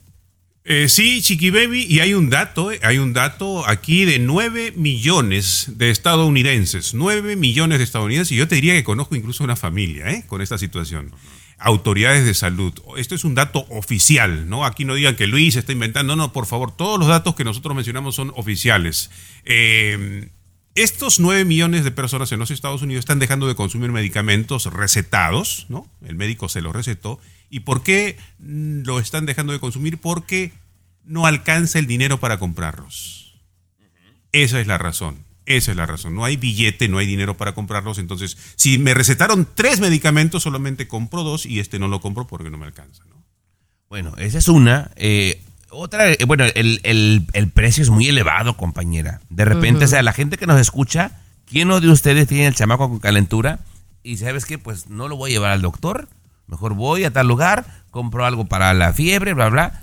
Eh, 0.67 0.89
sí, 0.89 1.21
Chiqui 1.21 1.51
Baby, 1.51 1.87
y 1.87 2.01
hay 2.01 2.15
un 2.15 2.31
dato, 2.31 2.73
eh, 2.73 2.81
hay 2.83 2.97
un 2.97 3.13
dato 3.13 3.69
aquí 3.69 4.07
de 4.07 4.19
9 4.19 4.73
millones 4.75 5.73
de 5.77 5.91
estadounidenses, 5.91 6.95
9 6.95 7.37
millones 7.37 7.77
de 7.77 7.85
estadounidenses, 7.85 8.33
y 8.33 8.37
yo 8.37 8.49
te 8.49 8.55
diría 8.55 8.73
que 8.73 8.83
conozco 8.83 9.15
incluso 9.15 9.45
una 9.45 9.57
familia 9.57 10.11
eh, 10.11 10.25
con 10.27 10.41
esta 10.41 10.57
situación. 10.57 11.13
Autoridades 11.59 12.25
de 12.25 12.33
salud. 12.33 12.73
Esto 12.97 13.15
es 13.15 13.25
un 13.25 13.35
dato 13.35 13.67
oficial, 13.69 14.49
¿no? 14.49 14.65
Aquí 14.65 14.87
no 14.87 14.95
digan 14.95 15.17
que 15.17 15.27
Luis 15.27 15.55
está 15.55 15.73
inventando, 15.73 16.17
no, 16.17 16.33
por 16.33 16.47
favor, 16.47 16.75
todos 16.75 16.99
los 16.99 17.09
datos 17.09 17.35
que 17.35 17.45
nosotros 17.45 17.75
mencionamos 17.75 18.15
son 18.15 18.33
oficiales. 18.35 19.11
Eh, 19.45 20.31
estos 20.75 21.21
9 21.21 21.45
millones 21.45 21.85
de 21.85 21.91
personas 21.91 22.33
en 22.33 22.39
los 22.39 22.51
Estados 22.51 22.81
Unidos 22.81 23.01
están 23.01 23.19
dejando 23.19 23.47
de 23.47 23.55
consumir 23.55 23.93
medicamentos 23.93 24.65
recetados, 24.73 25.67
¿no? 25.69 25.87
El 26.07 26.17
médico 26.17 26.49
se 26.49 26.63
los 26.63 26.75
recetó. 26.75 27.21
¿Y 27.55 27.61
por 27.61 27.85
qué 27.85 28.17
mm, 28.41 28.83
lo 28.83 28.99
están 28.99 29.27
dejando 29.27 29.53
de 29.53 29.61
consumir? 29.61 29.99
Porque 29.99 30.53
no 31.05 31.25
alcanza 31.25 31.79
el 31.79 31.87
dinero 31.87 32.19
para 32.19 32.39
comprarlos. 32.41 33.35
Esa 34.33 34.61
es 34.61 34.67
la 34.67 34.77
razón. 34.77 35.19
Esa 35.47 35.71
es 35.71 35.77
la 35.77 35.87
razón. 35.87 36.17
No 36.17 36.25
hay 36.25 36.37
billete, 36.37 36.89
no 36.89 36.99
hay 36.99 37.07
dinero 37.07 37.37
para 37.37 37.55
comprarlos. 37.55 37.99
Entonces, 37.99 38.37
si 38.57 38.79
me 38.79 38.93
recetaron 38.93 39.47
tres 39.55 39.79
medicamentos, 39.79 40.43
solamente 40.43 40.89
compro 40.89 41.23
dos 41.23 41.47
y 41.47 41.61
este 41.61 41.79
no 41.79 41.87
lo 41.87 42.01
compro 42.01 42.27
porque 42.27 42.51
no 42.51 42.59
me 42.59 42.67
alcanza. 42.67 43.05
¿no? 43.09 43.23
Bueno, 43.89 44.15
esa 44.19 44.39
es 44.39 44.49
una. 44.49 44.91
Eh, 44.97 45.41
otra, 45.71 46.11
eh, 46.11 46.19
bueno, 46.27 46.45
el, 46.57 46.81
el- 46.83 47.27
el 47.35 47.49
precio 47.51 47.85
es 47.85 47.91
muy 47.91 48.09
elevado, 48.09 48.57
compañera. 48.57 49.21
De 49.31 49.45
repente, 49.45 49.85
o 49.85 49.89
sea, 49.89 50.03
la 50.03 50.13
gente 50.13 50.39
que 50.39 50.47
nos 50.49 50.61
escucha, 50.61 51.21
¿quién 51.47 51.69
de 51.69 51.89
ustedes 51.89 52.27
tiene 52.27 52.49
el 52.49 52.57
chamaco 52.57 52.89
con 52.89 52.99
calentura? 52.99 53.61
Y 54.03 54.17
sabes 54.17 54.45
qué, 54.45 54.59
pues 54.59 54.89
no 54.89 55.07
lo 55.07 55.17
voy 55.17 55.31
a 55.31 55.35
llevar 55.35 55.53
al 55.53 55.63
doctor. 55.63 56.09
Mejor 56.47 56.75
voy 56.75 57.05
a 57.05 57.13
tal 57.13 57.27
lugar, 57.29 57.65
compro 57.91 58.25
algo 58.27 58.45
para 58.47 58.73
la 58.75 58.93
fiebre, 58.93 59.35
bla, 59.35 59.49
bla. 59.49 59.81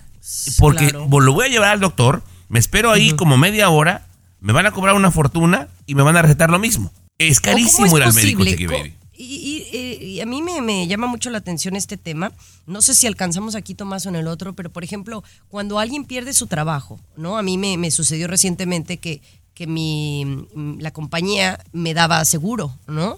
Porque 0.59 0.89
claro. 0.89 1.19
lo 1.19 1.33
voy 1.33 1.45
a 1.45 1.49
llevar 1.49 1.69
al 1.71 1.79
doctor, 1.79 2.23
me 2.49 2.59
espero 2.59 2.91
ahí 2.91 3.11
como 3.13 3.37
media 3.37 3.69
hora, 3.69 4.05
me 4.39 4.53
van 4.53 4.65
a 4.65 4.71
cobrar 4.71 4.95
una 4.95 5.11
fortuna 5.11 5.67
y 5.87 5.95
me 5.95 6.03
van 6.03 6.17
a 6.17 6.21
recetar 6.21 6.49
lo 6.49 6.59
mismo. 6.59 6.91
Es 7.17 7.39
¿O 7.39 7.41
cómo 7.41 7.53
carísimo 7.53 7.85
es 7.87 7.93
ir 7.93 8.03
al 8.03 8.13
médico? 8.13 8.43
Chiqui 8.45 8.65
Baby. 8.67 8.93
Y, 9.13 9.23
y- 9.71 9.77
y- 9.77 10.05
y 10.13 10.21
a 10.21 10.25
mí 10.25 10.41
me, 10.41 10.61
me 10.61 10.87
llama 10.87 11.05
mucho 11.07 11.29
la 11.29 11.37
atención 11.37 11.75
este 11.75 11.95
tema. 11.97 12.31
No 12.65 12.81
sé 12.81 12.95
si 12.95 13.05
alcanzamos 13.05 13.53
aquí 13.55 13.75
Tomás 13.75 14.05
o 14.05 14.09
en 14.09 14.15
el 14.15 14.27
otro, 14.27 14.53
pero 14.53 14.71
por 14.71 14.83
ejemplo, 14.83 15.23
cuando 15.47 15.77
alguien 15.79 16.05
pierde 16.05 16.33
su 16.33 16.47
trabajo, 16.47 16.99
¿no? 17.17 17.37
A 17.37 17.43
mí 17.43 17.57
me, 17.57 17.77
me 17.77 17.91
sucedió 17.91 18.27
recientemente 18.27 18.97
que, 18.97 19.21
que 19.53 19.67
mi, 19.67 20.25
mm, 20.55 20.79
la 20.79 20.89
compañía 20.91 21.59
me 21.71 21.93
daba 21.93 22.25
seguro, 22.25 22.75
¿no? 22.87 23.17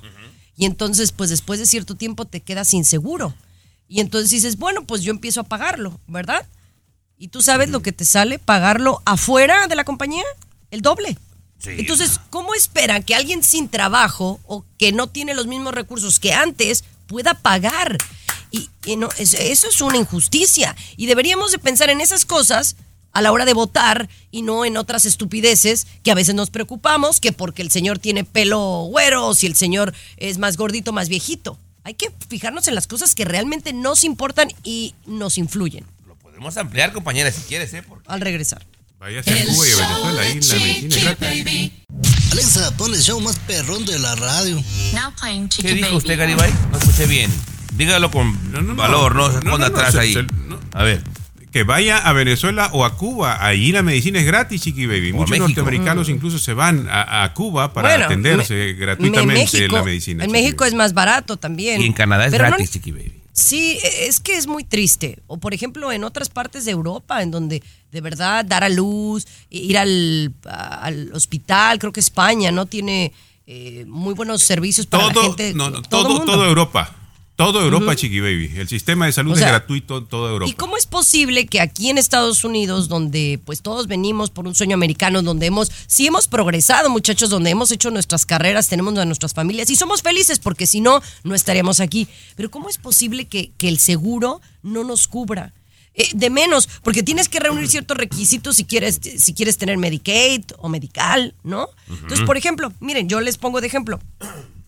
Y 0.56 0.66
entonces, 0.66 1.12
pues 1.12 1.30
después 1.30 1.60
de 1.60 1.66
cierto 1.66 1.96
tiempo 1.96 2.26
te 2.26 2.42
quedas 2.42 2.68
sin 2.70 2.86
seguro. 2.86 3.34
Y 3.88 4.00
entonces 4.00 4.30
dices, 4.30 4.58
bueno, 4.58 4.86
pues 4.86 5.02
yo 5.04 5.12
empiezo 5.12 5.42
a 5.42 5.46
pagarlo, 5.46 6.00
¿verdad? 6.08 6.46
Y 7.18 7.30
tú 7.30 7.42
sabes 7.42 7.70
lo 7.70 7.82
que 7.82 7.92
te 7.92 8.06
sale 8.06 8.39
pagarlo 8.39 9.02
afuera 9.06 9.68
de 9.68 9.76
la 9.76 9.84
compañía, 9.84 10.24
el 10.72 10.82
doble. 10.82 11.18
Entonces, 11.80 12.20
¿cómo 12.30 12.54
esperan 12.56 13.04
que 13.04 13.16
alguien 13.16 13.42
sin 13.44 13.70
trabajo 13.70 14.39
o 14.46 14.66
que 14.78 14.92
no 14.92 15.08
tiene 15.08 15.34
los 15.34 15.48
mismos 15.48 15.74
recursos 15.74 16.20
que 16.20 16.34
antes 16.34 16.84
pueda 17.08 17.34
pagar? 17.36 17.98
Y, 18.52 18.70
y 18.86 18.96
no, 18.98 19.10
es- 19.18 19.34
eso 19.36 19.68
es 19.70 19.82
una 19.82 19.98
injusticia. 19.98 20.76
Y 20.98 21.06
deberíamos 21.06 21.52
de 21.52 21.60
pensar 21.60 21.89
en 21.89 22.02
esas 22.02 22.26
cosas 22.26 22.76
a 23.13 23.21
la 23.21 23.32
hora 23.32 23.45
de 23.45 23.54
votar 23.54 24.10
y 24.32 24.41
no 24.41 24.65
en 24.65 24.76
otras 24.78 25.06
estupideces 25.06 25.88
que 26.04 26.12
a 26.12 26.15
veces 26.15 26.36
nos 26.36 26.49
preocupamos, 26.49 27.19
que 27.19 27.32
porque 27.32 27.62
el 27.62 27.71
señor 27.71 27.99
tiene 27.99 28.23
pelo 28.23 28.88
güero 28.89 29.28
o 29.28 29.34
si 29.34 29.45
el 29.47 29.56
señor 29.56 29.93
es 30.17 30.38
más 30.39 30.58
gordito, 30.58 30.91
más 30.91 31.10
viejito. 31.10 31.58
Hay 31.86 31.93
que 31.93 32.12
fijarnos 32.30 32.67
en 32.67 32.76
las 32.76 32.88
cosas 32.88 33.13
que 33.15 33.26
realmente 33.26 33.71
nos 33.73 34.04
importan 34.04 34.49
y 34.64 34.95
nos 35.05 35.38
influyen. 35.38 35.86
Podemos 36.22 36.57
ampliar, 36.57 36.91
compañera, 36.93 37.32
si 37.32 37.41
quieres, 37.41 37.74
¿eh? 37.74 37.84
Porque- 37.88 38.05
Al 38.09 38.20
regresar. 38.22 38.66
Vaya 38.99 39.20
a 39.20 39.24
Cuba 39.24 39.34
y 39.36 39.72
a 39.72 40.11
Venezuela, 40.22 40.22
ahí 40.22 41.43
la. 41.43 41.72
Alexa, 42.32 42.72
pon 42.78 42.93
el 42.93 43.01
show 43.01 43.20
más 43.20 43.38
perrón 43.39 43.86
de 43.86 43.99
la 43.99 44.16
radio. 44.16 44.55
Now 44.93 45.11
playing 45.20 45.49
Chiqui 45.49 45.68
¿Qué 45.68 45.74
dijo 45.76 45.88
Baby. 45.88 45.97
usted, 45.97 46.18
Garibay? 46.18 46.51
No 46.72 46.78
escuché 46.80 47.05
bien. 47.05 47.32
Dígalo 47.76 48.09
con 48.09 48.76
valor, 48.76 49.14
no 49.16 49.28
se 49.30 49.36
no, 49.43 49.51
ponga 49.51 49.70
no, 49.70 49.76
atrás 49.76 49.93
se- 49.93 49.99
ahí. 49.99 50.14
se- 50.14 50.26
A 50.74 50.84
ver. 50.84 51.03
Que 51.54 51.64
vaya 51.64 51.97
a 51.99 52.12
Venezuela 52.14 52.70
o 52.74 52.84
a 52.84 52.97
Cuba. 52.97 53.45
Ahí 53.45 53.72
la 53.72 53.84
medicina 53.84 54.20
es 54.20 54.26
gratis, 54.26 54.62
Chiqui 54.64 54.88
Baby. 54.88 55.12
O 55.12 55.18
Muchos 55.18 55.38
norteamericanos 55.38 56.10
Mm. 56.10 56.12
incluso 56.12 56.39
se 56.39 56.54
van 56.56 56.89
a, 56.89 57.24
a 57.24 57.34
Cuba 57.34 57.72
para 57.74 57.89
Bueno, 57.89 58.06
atenderse 58.06 58.56
me- 58.56 58.74
gratuitamente 58.74 59.34
México, 59.41 59.76
la 59.78 59.84
medicina. 59.84 60.24
En 60.24 60.32
Chiqui 60.32 60.41
México 60.41 60.66
es 60.66 60.74
más 60.74 60.93
barato 60.95 61.38
también. 61.38 61.80
Y 61.80 61.86
en 61.86 61.93
Canadá 61.93 62.26
es 62.26 62.32
Pero 62.32 62.45
no- 62.45 62.49
gratis, 62.49 62.72
Chiqui 62.72 62.91
Baby. 62.91 63.14
Sí, 63.34 63.78
e- 63.84 64.08
es 64.08 64.20
que 64.20 64.36
es 64.36 64.47
muy 64.47 64.64
triste. 64.64 65.20
O 65.28 65.38
por 65.38 65.54
ejemplo, 65.54 65.91
en 65.91 66.04
otras 66.04 66.30
partes 66.30 66.66
de 66.66 66.72
Europa, 66.72 67.22
en 67.22 67.30
donde 67.30 67.62
de 67.91 68.01
verdad 68.01 68.43
dar 68.45 68.64
a 68.64 68.70
luz, 68.70 69.28
ir 69.51 69.78
al, 69.78 70.34
al 70.49 71.12
hospital, 71.14 71.78
creo 71.78 71.93
que 71.93 71.99
España 71.99 72.51
no 72.51 72.66
tiene 72.66 73.14
eh, 73.45 73.86
muy 73.88 74.14
buenos 74.16 74.41
servicios 74.41 74.88
para 74.88 75.12
todo, 75.12 75.22
la 75.22 75.28
gente. 75.28 75.54
no, 75.54 75.70
no, 75.70 75.82
todo 75.84 76.04
todo, 76.18 76.26
todo 76.26 76.45
Europa. 76.47 76.95
Todo 77.36 77.63
Europa. 77.63 77.95
Chiqui 77.95 78.19
Baby. 78.19 78.51
El 78.55 78.67
sistema 78.67 79.07
de 79.07 79.11
salud 79.11 79.31
O 79.31 79.36
sea, 79.36 79.47
es 79.47 79.51
gratuito 79.53 79.97
en 79.97 80.05
toda 80.05 80.31
Europa. 80.31 80.49
¿Y 80.51 80.53
cómo 80.53 80.77
es 80.77 80.86
posible 80.86 81.47
que 81.47 81.61
aquí 81.61 81.89
en 81.89 81.97
Estados 81.97 82.43
Unidos, 82.43 82.89
donde 82.89 83.39
pues 83.43 83.61
todos 83.61 83.88
venimos 83.88 84.29
por 84.29 84.47
un 84.47 84.53
sueño 84.53 84.75
americano, 84.75 85.23
donde 85.23 85.47
hemos, 85.47 85.71
sí 85.88 86.05
hemos 86.05 86.27
progresado, 86.27 86.89
muchachos, 86.91 87.31
donde 87.31 87.49
hemos 87.49 87.71
hecho 87.71 87.89
nuestras 87.89 88.27
carreras, 88.27 88.67
tenemos 88.67 88.95
a 88.97 89.05
nuestras 89.05 89.34
familias 89.34 89.69
y 89.71 89.75
somos 89.75 90.03
felices 90.03 90.38
porque 90.38 90.67
si 90.67 90.79
no, 90.79 91.01
no 91.23 91.34
estaríamos 91.34 91.79
aquí. 91.79 92.07
Pero 92.36 92.51
¿cómo 92.51 92.69
es 92.69 92.77
posible 92.77 93.25
que, 93.25 93.51
que 93.57 93.67
el 93.67 93.79
seguro 93.79 94.39
no 94.61 94.84
nos 94.84 95.07
cubra? 95.07 95.53
Eh, 95.95 96.09
de 96.13 96.29
menos, 96.29 96.67
porque 96.81 97.03
tienes 97.03 97.29
que 97.29 97.39
reunir 97.39 97.67
ciertos 97.67 97.97
requisitos 97.97 98.55
si 98.55 98.65
quieres, 98.65 98.99
si 99.17 99.34
quieres 99.34 99.57
tener 99.57 99.77
Medicaid 99.77 100.43
o 100.57 100.67
Medical, 100.67 101.36
¿no? 101.43 101.67
Entonces, 101.88 102.21
por 102.25 102.36
ejemplo, 102.36 102.73
miren, 102.79 103.07
yo 103.07 103.21
les 103.21 103.38
pongo 103.38 103.61
de 103.61 103.67
ejemplo 103.67 103.99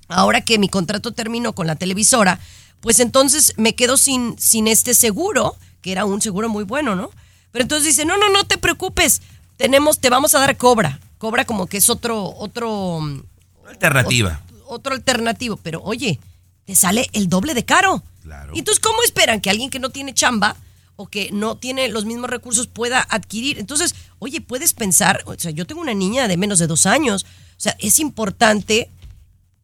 ahora 0.07 0.41
que 0.41 0.59
mi 0.59 0.69
contrato 0.69 1.13
terminó 1.13 1.53
con 1.53 1.67
la 1.67 1.75
televisora, 1.75 2.39
pues 2.81 2.99
entonces 2.99 3.53
me 3.57 3.75
quedo 3.75 3.97
sin, 3.97 4.37
sin 4.37 4.67
este 4.67 4.93
seguro, 4.93 5.55
que 5.81 5.91
era 5.91 6.05
un 6.05 6.21
seguro 6.21 6.49
muy 6.49 6.63
bueno, 6.63 6.95
¿no? 6.95 7.09
Pero 7.51 7.63
entonces 7.63 7.87
dice, 7.87 8.05
no, 8.05 8.17
no, 8.17 8.29
no 8.29 8.43
te 8.45 8.57
preocupes, 8.57 9.21
tenemos, 9.57 9.99
te 9.99 10.09
vamos 10.09 10.35
a 10.35 10.39
dar 10.39 10.57
cobra. 10.57 10.99
Cobra 11.17 11.45
como 11.45 11.67
que 11.67 11.77
es 11.77 11.89
otro, 11.89 12.35
otro, 12.37 12.99
mm, 12.99 13.23
Alternativa. 13.69 14.41
otro 14.67 14.93
alternativo. 14.93 15.57
Pero 15.57 15.81
oye, 15.83 16.19
te 16.65 16.75
sale 16.75 17.09
el 17.13 17.29
doble 17.29 17.53
de 17.53 17.63
caro. 17.65 18.03
Claro. 18.23 18.53
Y 18.55 18.59
entonces, 18.59 18.81
¿cómo 18.81 19.01
esperan 19.03 19.39
que 19.41 19.49
alguien 19.49 19.69
que 19.69 19.79
no 19.79 19.89
tiene 19.89 20.13
chamba 20.13 20.57
o 20.97 21.07
que 21.07 21.29
no 21.31 21.57
tiene 21.57 21.87
los 21.87 22.05
mismos 22.05 22.29
recursos 22.29 22.67
pueda 22.67 23.05
adquirir? 23.09 23.59
Entonces, 23.59 23.95
oye, 24.19 24.41
puedes 24.41 24.73
pensar, 24.73 25.23
o 25.25 25.35
sea, 25.35 25.51
yo 25.51 25.65
tengo 25.65 25.81
una 25.81 25.93
niña 25.93 26.27
de 26.27 26.37
menos 26.37 26.59
de 26.59 26.67
dos 26.67 26.85
años. 26.85 27.25
O 27.57 27.61
sea, 27.61 27.75
es 27.79 27.99
importante 27.99 28.91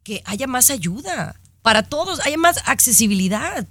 que 0.04 0.22
haya 0.24 0.46
más 0.46 0.70
ayuda 0.70 1.36
para 1.62 1.82
todos, 1.84 2.20
haya 2.26 2.38
más 2.38 2.58
accesibilidad. 2.66 3.66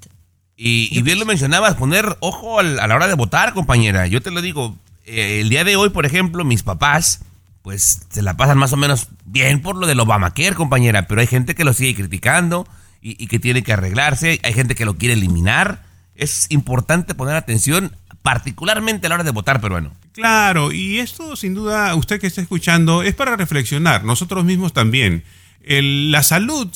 Y, 0.55 0.89
y 0.91 1.01
bien 1.01 1.19
lo 1.19 1.25
mencionabas, 1.25 1.75
poner 1.75 2.17
ojo 2.19 2.59
al- 2.59 2.79
a 2.79 2.87
la 2.87 2.95
hora 2.95 3.07
de 3.07 3.15
votar, 3.15 3.53
compañera. 3.53 4.07
Yo 4.07 4.21
te 4.21 4.31
lo 4.31 4.41
digo, 4.41 4.77
eh, 5.05 5.39
el 5.41 5.49
día 5.49 5.63
de 5.63 5.75
hoy, 5.75 5.89
por 5.89 6.05
ejemplo, 6.05 6.45
mis 6.45 6.63
papás, 6.63 7.21
pues 7.63 8.01
se 8.09 8.21
la 8.21 8.37
pasan 8.37 8.57
más 8.57 8.71
o 8.73 8.77
menos 8.77 9.07
bien 9.25 9.61
por 9.61 9.75
lo 9.75 9.87
del 9.87 9.99
Obamacare, 9.99 10.53
compañera, 10.55 11.07
pero 11.07 11.21
hay 11.21 11.27
gente 11.27 11.55
que 11.55 11.63
lo 11.63 11.73
sigue 11.73 11.95
criticando 11.95 12.67
y, 13.01 13.21
y 13.23 13.27
que 13.27 13.39
tiene 13.39 13.63
que 13.63 13.73
arreglarse, 13.73 14.39
hay 14.43 14.53
gente 14.53 14.75
que 14.75 14.85
lo 14.85 14.97
quiere 14.97 15.13
eliminar. 15.15 15.83
Es 16.15 16.45
importante 16.49 17.15
poner 17.15 17.35
atención, 17.35 17.95
particularmente 18.21 19.07
a 19.07 19.09
la 19.09 19.15
hora 19.15 19.23
de 19.23 19.31
votar 19.31 19.61
peruano. 19.61 19.91
Claro, 20.13 20.71
y 20.71 20.99
esto 20.99 21.35
sin 21.35 21.55
duda, 21.55 21.95
usted 21.95 22.19
que 22.19 22.27
está 22.27 22.41
escuchando, 22.41 23.01
es 23.01 23.15
para 23.15 23.35
reflexionar, 23.35 24.03
nosotros 24.03 24.45
mismos 24.45 24.73
también. 24.73 25.23
El- 25.63 26.11
la 26.11 26.23
salud 26.23 26.67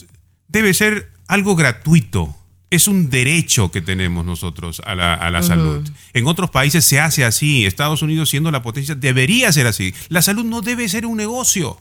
debe 0.48 0.74
ser 0.74 1.12
algo 1.28 1.56
gratuito. 1.56 2.36
Es 2.72 2.88
un 2.88 3.10
derecho 3.10 3.72
que 3.72 3.82
tenemos 3.82 4.26
nosotros 4.26 4.82
a 4.86 4.96
la, 4.96 5.14
a 5.14 5.30
la 5.32 5.44
salud. 5.44 5.88
En 6.14 6.28
otros 6.28 6.50
países 6.50 6.84
se 6.84 7.00
hace 7.00 7.24
así. 7.24 7.66
Estados 7.66 8.02
Unidos 8.02 8.30
siendo 8.30 8.52
la 8.52 8.62
potencia 8.64 8.96
debería 8.96 9.52
ser 9.54 9.68
así. 9.68 9.94
La 10.10 10.22
salud 10.22 10.44
no 10.44 10.62
debe 10.62 10.90
ser 10.90 11.06
un 11.06 11.16
negocio. 11.18 11.80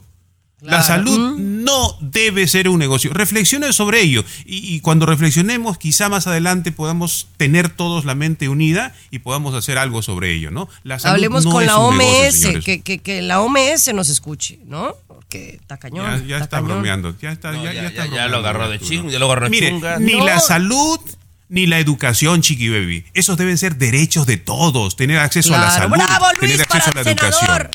La 0.61 0.81
salud 0.81 1.37
no 1.37 1.95
debe 2.01 2.47
ser 2.47 2.69
un 2.69 2.79
negocio. 2.79 3.13
Reflexione 3.13 3.71
sobre 3.73 4.01
ello. 4.01 4.23
Y, 4.45 4.73
y 4.75 4.79
cuando 4.79 5.05
reflexionemos, 5.05 5.77
quizá 5.77 6.09
más 6.09 6.25
adelante 6.25 6.71
podamos 6.71 7.27
tener 7.37 7.69
todos 7.69 8.03
la 8.05 8.15
mente 8.15 8.49
unida 8.49 8.95
y 9.11 9.19
podamos 9.19 9.53
hacer 9.53 9.77
algo 9.77 10.01
sobre 10.01 10.33
ello, 10.33 10.49
¿no? 10.51 10.67
La 10.83 10.97
salud 10.97 11.15
Hablemos 11.15 11.45
no 11.45 11.51
con 11.51 11.61
es 11.63 11.67
la 11.67 11.73
negocio, 11.73 11.99
OMS, 12.27 12.35
señores. 12.39 12.65
que, 12.65 12.81
que, 12.81 12.97
que 12.99 13.21
la 13.21 13.41
OMS 13.41 13.93
nos 13.93 14.09
escuche, 14.09 14.59
¿no? 14.65 14.95
Porque 15.07 15.49
está 15.61 15.77
cañón. 15.77 16.21
Ya, 16.21 16.25
ya 16.25 16.37
está 16.43 16.57
cañón. 16.57 16.67
bromeando. 16.69 17.15
Ya 17.21 17.31
está, 17.31 17.53
ya, 17.61 17.71
ya 17.73 17.87
está 17.87 18.07
ya 18.07 18.27
lo 18.27 18.37
agarró 18.37 18.67
de 18.69 18.79
ching, 18.79 19.09
ya 19.09 19.19
lo 19.19 19.25
agarró 19.27 19.45
de 19.45 19.49
Mire, 19.51 19.69
chunga. 19.69 19.99
ni 19.99 20.13
No. 20.15 20.25
la 20.25 20.39
salud 20.39 20.99
ni 21.47 21.67
la 21.67 21.77
educación, 21.79 22.41
Chiqui 22.41 22.69
Baby. 22.69 23.05
Esos 23.13 23.37
deben 23.37 23.57
ser 23.59 23.75
derechos 23.75 24.25
de 24.25 24.37
todos. 24.37 24.95
Tener 24.95 25.19
acceso 25.19 25.53
a 25.53 25.59
la 25.59 25.69
salud, 25.69 25.95
Bravo, 25.95 26.25
Luis, 26.39 26.53
tener 26.53 26.61
acceso 26.61 26.89
a 26.89 26.93
la 26.93 27.01
educación. 27.01 27.69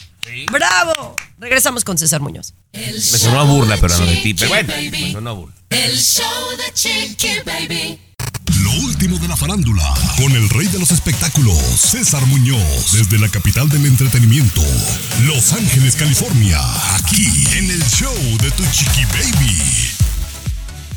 ¡Bravo! 0.50 1.16
Regresamos 1.38 1.84
con 1.84 1.98
César 1.98 2.20
Muñoz. 2.20 2.54
Me 2.72 3.00
sonó 3.00 3.40
a 3.40 3.44
burla, 3.44 3.76
pero 3.80 3.96
no 3.96 4.06
de 4.06 4.16
ti. 4.16 4.34
Pero 4.34 4.48
bueno, 4.48 4.72
me 4.90 5.12
sonó 5.12 5.30
a 5.30 5.32
burla. 5.32 5.54
El 5.70 5.98
show 5.98 6.56
de 6.56 6.72
Chiqui 6.72 7.40
Baby. 7.44 7.98
Lo 8.62 8.72
último 8.84 9.18
de 9.18 9.28
la 9.28 9.36
farándula, 9.36 9.94
con 10.16 10.32
el 10.32 10.48
rey 10.50 10.66
de 10.66 10.78
los 10.78 10.90
espectáculos, 10.90 11.56
César 11.56 12.24
Muñoz, 12.26 12.92
desde 12.92 13.18
la 13.18 13.28
capital 13.28 13.68
del 13.68 13.86
entretenimiento, 13.86 14.62
Los 15.22 15.52
Ángeles, 15.52 15.96
California, 15.96 16.60
aquí 16.96 17.46
en 17.56 17.70
el 17.70 17.82
show 17.84 18.14
de 18.38 18.50
Tu 18.50 18.64
Chiqui 18.66 19.04
Baby. 19.06 19.89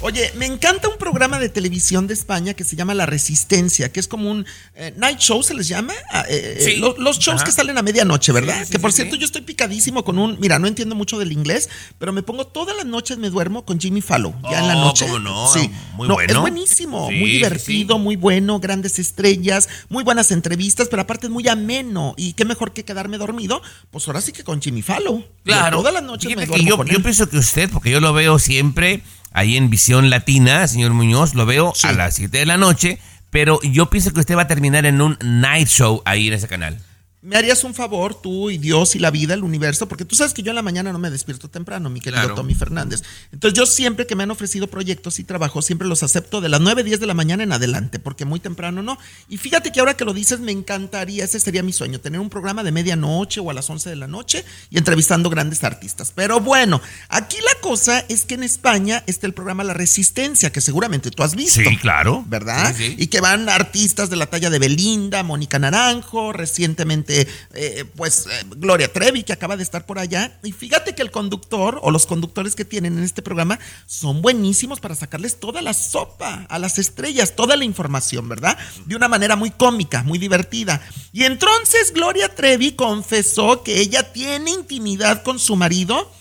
Oye, 0.06 0.34
me 0.36 0.46
encanta 0.46 0.90
un 0.90 0.98
programa 0.98 1.40
de 1.40 1.48
televisión 1.48 2.08
de 2.08 2.14
España 2.14 2.54
que 2.56 2.66
se 2.66 2.76
llama 2.76 2.94
La 2.94 3.06
Resistencia, 3.06 3.90
que 3.90 4.02
es 4.02 4.10
como 4.10 4.30
un 4.30 4.46
eh, 4.76 4.94
night 4.98 5.18
show, 5.20 5.42
se 5.44 5.54
les 5.54 5.70
llama. 5.70 5.94
Ah, 6.12 6.26
eh, 6.28 6.58
Sí. 6.60 6.72
eh, 6.72 6.78
lo- 6.80 6.98
los 6.98 7.20
shows 7.20 7.38
Ajá. 7.38 7.46
que 7.46 7.52
salen 7.54 7.78
a 7.78 7.82
medianoche, 7.84 8.34
¿verdad? 8.34 8.60
Sí, 8.60 8.66
sí, 8.66 8.72
que 8.74 8.80
por 8.80 8.92
sí, 8.92 8.98
cierto, 8.98 9.16
sí. 9.16 9.22
yo 9.22 9.26
estoy 9.26 9.44
picadísimo 9.44 10.04
con 10.04 10.20
un. 10.20 10.38
Mira, 10.42 10.60
no 10.60 10.68
entiendo 10.68 10.94
mucho 10.96 11.18
del 11.20 11.32
inglés, 11.32 11.70
pero 12.00 12.12
me 12.12 12.22
pongo 12.22 12.46
todas 12.48 12.76
las 12.76 12.86
noches, 12.86 13.18
me 13.18 13.30
duermo 13.30 13.64
con 13.64 13.80
Jimmy 13.80 14.02
Fallon, 14.02 14.36
ya 14.52 14.60
en 14.60 14.68
la 14.68 14.76
Oh, 14.76 14.86
noche. 14.88 15.06
cómo 15.06 15.20
no, 15.20 15.48
Sí. 15.54 15.70
muy 15.94 16.10
no, 16.10 16.16
bueno. 16.16 16.34
Es 16.34 16.38
buenísimo, 16.40 17.08
Sí, 17.10 17.16
muy 17.16 17.30
sí, 17.30 17.34
divertido, 17.38 17.98
muy 17.98 18.18
bueno, 18.18 18.60
grandes 18.60 19.00
estrellas, 19.00 19.70
muy 19.88 20.04
buenas 20.04 20.32
entrevistas, 20.32 20.90
pero 20.90 21.04
aparte 21.04 21.28
es 21.28 21.32
muy 21.32 21.48
ameno. 21.48 22.14
Y 22.18 22.34
qué 22.34 22.44
mejor 22.44 22.74
que 22.74 22.84
quedarme 22.84 23.18
dormido, 23.18 23.62
pues 23.90 24.06
ahora 24.08 24.20
sí 24.20 24.34
que 24.34 24.44
con 24.44 24.62
Jimmy 24.62 24.82
Fallon. 24.82 25.22
Yo 25.22 25.28
Claro. 25.46 25.78
todas 25.78 25.94
las 25.94 26.04
noches 26.04 26.28
Fíjate 26.28 26.36
me 26.36 26.44
que 26.44 26.48
duermo 26.64 26.70
yo, 26.70 26.78
con 26.78 26.88
yo 26.88 27.02
pienso 27.02 27.30
que 27.30 27.38
usted, 27.38 27.70
porque 27.70 27.90
yo 27.90 28.02
lo 28.02 28.12
veo 28.12 28.38
siempre 28.38 29.02
ahí 29.34 29.58
en 29.58 29.70
Visión 29.70 30.10
Latina, 30.10 30.68
señor 30.68 30.94
Muñoz, 30.94 31.36
lo 31.36 31.46
veo 31.46 31.74
a 31.84 31.92
las 31.92 32.16
7 32.16 32.38
de 32.38 32.46
la 32.46 32.58
noche, 32.58 33.00
pero 33.30 33.60
yo 33.64 33.90
pienso 33.90 34.14
que 34.14 34.20
usted 34.20 34.38
va 34.38 34.44
a 34.44 34.48
terminar 34.48 34.86
en 34.86 35.02
un 35.02 35.18
night 35.22 35.68
show 35.68 36.02
ahí 36.06 36.28
en 36.28 36.34
ese 36.34 36.48
canal. 36.48 36.80
¿Me 37.24 37.38
harías 37.38 37.64
un 37.64 37.74
favor, 37.74 38.20
tú 38.22 38.50
y 38.50 38.58
Dios 38.58 38.98
y 38.98 39.00
la 39.00 39.10
vida, 39.10 39.34
el 39.34 39.44
universo? 39.44 39.88
Porque 39.88 40.04
tú 40.04 40.14
sabes 40.14 40.34
que 40.34 40.44
yo 40.44 40.52
en 40.52 40.56
la 40.56 40.62
mañana 40.62 40.92
no 40.92 41.00
me 41.00 41.10
despierto 41.10 41.50
temprano, 41.50 41.90
mi 41.90 42.02
querido 42.02 42.22
Claro. 42.22 42.36
Tommy 42.36 42.54
Fernández. 42.54 43.02
Entonces 43.32 43.58
yo 43.58 43.66
siempre 43.66 44.06
que 44.06 44.18
me 44.18 44.24
han 44.24 44.32
ofrecido 44.32 44.68
proyectos 44.68 45.20
y 45.20 45.24
trabajos, 45.24 45.64
siempre 45.66 45.88
los 45.88 46.04
acepto 46.04 46.42
de 46.42 46.50
las 46.50 46.60
9, 46.60 46.84
10 46.84 47.00
de 47.00 47.06
la 47.08 47.14
mañana 47.14 47.44
en 47.44 47.54
adelante, 47.54 47.98
porque 47.98 48.26
muy 48.26 48.42
temprano 48.42 48.84
no. 48.84 48.98
Y 49.30 49.38
fíjate 49.38 49.72
que 49.72 49.80
ahora 49.80 49.96
que 49.96 50.04
lo 50.04 50.14
dices, 50.14 50.42
me 50.42 50.52
encantaría, 50.52 51.24
ese 51.24 51.40
sería 51.40 51.64
mi 51.64 51.72
sueño, 51.72 52.02
tener 52.02 52.20
un 52.20 52.30
programa 52.30 52.62
de 52.62 52.74
medianoche 52.74 53.40
o 53.40 53.50
a 53.50 53.54
las 53.54 53.70
11 53.70 53.90
de 53.90 53.96
la 53.96 54.08
noche 54.08 54.44
y 54.70 54.78
entrevistando 54.78 55.30
grandes 55.30 55.64
artistas. 55.64 56.12
Pero 56.14 56.42
bueno, 56.42 56.82
aquí 57.08 57.38
la 57.38 57.62
cosa 57.62 58.00
es 58.10 58.26
que 58.26 58.34
en 58.34 58.44
España 58.44 59.02
está 59.08 59.28
el 59.28 59.34
programa 59.34 59.64
La 59.64 59.74
Resistencia, 59.74 60.52
que 60.52 60.60
seguramente 60.60 61.10
tú 61.10 61.24
has 61.24 61.36
visto. 61.36 61.62
Sí, 61.62 61.78
claro. 61.78 62.26
¿Verdad? 62.28 62.76
Sí, 62.76 62.88
sí. 62.90 62.96
Y 63.00 63.08
que 63.08 63.22
van 63.22 63.48
artistas 63.48 64.10
de 64.10 64.18
la 64.18 64.26
talla 64.26 64.50
de 64.50 64.60
Belinda, 64.60 65.24
Mónica 65.24 65.58
Naranjo, 65.58 66.34
recientemente, 66.34 67.13
eh, 67.54 67.86
pues, 67.96 68.28
eh, 68.28 68.46
Gloria 68.58 68.92
Trevi, 68.92 69.24
que 69.24 69.34
acaba 69.34 69.58
de 69.58 69.64
estar 69.64 69.86
por 69.86 70.00
allá. 70.00 70.40
Y 70.44 70.52
fíjate 70.52 70.96
que 70.96 71.02
el 71.02 71.12
conductor 71.12 71.80
o 71.82 71.92
los 71.92 72.06
conductores 72.06 72.56
que 72.56 72.66
tienen 72.66 72.98
en 72.98 73.04
este 73.04 73.22
programa 73.22 73.60
son 73.86 74.22
buenísimos 74.22 74.80
para 74.80 74.96
sacarles 74.96 75.40
toda 75.40 75.62
la 75.62 75.74
sopa 75.74 76.46
a 76.50 76.60
las 76.60 76.80
estrellas, 76.80 77.36
toda 77.36 77.56
la 77.56 77.66
información, 77.66 78.28
¿verdad? 78.28 78.58
De 78.86 78.96
una 78.96 79.08
manera 79.08 79.36
muy 79.36 79.52
cómica, 79.52 80.04
muy 80.04 80.20
divertida. 80.20 80.82
Y 81.12 81.24
entonces 81.24 81.94
Gloria 81.94 82.34
Trevi 82.34 82.74
confesó 82.74 83.64
que 83.64 83.80
ella 83.80 84.12
tiene 84.14 84.52
intimidad 84.52 85.24
con 85.24 85.40
su 85.40 85.56
marido 85.56 86.12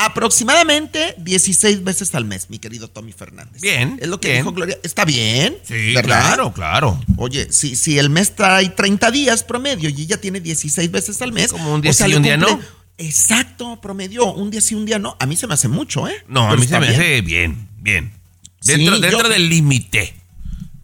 Aproximadamente 0.00 1.14
16 1.18 1.82
veces 1.84 2.14
al 2.14 2.24
mes, 2.24 2.50
mi 2.50 2.58
querido 2.58 2.88
Tommy 2.88 3.12
Fernández. 3.12 3.60
Bien. 3.60 3.98
Es 4.00 4.08
lo 4.08 4.20
que 4.20 4.28
bien. 4.28 4.42
dijo 4.42 4.52
Gloria. 4.52 4.78
Está 4.82 5.04
bien. 5.04 5.56
Sí, 5.66 5.92
¿verdad? 5.94 6.20
claro, 6.20 6.52
claro. 6.52 7.00
Oye, 7.16 7.52
si, 7.52 7.74
si 7.76 7.98
el 7.98 8.08
mes 8.10 8.34
trae 8.36 8.68
30 8.68 9.10
días 9.10 9.42
promedio 9.42 9.88
y 9.88 10.02
ella 10.02 10.20
tiene 10.20 10.40
16 10.40 10.90
veces 10.90 11.20
al 11.22 11.32
mes. 11.32 11.50
Como 11.52 11.74
un 11.74 11.80
día 11.80 11.90
o 11.90 11.94
sea, 11.94 12.06
sí 12.06 12.12
y 12.12 12.16
un 12.16 12.22
día 12.22 12.36
no. 12.36 12.60
Exacto, 12.96 13.80
promedio, 13.80 14.32
un 14.34 14.50
día 14.50 14.60
sí, 14.60 14.74
un 14.74 14.86
día 14.86 14.98
no. 14.98 15.16
A 15.20 15.26
mí 15.26 15.36
se 15.36 15.46
me 15.46 15.54
hace 15.54 15.68
mucho, 15.68 16.08
¿eh? 16.08 16.24
No, 16.28 16.50
a 16.50 16.56
mí 16.56 16.66
se 16.66 16.78
me 16.78 16.86
bien. 16.88 17.00
hace 17.00 17.20
bien, 17.22 17.68
bien. 17.80 18.12
Sí, 18.60 18.72
Dentro, 18.72 18.94
yo- 18.96 19.00
dentro 19.00 19.28
del 19.28 19.48
límite. 19.48 20.14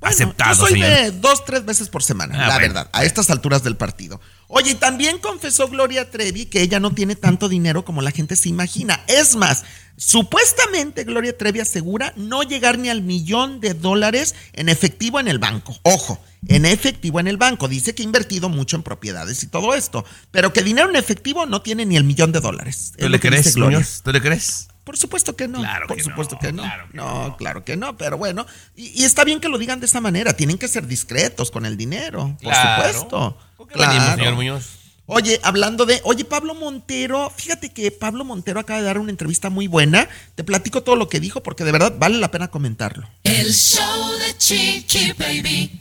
Aceptado, 0.01 0.51
Yo 0.55 0.61
soy 0.67 0.73
señor. 0.73 0.89
de 0.91 1.11
dos, 1.12 1.45
tres 1.47 1.65
veces 1.65 1.89
por 1.89 2.03
semana, 2.03 2.35
Ah, 2.35 2.49
la 2.49 2.55
bueno, 2.57 2.61
verdad, 2.75 2.91
a 2.93 3.05
estas 3.05 3.31
alturas 3.31 3.62
del 3.65 3.77
partido. 3.77 4.21
Oye, 4.49 4.72
y 4.72 4.74
también 4.74 5.18
confesó 5.18 5.68
Gloria 5.68 6.11
Trevi 6.11 6.47
que 6.47 6.62
ella 6.62 6.80
no 6.80 6.92
tiene 6.92 7.16
tanto 7.16 7.49
dinero 7.49 7.84
como 7.84 8.03
la 8.03 8.11
gente 8.11 8.36
se 8.36 8.49
imagina. 8.49 9.03
Es 9.07 9.36
más, 9.36 9.64
supuestamente 9.97 11.05
Gloria 11.05 11.36
Trevi 11.36 11.61
asegura 11.61 12.12
no 12.16 12.42
llegar 12.42 12.78
ni 12.78 12.88
al 12.88 13.03
millón 13.03 13.61
de 13.61 13.74
dólares 13.74 14.34
en 14.53 14.68
efectivo 14.68 15.18
en 15.18 15.28
el 15.28 15.38
banco. 15.38 15.76
Ojo, 15.82 16.20
en 16.47 16.66
efectivo 16.66 17.20
en 17.20 17.26
el 17.26 17.36
banco. 17.36 17.68
Dice 17.68 17.95
que 17.95 18.03
ha 18.03 18.05
invertido 18.05 18.49
mucho 18.49 18.76
en 18.76 18.82
propiedades 18.82 19.42
y 19.42 19.47
todo 19.47 19.74
esto, 19.74 20.05
pero 20.30 20.53
que 20.53 20.62
dinero 20.62 20.90
en 20.90 20.97
efectivo 20.97 21.47
no 21.47 21.62
tiene 21.62 21.86
ni 21.86 21.97
el 21.97 22.05
millón 22.05 22.32
de 22.32 22.40
dólares. 22.40 22.92
Es 22.97 23.05
¿Tú 23.05 23.09
le 23.09 23.20
crees, 23.20 23.55
Gloria. 23.55 23.86
¿Tú 24.03 24.12
le 24.12 24.20
crees? 24.20 24.68
Por 24.85 24.97
supuesto 24.99 25.35
que 25.35 25.49
no. 25.49 25.59
Claro 25.61 25.87
por 25.87 25.97
que 25.97 26.03
supuesto 26.05 26.35
no, 26.35 26.41
que 26.41 26.53
no. 26.53 26.62
claro 26.62 26.87
que 26.91 26.97
no, 26.97 27.37
claro 27.39 27.64
que 27.64 27.76
no, 27.76 27.97
pero 27.97 28.18
bueno. 28.18 28.47
Y, 28.76 29.01
y 29.01 29.05
está 29.05 29.24
bien 29.24 29.41
que 29.41 29.49
lo 29.49 29.59
digan 29.59 29.80
de 29.80 29.87
esa 29.87 30.01
manera. 30.01 30.35
Tienen 30.35 30.59
que 30.59 30.68
ser 30.68 30.87
discretos 30.87 31.51
con 31.51 31.64
el 31.66 31.76
dinero. 31.76 32.37
Claro. 32.41 32.82
Por 32.82 32.93
supuesto. 32.93 33.39
¿Con 33.57 33.68
qué 33.68 33.78
venimos, 33.78 33.97
Claro. 34.05 34.16
señor 34.18 34.35
Muñoz? 34.35 34.70
Oye, 35.07 35.39
hablando 35.43 35.85
de. 35.85 36.01
Oye, 36.05 36.24
Pablo 36.24 36.55
Montero. 36.55 37.30
Fíjate 37.37 37.70
que 37.70 37.91
Pablo 37.91 38.24
Montero 38.24 38.61
acaba 38.61 38.78
de 38.80 38.87
dar 38.87 38.99
una 38.99 39.11
entrevista 39.11 39.51
muy 39.51 39.66
buena. 39.66 40.09
Te 40.35 40.45
platico 40.45 40.82
todo 40.82 40.97
lo 40.97 41.09
que 41.11 41.20
dijo 41.20 41.43
porque 41.43 41.64
de 41.64 41.72
verdad 41.72 41.95
vale 41.99 42.16
la 42.18 42.30
pena 42.30 42.49
comentarlo. 42.49 43.09
El 43.22 43.53
show 43.53 44.12
de 44.18 44.37
Chiqui 44.39 45.12
Baby. 45.12 45.80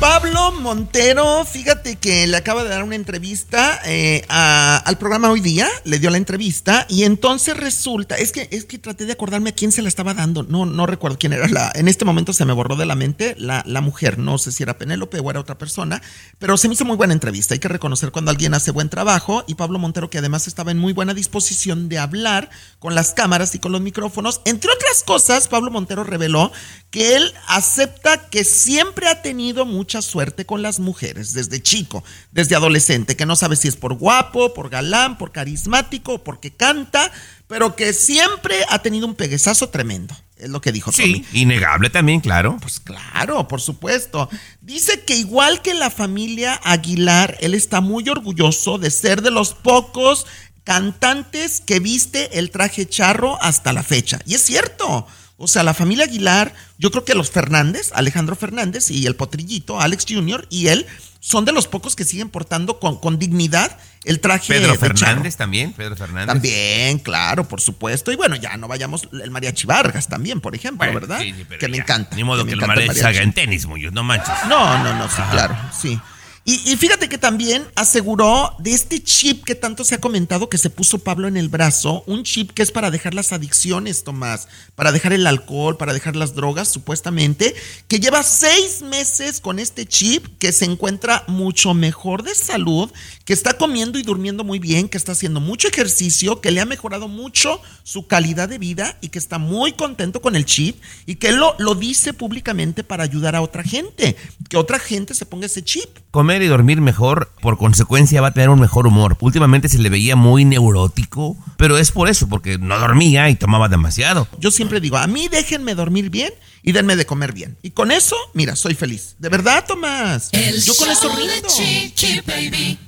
Pablo 0.00 0.52
Montero, 0.52 1.44
fíjate 1.44 1.96
que 1.96 2.26
le 2.26 2.36
acaba 2.36 2.64
de 2.64 2.68
dar 2.68 2.82
una 2.82 2.96
entrevista 2.96 3.80
eh, 3.84 4.24
al 4.28 4.98
programa 4.98 5.30
hoy 5.30 5.40
día, 5.40 5.68
le 5.84 5.98
dio 5.98 6.10
la 6.10 6.16
entrevista 6.16 6.84
y 6.88 7.04
entonces 7.04 7.56
resulta, 7.56 8.16
es 8.16 8.32
que 8.32 8.48
es 8.50 8.64
que 8.64 8.78
traté 8.78 9.06
de 9.06 9.12
acordarme 9.12 9.50
a 9.50 9.54
quién 9.54 9.72
se 9.72 9.82
la 9.82 9.88
estaba 9.88 10.12
dando, 10.12 10.42
no 10.42 10.66
no 10.66 10.86
recuerdo 10.86 11.18
quién 11.18 11.32
era 11.32 11.48
la, 11.48 11.70
en 11.74 11.88
este 11.88 12.04
momento 12.04 12.32
se 12.32 12.44
me 12.44 12.52
borró 12.52 12.76
de 12.76 12.86
la 12.86 12.96
mente 12.96 13.34
la, 13.38 13.62
la 13.66 13.80
mujer, 13.80 14.18
no 14.18 14.36
sé 14.38 14.52
si 14.52 14.62
era 14.62 14.78
Penélope 14.78 15.20
o 15.20 15.30
era 15.30 15.40
otra 15.40 15.58
persona, 15.58 16.02
pero 16.38 16.56
se 16.56 16.68
me 16.68 16.74
hizo 16.74 16.84
muy 16.84 16.96
buena 16.96 17.14
entrevista, 17.14 17.54
hay 17.54 17.60
que 17.60 17.68
reconocer 17.68 18.10
cuando 18.10 18.30
alguien 18.30 18.54
hace 18.54 18.72
buen 18.72 18.88
trabajo 18.88 19.44
y 19.46 19.54
Pablo 19.54 19.78
Montero 19.78 20.10
que 20.10 20.18
además 20.18 20.48
estaba 20.48 20.72
en 20.72 20.78
muy 20.78 20.92
buena 20.92 21.14
disposición 21.14 21.88
de 21.88 21.98
hablar 21.98 22.50
con 22.78 22.94
las 22.94 23.12
cámaras 23.12 23.54
y 23.54 23.58
con 23.58 23.72
los 23.72 23.80
micrófonos, 23.80 24.40
entre 24.44 24.72
otras 24.72 25.04
cosas, 25.04 25.48
Pablo 25.48 25.70
Montero 25.70 26.04
reveló 26.04 26.52
que 26.94 27.16
él 27.16 27.34
acepta 27.48 28.30
que 28.30 28.44
siempre 28.44 29.08
ha 29.08 29.20
tenido 29.20 29.66
mucha 29.66 30.00
suerte 30.00 30.46
con 30.46 30.62
las 30.62 30.78
mujeres, 30.78 31.32
desde 31.32 31.60
chico, 31.60 32.04
desde 32.30 32.54
adolescente, 32.54 33.16
que 33.16 33.26
no 33.26 33.34
sabe 33.34 33.56
si 33.56 33.66
es 33.66 33.74
por 33.74 33.94
guapo, 33.94 34.54
por 34.54 34.70
galán, 34.70 35.18
por 35.18 35.32
carismático, 35.32 36.22
porque 36.22 36.52
canta, 36.52 37.10
pero 37.48 37.74
que 37.74 37.92
siempre 37.94 38.64
ha 38.68 38.78
tenido 38.78 39.08
un 39.08 39.16
peguezazo 39.16 39.70
tremendo. 39.70 40.16
Es 40.36 40.50
lo 40.50 40.60
que 40.60 40.70
dijo 40.70 40.92
Tommy. 40.92 41.24
Sí, 41.28 41.40
innegable 41.40 41.90
también, 41.90 42.20
claro. 42.20 42.58
Pues 42.60 42.78
claro, 42.78 43.48
por 43.48 43.60
supuesto. 43.60 44.30
Dice 44.60 45.00
que 45.00 45.16
igual 45.16 45.62
que 45.62 45.74
la 45.74 45.90
familia 45.90 46.60
Aguilar, 46.62 47.36
él 47.40 47.54
está 47.54 47.80
muy 47.80 48.08
orgulloso 48.08 48.78
de 48.78 48.92
ser 48.92 49.20
de 49.20 49.32
los 49.32 49.52
pocos 49.52 50.26
cantantes 50.62 51.60
que 51.60 51.80
viste 51.80 52.38
el 52.38 52.52
traje 52.52 52.86
charro 52.86 53.36
hasta 53.42 53.72
la 53.72 53.82
fecha. 53.82 54.20
Y 54.26 54.34
es 54.34 54.42
cierto. 54.42 55.08
O 55.36 55.48
sea, 55.48 55.62
la 55.64 55.74
familia 55.74 56.04
Aguilar, 56.04 56.54
yo 56.78 56.90
creo 56.90 57.04
que 57.04 57.14
los 57.14 57.30
Fernández, 57.30 57.90
Alejandro 57.94 58.36
Fernández 58.36 58.90
y 58.90 59.06
el 59.06 59.16
Potrillito, 59.16 59.80
Alex 59.80 60.06
Jr. 60.08 60.46
y 60.48 60.68
él, 60.68 60.86
son 61.18 61.44
de 61.44 61.52
los 61.52 61.66
pocos 61.66 61.96
que 61.96 62.04
siguen 62.04 62.28
portando 62.28 62.78
con, 62.78 63.00
con 63.00 63.18
dignidad 63.18 63.76
el 64.04 64.20
traje 64.20 64.52
Pedro 64.52 64.72
de 64.72 64.78
charro. 64.78 64.96
Fernández 64.96 65.36
también, 65.36 65.72
Pedro 65.72 65.96
Fernández. 65.96 66.26
También, 66.26 66.98
claro, 66.98 67.48
por 67.48 67.60
supuesto. 67.62 68.12
Y 68.12 68.16
bueno, 68.16 68.36
ya 68.36 68.56
no 68.58 68.68
vayamos 68.68 69.08
el 69.10 69.30
mariachi 69.30 69.66
Vargas 69.66 70.06
también, 70.06 70.40
por 70.42 70.54
ejemplo, 70.54 70.86
Bueno, 70.86 71.00
¿verdad? 71.00 71.20
sí, 71.20 71.32
sí, 71.36 71.46
pero 71.48 71.58
que 71.58 71.68
me 71.68 71.78
encanta. 71.78 72.14
Ni 72.14 72.22
modo 72.24 72.44
que, 72.44 72.52
el 72.52 72.60
mariachi 72.60 72.88
mariachi. 72.88 73.06
haga 73.06 73.22
en 73.22 73.32
tenis, 73.32 73.66
Muñoz, 73.66 73.92
no 73.94 74.04
manches. 74.04 74.34
No, 74.48 74.84
no, 74.84 74.94
no, 74.94 75.08
sí, 75.08 75.14
Ajá. 75.18 75.30
claro, 75.32 75.56
sí. 75.80 75.98
Y, 76.46 76.58
fíjate 76.76 77.08
que 77.08 77.16
también 77.16 77.64
aseguró 77.74 78.54
de 78.58 78.72
este 78.72 79.02
chip 79.02 79.44
que 79.44 79.54
tanto 79.54 79.82
se 79.82 79.94
ha 79.94 80.00
comentado 80.00 80.50
que 80.50 80.58
se 80.58 80.68
puso 80.68 80.98
Pablo 80.98 81.26
en 81.26 81.38
el 81.38 81.48
brazo, 81.48 82.04
un 82.06 82.22
chip 82.22 82.50
que 82.50 82.62
es 82.62 82.70
para 82.70 82.90
dejar 82.90 83.14
las 83.14 83.32
adicciones, 83.32 84.04
Tomás, 84.04 84.46
para 84.74 84.92
dejar 84.92 85.14
el 85.14 85.26
alcohol, 85.26 85.78
para 85.78 85.94
dejar 85.94 86.16
las 86.16 86.34
drogas, 86.34 86.68
supuestamente, 86.68 87.54
que 87.88 87.98
lleva 87.98 88.22
seis 88.22 88.82
meses 88.82 89.40
con 89.40 89.58
este 89.58 89.86
chip, 89.86 90.26
que 90.38 90.52
se 90.52 90.66
encuentra 90.66 91.24
mucho 91.28 91.72
mejor 91.72 92.22
de 92.22 92.34
salud, 92.34 92.92
que 93.24 93.32
está 93.32 93.56
comiendo 93.56 93.98
y 93.98 94.02
durmiendo 94.02 94.44
muy 94.44 94.58
bien, 94.58 94.90
que 94.90 94.98
está 94.98 95.12
haciendo 95.12 95.40
mucho 95.40 95.68
ejercicio, 95.68 96.42
que 96.42 96.50
le 96.50 96.60
ha 96.60 96.66
mejorado 96.66 97.08
mucho 97.08 97.58
su 97.84 98.06
calidad 98.06 98.50
de 98.50 98.58
vida 98.58 98.98
y 99.00 99.08
que 99.08 99.18
está 99.18 99.38
muy 99.38 99.72
contento 99.72 100.20
con 100.20 100.36
el 100.36 100.44
chip 100.44 100.76
y 101.06 101.14
que 101.14 101.28
él 101.28 101.36
lo, 101.36 101.54
lo 101.58 101.74
dice 101.74 102.12
públicamente 102.12 102.84
para 102.84 103.02
ayudar 103.02 103.34
a 103.34 103.40
otra 103.40 103.62
gente, 103.62 104.14
que 104.50 104.58
otra 104.58 104.78
gente 104.78 105.14
se 105.14 105.24
ponga 105.24 105.46
ese 105.46 105.64
chip. 105.64 105.88
Comer 106.34 106.42
y 106.42 106.48
dormir 106.48 106.80
mejor, 106.80 107.30
por 107.40 107.58
consecuencia 107.58 108.20
va 108.20 108.26
a 108.28 108.30
tener 108.32 108.48
un 108.48 108.58
mejor 108.58 108.88
humor. 108.88 109.16
Últimamente 109.20 109.68
se 109.68 109.78
le 109.78 109.88
veía 109.88 110.16
muy 110.16 110.44
neurótico, 110.44 111.36
pero 111.56 111.78
es 111.78 111.92
por 111.92 112.08
eso, 112.08 112.28
porque 112.28 112.58
no 112.58 112.76
dormía 112.76 113.30
y 113.30 113.36
tomaba 113.36 113.68
demasiado. 113.68 114.26
Yo 114.40 114.50
siempre 114.50 114.80
digo, 114.80 114.96
a 114.96 115.06
mí 115.06 115.28
déjenme 115.28 115.76
dormir 115.76 116.10
bien 116.10 116.32
y 116.64 116.72
denme 116.72 116.96
de 116.96 117.06
comer 117.06 117.34
bien. 117.34 117.56
Y 117.62 117.70
con 117.70 117.92
eso, 117.92 118.16
mira, 118.32 118.56
soy 118.56 118.74
feliz. 118.74 119.14
De 119.20 119.28
verdad, 119.28 119.64
Tomás. 119.64 120.30
El 120.32 120.60
Yo 120.60 120.74
con 120.74 120.90
eso 120.90 121.08
rindo. 121.14 121.46
Chiqui 121.46 122.20
Baby. 122.26 122.78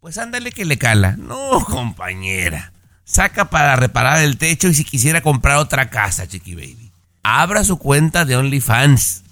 Pues 0.00 0.18
ándale 0.18 0.52
que 0.52 0.66
le 0.66 0.76
cala. 0.76 1.16
No, 1.16 1.64
compañera. 1.64 2.72
Saca 3.04 3.48
para 3.48 3.76
reparar 3.76 4.22
el 4.22 4.36
techo 4.36 4.68
y 4.68 4.74
si 4.74 4.84
quisiera 4.84 5.22
comprar 5.22 5.56
otra 5.56 5.88
casa, 5.88 6.28
Chiqui 6.28 6.54
Baby. 6.54 6.90
Abra 7.22 7.64
su 7.64 7.78
cuenta 7.78 8.26
de 8.26 8.36
OnlyFans. 8.36 9.23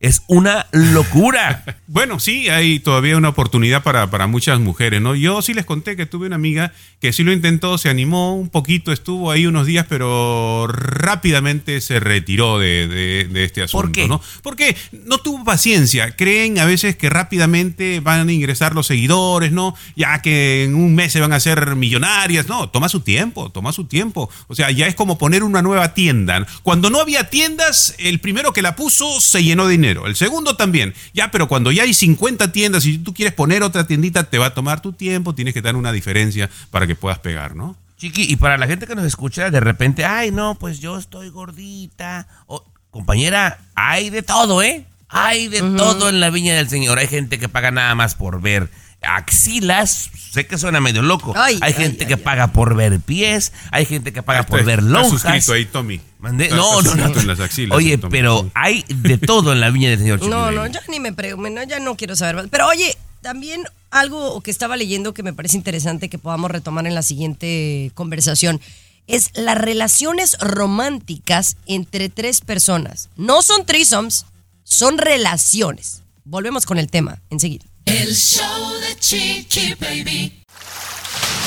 Es 0.00 0.22
una 0.26 0.66
locura. 0.72 1.64
Bueno, 1.92 2.20
sí, 2.20 2.48
hay 2.48 2.78
todavía 2.78 3.16
una 3.16 3.30
oportunidad 3.30 3.82
para, 3.82 4.08
para 4.12 4.28
muchas 4.28 4.60
mujeres, 4.60 5.00
¿no? 5.00 5.16
Yo 5.16 5.42
sí 5.42 5.54
les 5.54 5.64
conté 5.64 5.96
que 5.96 6.06
tuve 6.06 6.28
una 6.28 6.36
amiga 6.36 6.72
que 7.00 7.12
sí 7.12 7.24
lo 7.24 7.32
intentó, 7.32 7.78
se 7.78 7.88
animó 7.88 8.36
un 8.36 8.48
poquito, 8.48 8.92
estuvo 8.92 9.32
ahí 9.32 9.44
unos 9.44 9.66
días, 9.66 9.86
pero 9.88 10.68
rápidamente 10.68 11.80
se 11.80 11.98
retiró 11.98 12.60
de, 12.60 12.86
de- 12.86 13.24
de 13.24 13.44
este 13.44 13.62
asunto, 13.64 13.90
qué? 13.90 14.06
¿no? 14.06 14.22
Porque 14.42 14.76
no 15.04 15.18
tuvo 15.18 15.42
paciencia. 15.44 16.14
Creen 16.14 16.60
a 16.60 16.64
veces 16.64 16.94
que 16.94 17.10
rápidamente 17.10 17.98
van 17.98 18.28
a 18.28 18.32
ingresar 18.32 18.72
los 18.72 18.86
seguidores, 18.86 19.50
¿no? 19.50 19.74
Ya 19.96 20.22
que 20.22 20.62
en 20.62 20.76
un 20.76 20.94
mes 20.94 21.10
se 21.10 21.20
van 21.20 21.32
a 21.32 21.36
hacer 21.36 21.74
millonarias. 21.74 22.46
No, 22.46 22.68
toma 22.68 22.88
su 22.88 23.00
tiempo, 23.00 23.50
toma 23.50 23.72
su 23.72 23.86
tiempo. 23.86 24.30
O 24.46 24.54
sea, 24.54 24.70
ya 24.70 24.86
es 24.86 24.94
como 24.94 25.18
poner 25.18 25.42
una 25.42 25.60
nueva 25.60 25.92
tienda. 25.92 26.46
Cuando 26.62 26.88
no 26.88 27.00
había 27.00 27.24
tiendas, 27.30 27.96
el 27.98 28.20
primero 28.20 28.52
que 28.52 28.62
la 28.62 28.76
puso 28.76 29.20
se 29.20 29.42
llenó 29.42 29.66
de 29.66 29.72
dinero. 29.72 29.89
El 29.90 30.16
segundo 30.16 30.56
también. 30.56 30.94
Ya, 31.12 31.30
pero 31.30 31.48
cuando 31.48 31.72
ya 31.72 31.82
hay 31.82 31.94
50 31.94 32.52
tiendas 32.52 32.86
y 32.86 32.98
tú 32.98 33.14
quieres 33.14 33.34
poner 33.34 33.62
otra 33.62 33.86
tiendita, 33.86 34.24
te 34.24 34.38
va 34.38 34.46
a 34.46 34.54
tomar 34.54 34.80
tu 34.80 34.92
tiempo, 34.92 35.34
tienes 35.34 35.54
que 35.54 35.62
dar 35.62 35.76
una 35.76 35.92
diferencia 35.92 36.50
para 36.70 36.86
que 36.86 36.94
puedas 36.94 37.18
pegar, 37.18 37.56
¿no? 37.56 37.76
Chiqui, 37.98 38.22
y 38.22 38.36
para 38.36 38.56
la 38.56 38.66
gente 38.66 38.86
que 38.86 38.94
nos 38.94 39.04
escucha, 39.04 39.50
de 39.50 39.60
repente, 39.60 40.04
ay, 40.04 40.30
no, 40.30 40.54
pues 40.54 40.80
yo 40.80 40.96
estoy 40.96 41.28
gordita. 41.28 42.28
O, 42.46 42.64
compañera, 42.90 43.58
hay 43.74 44.10
de 44.10 44.22
todo, 44.22 44.62
¿eh? 44.62 44.86
Hay 45.08 45.48
de 45.48 45.60
todo 45.60 46.08
en 46.08 46.20
la 46.20 46.30
viña 46.30 46.54
del 46.54 46.68
Señor. 46.68 46.98
Hay 46.98 47.08
gente 47.08 47.38
que 47.38 47.48
paga 47.48 47.72
nada 47.72 47.94
más 47.94 48.14
por 48.14 48.40
ver 48.40 48.70
axilas. 49.02 50.10
Sé 50.32 50.46
que 50.46 50.58
suena 50.58 50.80
medio 50.80 51.02
loco. 51.02 51.32
Ay, 51.36 51.54
hay 51.62 51.72
ay, 51.72 51.72
gente 51.72 52.04
ay, 52.04 52.08
que 52.08 52.16
paga 52.16 52.48
por 52.52 52.74
ver 52.76 53.00
pies. 53.00 53.52
Hay 53.72 53.84
gente 53.86 54.12
que 54.12 54.22
paga 54.22 54.44
por 54.44 54.60
Estás- 54.60 54.66
ver 54.66 54.78
estás 54.80 54.92
lonjas. 54.92 55.10
suscrito 55.10 55.52
ahí, 55.52 55.64
Tommy. 55.66 56.00
Mandé- 56.20 56.44
Estás- 56.44 56.58
No, 56.58 56.78
estás 56.80 56.84
no, 56.84 56.90
no. 56.90 56.96
suscrito 56.96 57.20
en 57.20 57.26
las 57.26 57.40
axilas, 57.40 57.76
Oye, 57.76 57.98
Tommy. 57.98 58.10
pero 58.12 58.50
hay 58.54 58.84
de 58.88 59.18
todo 59.18 59.52
en 59.52 59.60
la 59.60 59.70
viña 59.70 59.90
del 59.90 59.98
Señor. 60.00 60.22
No, 60.28 60.50
no, 60.50 60.66
ya 60.66 60.80
ni 60.88 61.00
me 61.00 61.12
pregunto, 61.12 61.50
no, 61.50 61.62
ya 61.64 61.80
no 61.80 61.96
quiero 61.96 62.14
saber 62.16 62.36
más. 62.36 62.46
Pero 62.50 62.66
oye, 62.68 62.96
también 63.22 63.64
algo 63.90 64.40
que 64.42 64.50
estaba 64.50 64.76
leyendo 64.76 65.14
que 65.14 65.22
me 65.22 65.32
parece 65.32 65.56
interesante 65.56 66.08
que 66.08 66.18
podamos 66.18 66.50
retomar 66.50 66.86
en 66.86 66.94
la 66.94 67.02
siguiente 67.02 67.90
conversación 67.94 68.60
es 69.06 69.30
las 69.34 69.58
relaciones 69.58 70.36
románticas 70.40 71.56
entre 71.66 72.08
tres 72.10 72.40
personas. 72.42 73.08
No 73.16 73.42
son 73.42 73.66
threesomes, 73.66 74.26
son 74.62 74.98
relaciones. 74.98 76.02
Volvemos 76.24 76.64
con 76.66 76.78
el 76.78 76.88
tema 76.88 77.18
enseguida. 77.30 77.64
El 77.90 78.14
show 78.14 78.70
de 78.80 78.96
Chiqui 79.00 79.74
Baby. 79.74 80.32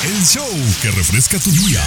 El 0.04 0.26
show 0.26 0.46
que 0.82 0.90
refresca 0.90 1.38
tu 1.38 1.50
día. 1.50 1.82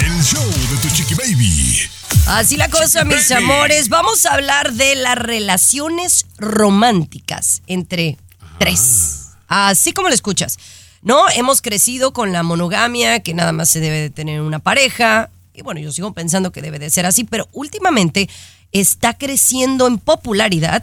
El 0.00 0.24
show 0.24 0.44
de 0.44 0.76
tu 0.82 0.88
chiqui 0.92 1.14
baby. 1.14 1.88
Así 2.26 2.56
la 2.56 2.68
cosa, 2.68 3.04
mis 3.04 3.28
Baby. 3.28 3.44
amores. 3.44 3.88
Vamos 3.90 4.26
a 4.26 4.34
hablar 4.34 4.72
de 4.72 4.96
las 4.96 5.16
relaciones 5.16 6.26
románticas 6.38 7.62
entre 7.68 8.16
tres. 8.58 9.28
Así 9.46 9.92
como 9.92 10.08
lo 10.08 10.14
escuchas. 10.14 10.58
No, 11.02 11.28
hemos 11.30 11.62
crecido 11.62 12.12
con 12.12 12.32
la 12.32 12.42
monogamia, 12.42 13.20
que 13.20 13.34
nada 13.34 13.52
más 13.52 13.70
se 13.70 13.78
debe 13.78 14.00
de 14.00 14.10
tener 14.10 14.40
una 14.40 14.58
pareja. 14.58 15.30
Y 15.54 15.62
bueno, 15.62 15.80
yo 15.80 15.92
sigo 15.92 16.12
pensando 16.12 16.50
que 16.50 16.60
debe 16.62 16.80
de 16.80 16.90
ser 16.90 17.06
así, 17.06 17.22
pero 17.22 17.48
últimamente 17.52 18.28
está 18.72 19.14
creciendo 19.14 19.86
en 19.86 19.98
popularidad 19.98 20.82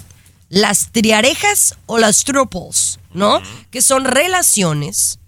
las 0.55 0.93
triarejas 0.93 1.75
o 1.85 1.97
las 1.97 2.23
truples, 2.23 2.97
¿no? 3.13 3.41
Que 3.71 3.81
son 3.81 4.05
relaciones 4.05 5.19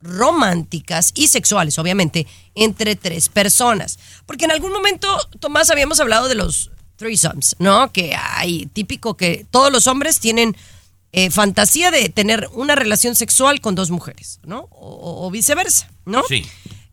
románticas 0.00 1.10
y 1.16 1.26
sexuales, 1.26 1.76
obviamente, 1.80 2.28
entre 2.54 2.94
tres 2.94 3.28
personas. 3.28 3.98
Porque 4.26 4.44
en 4.44 4.52
algún 4.52 4.70
momento, 4.70 5.08
Tomás, 5.40 5.70
habíamos 5.70 5.98
hablado 5.98 6.28
de 6.28 6.36
los 6.36 6.70
threesomes, 6.94 7.56
¿no? 7.58 7.92
Que 7.92 8.14
hay 8.14 8.66
típico 8.66 9.16
que 9.16 9.44
todos 9.50 9.72
los 9.72 9.88
hombres 9.88 10.20
tienen 10.20 10.56
eh, 11.10 11.30
fantasía 11.30 11.90
de 11.90 12.08
tener 12.08 12.48
una 12.52 12.76
relación 12.76 13.16
sexual 13.16 13.60
con 13.60 13.74
dos 13.74 13.90
mujeres, 13.90 14.38
¿no? 14.44 14.68
O, 14.70 15.26
o 15.26 15.30
viceversa, 15.32 15.90
¿no? 16.04 16.22
Sí. 16.28 16.46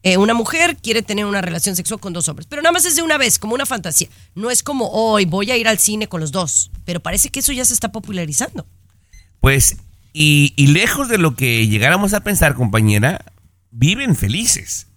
Eh, 0.04 0.18
una 0.18 0.34
mujer 0.34 0.76
quiere 0.76 1.02
tener 1.02 1.26
una 1.26 1.42
relación 1.42 1.78
sexual 1.78 2.00
con 2.00 2.12
dos 2.12 2.28
hombres, 2.28 2.46
pero 2.50 2.62
nada 2.62 2.74
más 2.74 2.86
es 2.86 2.98
de 2.98 3.02
una 3.02 3.18
vez, 3.18 3.40
como 3.40 3.56
una 3.56 3.66
fantasía. 3.66 4.10
No 4.36 4.52
es 4.52 4.62
como 4.62 4.90
hoy 4.90 5.24
voy 5.24 5.50
a 5.50 5.58
ir 5.58 5.68
al 5.68 5.80
cine 5.80 6.08
con 6.08 6.20
los 6.20 6.34
dos, 6.34 6.72
pero 6.84 7.00
parece 7.00 7.30
que 7.30 7.40
eso 7.40 7.54
ya 7.54 7.64
se 7.64 7.74
está 7.74 7.92
popularizando. 7.92 8.66
Pues, 9.40 9.78
y, 10.12 10.54
y 10.58 10.68
lejos 10.68 11.08
de 11.08 11.18
lo 11.18 11.36
que 11.36 11.68
llegáramos 11.68 12.14
a 12.14 12.20
pensar, 12.20 12.54
compañera, 12.54 13.24
viven 13.72 14.18
felices. 14.18 14.88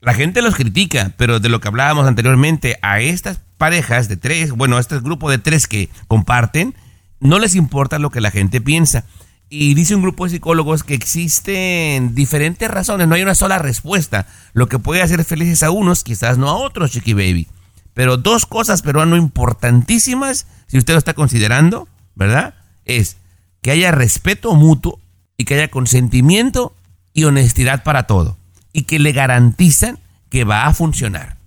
La 0.00 0.14
gente 0.14 0.42
los 0.42 0.56
critica, 0.56 1.12
pero 1.16 1.38
de 1.38 1.48
lo 1.48 1.60
que 1.60 1.68
hablábamos 1.68 2.08
anteriormente, 2.08 2.76
a 2.82 3.00
estas 3.00 3.40
parejas 3.56 4.08
de 4.08 4.16
tres, 4.16 4.50
bueno, 4.50 4.78
a 4.78 4.80
este 4.80 4.98
grupo 4.98 5.30
de 5.30 5.38
tres 5.38 5.68
que 5.68 5.90
comparten, 6.08 6.74
no 7.20 7.38
les 7.38 7.54
importa 7.54 7.98
lo 7.98 8.10
que 8.10 8.20
la 8.20 8.30
gente 8.30 8.60
piensa. 8.60 9.04
Y 9.52 9.74
dice 9.74 9.96
un 9.96 10.02
grupo 10.02 10.24
de 10.24 10.30
psicólogos 10.30 10.84
que 10.84 10.94
existen 10.94 12.14
diferentes 12.14 12.70
razones, 12.70 13.08
no 13.08 13.16
hay 13.16 13.22
una 13.22 13.34
sola 13.34 13.58
respuesta. 13.58 14.28
Lo 14.52 14.68
que 14.68 14.78
puede 14.78 15.02
hacer 15.02 15.24
felices 15.24 15.64
a 15.64 15.72
unos, 15.72 16.04
quizás 16.04 16.38
no 16.38 16.48
a 16.48 16.54
otros, 16.54 16.92
Chiqui 16.92 17.14
Baby. 17.14 17.48
Pero 17.92 18.16
dos 18.16 18.46
cosas 18.46 18.80
peruano 18.80 19.16
importantísimas, 19.16 20.46
si 20.68 20.78
usted 20.78 20.94
lo 20.94 20.98
está 20.98 21.14
considerando, 21.14 21.88
¿verdad? 22.14 22.54
Es 22.84 23.16
que 23.60 23.72
haya 23.72 23.90
respeto 23.90 24.54
mutuo 24.54 25.00
y 25.36 25.46
que 25.46 25.54
haya 25.54 25.68
consentimiento 25.68 26.72
y 27.12 27.24
honestidad 27.24 27.82
para 27.82 28.04
todo. 28.04 28.38
Y 28.72 28.84
que 28.84 29.00
le 29.00 29.10
garantizan 29.10 29.98
que 30.28 30.44
va 30.44 30.66
a 30.66 30.74
funcionar. 30.74 31.38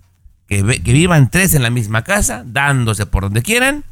Que, 0.46 0.62
que 0.82 0.92
vivan 0.92 1.30
tres 1.30 1.54
en 1.54 1.62
la 1.62 1.70
misma 1.70 2.04
casa, 2.04 2.44
dándose 2.46 3.06
por 3.06 3.22
donde 3.22 3.40
quieran. 3.40 3.82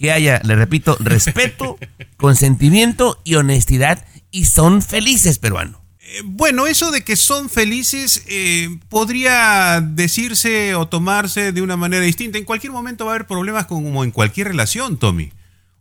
Que 0.00 0.10
haya, 0.12 0.40
le 0.44 0.56
repito, 0.56 0.96
respeto, 0.98 1.78
consentimiento 2.16 3.20
y 3.22 3.34
honestidad. 3.34 4.02
Y 4.30 4.46
son 4.46 4.80
felices, 4.80 5.38
peruano. 5.38 5.84
Eh, 5.98 6.22
Bueno, 6.24 6.66
eso 6.66 6.90
de 6.90 7.04
que 7.04 7.16
son 7.16 7.50
felices 7.50 8.24
eh, 8.26 8.78
podría 8.88 9.82
decirse 9.82 10.74
o 10.74 10.88
tomarse 10.88 11.52
de 11.52 11.60
una 11.60 11.76
manera 11.76 12.02
distinta. 12.02 12.38
En 12.38 12.46
cualquier 12.46 12.72
momento 12.72 13.04
va 13.04 13.12
a 13.12 13.14
haber 13.16 13.26
problemas 13.26 13.66
como 13.66 14.02
en 14.02 14.10
cualquier 14.10 14.48
relación, 14.48 14.96
Tommy. 14.96 15.32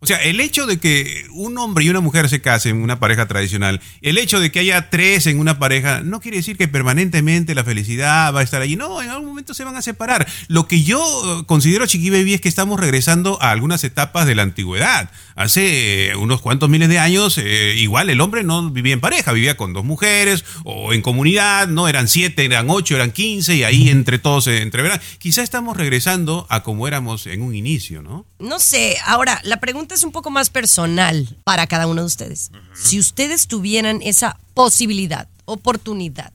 O 0.01 0.05
sea, 0.05 0.17
el 0.23 0.39
hecho 0.39 0.65
de 0.65 0.79
que 0.79 1.25
un 1.31 1.57
hombre 1.57 1.83
y 1.83 1.89
una 1.89 1.99
mujer 1.99 2.29
se 2.29 2.41
casen 2.41 2.77
en 2.77 2.83
una 2.83 2.99
pareja 3.01 3.27
tradicional, 3.27 3.81
el 4.01 4.17
hecho 4.17 4.39
de 4.39 4.49
que 4.49 4.59
haya 4.59 4.89
tres 4.89 5.27
en 5.27 5.39
una 5.39 5.59
pareja, 5.59 5.99
no 5.99 6.21
quiere 6.21 6.37
decir 6.37 6.55
que 6.55 6.69
permanentemente 6.69 7.53
la 7.53 7.65
felicidad 7.65 8.33
va 8.33 8.39
a 8.39 8.43
estar 8.43 8.61
allí. 8.61 8.77
No, 8.77 9.01
en 9.01 9.09
algún 9.09 9.27
momento 9.27 9.53
se 9.53 9.65
van 9.65 9.75
a 9.75 9.81
separar. 9.81 10.25
Lo 10.47 10.67
que 10.67 10.83
yo 10.83 11.41
eh, 11.41 11.45
considero, 11.45 11.85
Chiqui 11.85 12.09
Baby, 12.09 12.35
es 12.35 12.41
que 12.41 12.47
estamos 12.47 12.79
regresando 12.79 13.41
a 13.41 13.51
algunas 13.51 13.83
etapas 13.83 14.25
de 14.25 14.35
la 14.35 14.43
antigüedad. 14.43 15.11
Hace 15.35 16.11
eh, 16.11 16.15
unos 16.15 16.39
cuantos 16.39 16.69
miles 16.69 16.87
de 16.87 16.99
años, 16.99 17.37
eh, 17.37 17.75
igual 17.77 18.09
el 18.09 18.21
hombre 18.21 18.45
no 18.45 18.69
vivía 18.69 18.93
en 18.93 19.01
pareja, 19.01 19.33
vivía 19.33 19.57
con 19.57 19.73
dos 19.73 19.83
mujeres 19.83 20.45
o 20.63 20.93
en 20.93 21.01
comunidad, 21.01 21.67
no 21.67 21.89
eran 21.89 22.07
siete, 22.07 22.45
eran 22.45 22.69
ocho, 22.69 22.95
eran 22.95 23.11
quince, 23.11 23.55
y 23.55 23.63
ahí 23.65 23.89
entre 23.89 24.17
todos 24.17 24.45
se 24.45 24.61
entreveran. 24.61 25.01
Quizá 25.17 25.43
estamos 25.43 25.75
regresando 25.75 26.47
a 26.49 26.63
como 26.63 26.87
éramos 26.87 27.27
en 27.27 27.41
un 27.41 27.53
inicio, 27.53 28.01
¿no? 28.01 28.25
No 28.39 28.59
sé, 28.59 28.97
ahora 29.05 29.41
la 29.43 29.59
pregunta 29.59 29.88
es 29.95 30.03
un 30.03 30.11
poco 30.11 30.29
más 30.29 30.49
personal 30.49 31.27
para 31.43 31.67
cada 31.67 31.87
uno 31.87 32.01
de 32.01 32.07
ustedes. 32.07 32.51
Si 32.73 32.99
ustedes 32.99 33.47
tuvieran 33.47 34.01
esa 34.03 34.37
posibilidad, 34.53 35.27
oportunidad, 35.45 36.31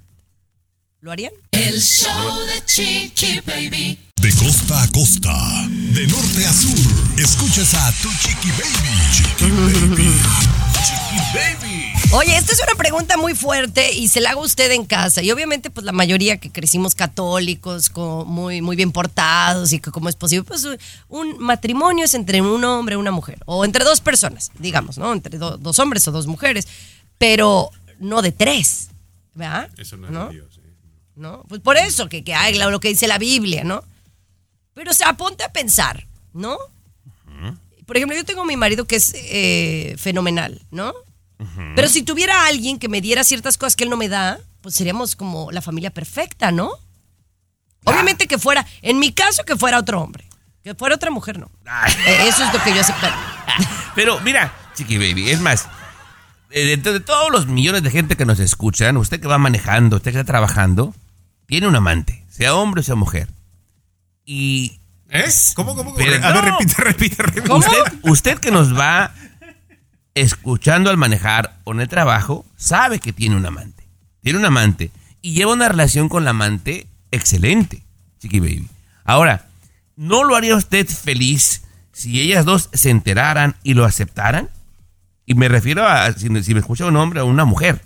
¿lo 1.00 1.12
harían? 1.12 1.32
El 1.52 1.80
show 1.80 2.38
de 2.46 2.64
Chiqui 2.64 3.40
Baby. 3.46 3.98
De 4.20 4.32
costa 4.36 4.82
a 4.82 4.88
costa, 4.88 5.68
de 5.68 6.06
norte 6.06 6.46
a 6.46 6.52
sur, 6.52 7.18
escuchas 7.18 7.74
a 7.74 7.92
tu 8.00 8.08
chiqui 8.22 8.48
baby. 8.52 8.94
Chiqui 9.12 9.50
baby. 9.50 10.12
Chiqui 10.86 11.18
baby. 11.34 11.73
Oye, 12.12 12.36
esta 12.36 12.52
es 12.52 12.60
una 12.62 12.76
pregunta 12.76 13.16
muy 13.16 13.34
fuerte 13.34 13.92
y 13.92 14.06
se 14.08 14.20
la 14.20 14.30
hago 14.30 14.42
a 14.42 14.44
usted 14.46 14.70
en 14.70 14.84
casa. 14.84 15.20
Y 15.20 15.32
obviamente, 15.32 15.68
pues 15.70 15.84
la 15.84 15.90
mayoría 15.92 16.38
que 16.38 16.50
crecimos 16.50 16.94
católicos, 16.94 17.90
co- 17.90 18.24
muy, 18.24 18.62
muy 18.62 18.76
bien 18.76 18.92
portados 18.92 19.72
y 19.72 19.80
que 19.80 19.90
como 19.90 20.08
es 20.08 20.14
posible, 20.14 20.44
pues 20.44 20.64
un 21.08 21.38
matrimonio 21.38 22.04
es 22.04 22.14
entre 22.14 22.40
un 22.40 22.62
hombre 22.64 22.94
y 22.94 22.98
una 22.98 23.10
mujer. 23.10 23.38
O 23.46 23.64
entre 23.64 23.84
dos 23.84 24.00
personas, 24.00 24.52
digamos, 24.60 24.96
¿no? 24.96 25.12
Entre 25.12 25.38
do- 25.38 25.56
dos 25.56 25.78
hombres 25.80 26.06
o 26.06 26.12
dos 26.12 26.28
mujeres. 26.28 26.68
Pero 27.18 27.70
no 27.98 28.22
de 28.22 28.30
tres, 28.30 28.90
¿verdad? 29.34 29.68
Eso 29.76 29.96
no 29.96 30.06
es 30.06 30.12
¿No? 30.12 30.26
de 30.28 30.34
Dios. 30.34 30.58
¿eh? 30.58 30.72
¿no? 31.16 31.42
Pues 31.48 31.60
por 31.62 31.76
eso, 31.76 32.08
que, 32.08 32.22
que 32.22 32.34
hay 32.34 32.54
lo 32.56 32.78
que 32.78 32.88
dice 32.88 33.08
la 33.08 33.18
Biblia, 33.18 33.64
¿no? 33.64 33.82
Pero, 34.74 34.92
o 34.92 34.94
sea, 34.94 35.14
ponte 35.14 35.42
a 35.42 35.52
pensar, 35.52 36.06
¿no? 36.32 36.56
Por 37.86 37.96
ejemplo, 37.96 38.16
yo 38.16 38.24
tengo 38.24 38.42
a 38.42 38.46
mi 38.46 38.56
marido 38.56 38.86
que 38.86 38.96
es 38.96 39.12
eh, 39.14 39.94
fenomenal, 39.98 40.62
¿no? 40.70 40.94
Pero 41.74 41.88
si 41.88 42.02
tuviera 42.02 42.46
alguien 42.46 42.78
que 42.78 42.88
me 42.88 43.00
diera 43.00 43.24
ciertas 43.24 43.58
cosas 43.58 43.76
que 43.76 43.84
él 43.84 43.90
no 43.90 43.96
me 43.96 44.08
da, 44.08 44.38
pues 44.60 44.74
seríamos 44.74 45.16
como 45.16 45.50
la 45.52 45.62
familia 45.62 45.90
perfecta, 45.90 46.50
¿no? 46.52 46.70
Obviamente 47.84 48.26
que 48.26 48.38
fuera, 48.38 48.66
en 48.82 48.98
mi 48.98 49.12
caso, 49.12 49.44
que 49.44 49.56
fuera 49.56 49.78
otro 49.78 50.00
hombre. 50.00 50.24
Que 50.62 50.74
fuera 50.74 50.94
otra 50.94 51.10
mujer, 51.10 51.38
no. 51.38 51.50
Eh, 52.06 52.28
Eso 52.28 52.44
es 52.44 52.52
lo 52.52 52.62
que 52.62 52.74
yo 52.74 52.80
acepto. 52.80 53.06
Pero 53.94 54.20
mira, 54.20 54.54
Chiqui 54.74 54.96
Baby, 54.96 55.30
es 55.30 55.40
más, 55.40 55.68
eh, 56.50 56.64
dentro 56.64 56.92
de 56.92 57.00
todos 57.00 57.30
los 57.30 57.46
millones 57.46 57.82
de 57.82 57.90
gente 57.90 58.16
que 58.16 58.24
nos 58.24 58.40
escuchan, 58.40 58.96
usted 58.96 59.20
que 59.20 59.28
va 59.28 59.38
manejando, 59.38 59.96
usted 59.96 60.12
que 60.12 60.20
está 60.20 60.32
trabajando, 60.32 60.94
tiene 61.46 61.68
un 61.68 61.76
amante, 61.76 62.24
sea 62.30 62.54
hombre 62.54 62.80
o 62.80 62.84
sea 62.84 62.94
mujer. 62.94 63.28
Y 64.24 64.80
¿Eh? 65.10 65.28
¿Cómo, 65.54 65.76
cómo? 65.76 65.94
Pero 65.94 66.24
a 66.24 66.32
ver, 66.32 66.44
repite, 66.44 66.82
repite, 66.82 67.22
repite. 67.22 67.52
Usted, 67.52 67.78
usted 68.02 68.38
que 68.38 68.50
nos 68.50 68.76
va 68.76 69.12
escuchando 70.14 70.90
al 70.90 70.96
manejar 70.96 71.58
o 71.64 71.72
en 71.72 71.80
el 71.80 71.88
trabajo, 71.88 72.44
sabe 72.56 73.00
que 73.00 73.12
tiene 73.12 73.36
un 73.36 73.46
amante. 73.46 73.84
Tiene 74.22 74.38
un 74.38 74.44
amante. 74.44 74.90
Y 75.20 75.34
lleva 75.34 75.52
una 75.52 75.68
relación 75.68 76.08
con 76.08 76.24
la 76.24 76.30
amante 76.30 76.86
excelente, 77.10 77.82
Chiqui 78.20 78.40
Baby. 78.40 78.68
Ahora, 79.04 79.46
¿no 79.96 80.24
lo 80.24 80.36
haría 80.36 80.56
usted 80.56 80.86
feliz 80.86 81.62
si 81.92 82.20
ellas 82.20 82.44
dos 82.44 82.70
se 82.72 82.90
enteraran 82.90 83.56
y 83.62 83.74
lo 83.74 83.84
aceptaran? 83.84 84.50
Y 85.26 85.34
me 85.34 85.48
refiero 85.48 85.86
a 85.86 86.12
si, 86.12 86.28
si 86.42 86.54
me 86.54 86.60
escucha 86.60 86.86
un 86.86 86.96
hombre 86.96 87.20
o 87.20 87.26
una 87.26 87.44
mujer. 87.44 87.82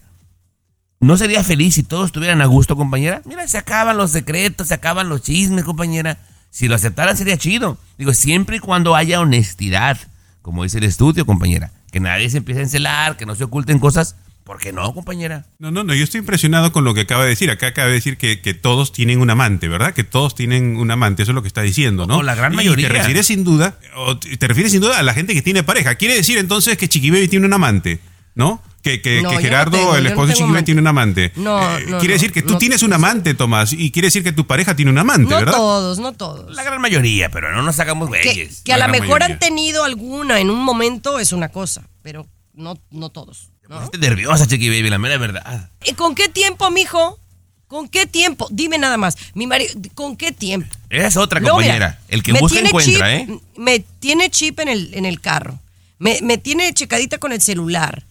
¿No 1.00 1.16
sería 1.16 1.44
feliz 1.44 1.74
si 1.74 1.84
todos 1.84 2.06
estuvieran 2.06 2.42
a 2.42 2.46
gusto, 2.46 2.76
compañera? 2.76 3.22
Mira, 3.24 3.46
se 3.46 3.58
acaban 3.58 3.96
los 3.96 4.10
secretos, 4.10 4.68
se 4.68 4.74
acaban 4.74 5.08
los 5.08 5.22
chismes, 5.22 5.64
compañera. 5.64 6.18
Si 6.50 6.66
lo 6.66 6.74
aceptaran 6.74 7.16
sería 7.16 7.36
chido. 7.36 7.78
Digo, 7.98 8.12
siempre 8.14 8.56
y 8.56 8.60
cuando 8.60 8.96
haya 8.96 9.20
honestidad, 9.20 9.98
como 10.42 10.64
dice 10.64 10.78
el 10.78 10.84
estudio, 10.84 11.24
compañera. 11.24 11.70
Que 11.90 12.00
nadie 12.00 12.28
se 12.30 12.38
empiece 12.38 12.60
a 12.60 12.64
encelar, 12.64 13.16
que 13.16 13.26
no 13.26 13.34
se 13.34 13.44
oculten 13.44 13.78
cosas. 13.78 14.16
¿Por 14.44 14.58
qué 14.58 14.72
no, 14.72 14.94
compañera? 14.94 15.44
No, 15.58 15.70
no, 15.70 15.84
no, 15.84 15.94
yo 15.94 16.02
estoy 16.04 16.20
impresionado 16.20 16.72
con 16.72 16.82
lo 16.82 16.94
que 16.94 17.02
acaba 17.02 17.22
de 17.24 17.28
decir. 17.30 17.50
Acá 17.50 17.66
acaba 17.66 17.88
de 17.88 17.94
decir 17.94 18.16
que, 18.16 18.40
que 18.40 18.54
todos 18.54 18.92
tienen 18.92 19.20
un 19.20 19.28
amante, 19.28 19.68
¿verdad? 19.68 19.92
Que 19.92 20.04
todos 20.04 20.34
tienen 20.34 20.78
un 20.78 20.90
amante, 20.90 21.22
eso 21.22 21.32
es 21.32 21.34
lo 21.34 21.42
que 21.42 21.48
está 21.48 21.60
diciendo, 21.60 22.06
¿no? 22.06 22.18
O 22.18 22.22
la 22.22 22.34
gran 22.34 22.54
Y 22.54 22.56
mayoría. 22.56 22.88
te 22.88 22.94
refieres 22.94 23.26
sin 23.26 23.44
duda, 23.44 23.78
o 23.94 24.18
te 24.18 24.48
refieres 24.48 24.72
sin 24.72 24.80
duda 24.80 24.98
a 24.98 25.02
la 25.02 25.12
gente 25.12 25.34
que 25.34 25.42
tiene 25.42 25.62
pareja. 25.64 25.96
Quiere 25.96 26.14
decir 26.14 26.38
entonces 26.38 26.78
que 26.78 26.88
Chiqui 26.88 27.10
Baby 27.10 27.28
tiene 27.28 27.44
un 27.44 27.52
amante, 27.52 28.00
¿no? 28.34 28.62
Que, 28.82 29.02
que, 29.02 29.22
No, 29.22 29.30
que 29.30 29.34
no 29.36 29.40
Gerardo, 29.40 29.76
tengo, 29.76 29.96
el 29.96 30.04
no 30.04 30.08
esposo 30.10 30.28
de 30.28 30.34
tengo 30.34 30.36
Chiqui 30.36 30.42
Baby, 30.44 30.50
amante. 30.52 30.64
tiene 30.66 30.80
un 30.80 30.86
amante. 30.86 31.32
No, 31.36 31.78
Eh, 31.78 31.84
no, 31.88 31.98
quiere 31.98 32.14
no, 32.14 32.20
decir 32.20 32.32
que 32.32 32.42
tú 32.42 32.52
no. 32.52 32.58
tienes 32.58 32.82
un 32.82 32.92
amante, 32.92 33.34
Tomás, 33.34 33.72
y 33.72 33.90
quiere 33.90 34.06
decir 34.06 34.22
que 34.22 34.32
tu 34.32 34.46
pareja 34.46 34.76
tiene 34.76 34.90
un 34.90 34.98
amante, 34.98 35.30
No 35.30 35.36
¿verdad? 35.38 35.52
todos, 35.52 35.98
no 35.98 36.12
todos. 36.12 36.54
La 36.54 36.62
gran 36.62 36.80
mayoría, 36.80 37.28
pero 37.30 37.52
no 37.54 37.62
nos 37.62 37.78
hagamos 37.80 38.08
Que, 38.10 38.22
güeyes. 38.22 38.62
que 38.62 38.72
a 38.72 38.78
lo 38.78 38.88
mejor 38.88 39.08
mayoría. 39.20 39.26
han 39.34 39.38
tenido 39.40 39.84
alguna 39.84 40.38
en 40.40 40.48
un 40.50 40.62
momento 40.62 41.18
es 41.18 41.32
una 41.32 41.48
cosa, 41.48 41.82
pero 42.02 42.26
no, 42.54 42.78
no 42.90 43.10
todos. 43.10 43.50
¿no? 43.68 43.82
Estás 43.84 44.00
nerviosa, 44.00 44.46
Chiqui 44.46 44.68
Baby, 44.70 44.88
la 44.90 44.98
mera 44.98 45.18
verdad. 45.18 45.70
¿Y 45.84 45.92
¿Con 45.94 46.14
qué 46.14 46.28
tiempo, 46.28 46.70
mijo? 46.70 47.18
¿Con 47.66 47.86
qué 47.88 48.06
tiempo? 48.06 48.48
Dime 48.50 48.78
nada 48.78 48.96
más. 48.96 49.16
Mi 49.34 49.46
marido, 49.46 49.74
¿con 49.94 50.16
qué 50.16 50.32
tiempo? 50.32 50.74
Esa 50.88 51.06
es 51.08 51.16
otra 51.18 51.40
compañera. 51.42 51.98
el 52.08 52.22
que 52.22 52.32
busca 52.32 52.60
encuentra, 52.60 53.10
chip- 53.14 53.28
¿eh? 53.28 53.40
Me 53.58 53.80
tiene 53.80 54.30
chip 54.30 54.58
en 54.60 54.68
el, 54.68 54.94
en 54.94 55.04
el 55.04 55.20
carro. 55.20 55.58
Me, 55.98 56.18
me 56.22 56.38
tiene 56.38 56.72
checadita 56.72 57.18
con 57.18 57.32
el 57.32 57.42
celular. 57.42 58.04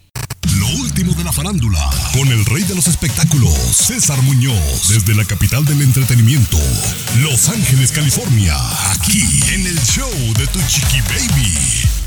Lo 0.59 0.67
último 0.69 1.13
de 1.15 1.25
la 1.25 1.33
farándula, 1.33 1.91
con 2.13 2.29
el 2.29 2.45
rey 2.45 2.63
de 2.65 2.75
los 2.75 2.87
espectáculos, 2.87 3.55
César 3.55 4.21
Muñoz, 4.23 4.89
desde 4.89 5.15
la 5.15 5.25
capital 5.25 5.65
del 5.65 5.81
entretenimiento, 5.83 6.59
Los 7.21 7.49
Ángeles, 7.49 7.93
California, 7.93 8.55
aquí 8.93 9.23
en 9.53 9.67
el 9.67 9.79
show 9.81 10.11
de 10.37 10.47
Tu 10.47 10.61
Chiqui 10.69 11.01
Baby. 11.03 11.98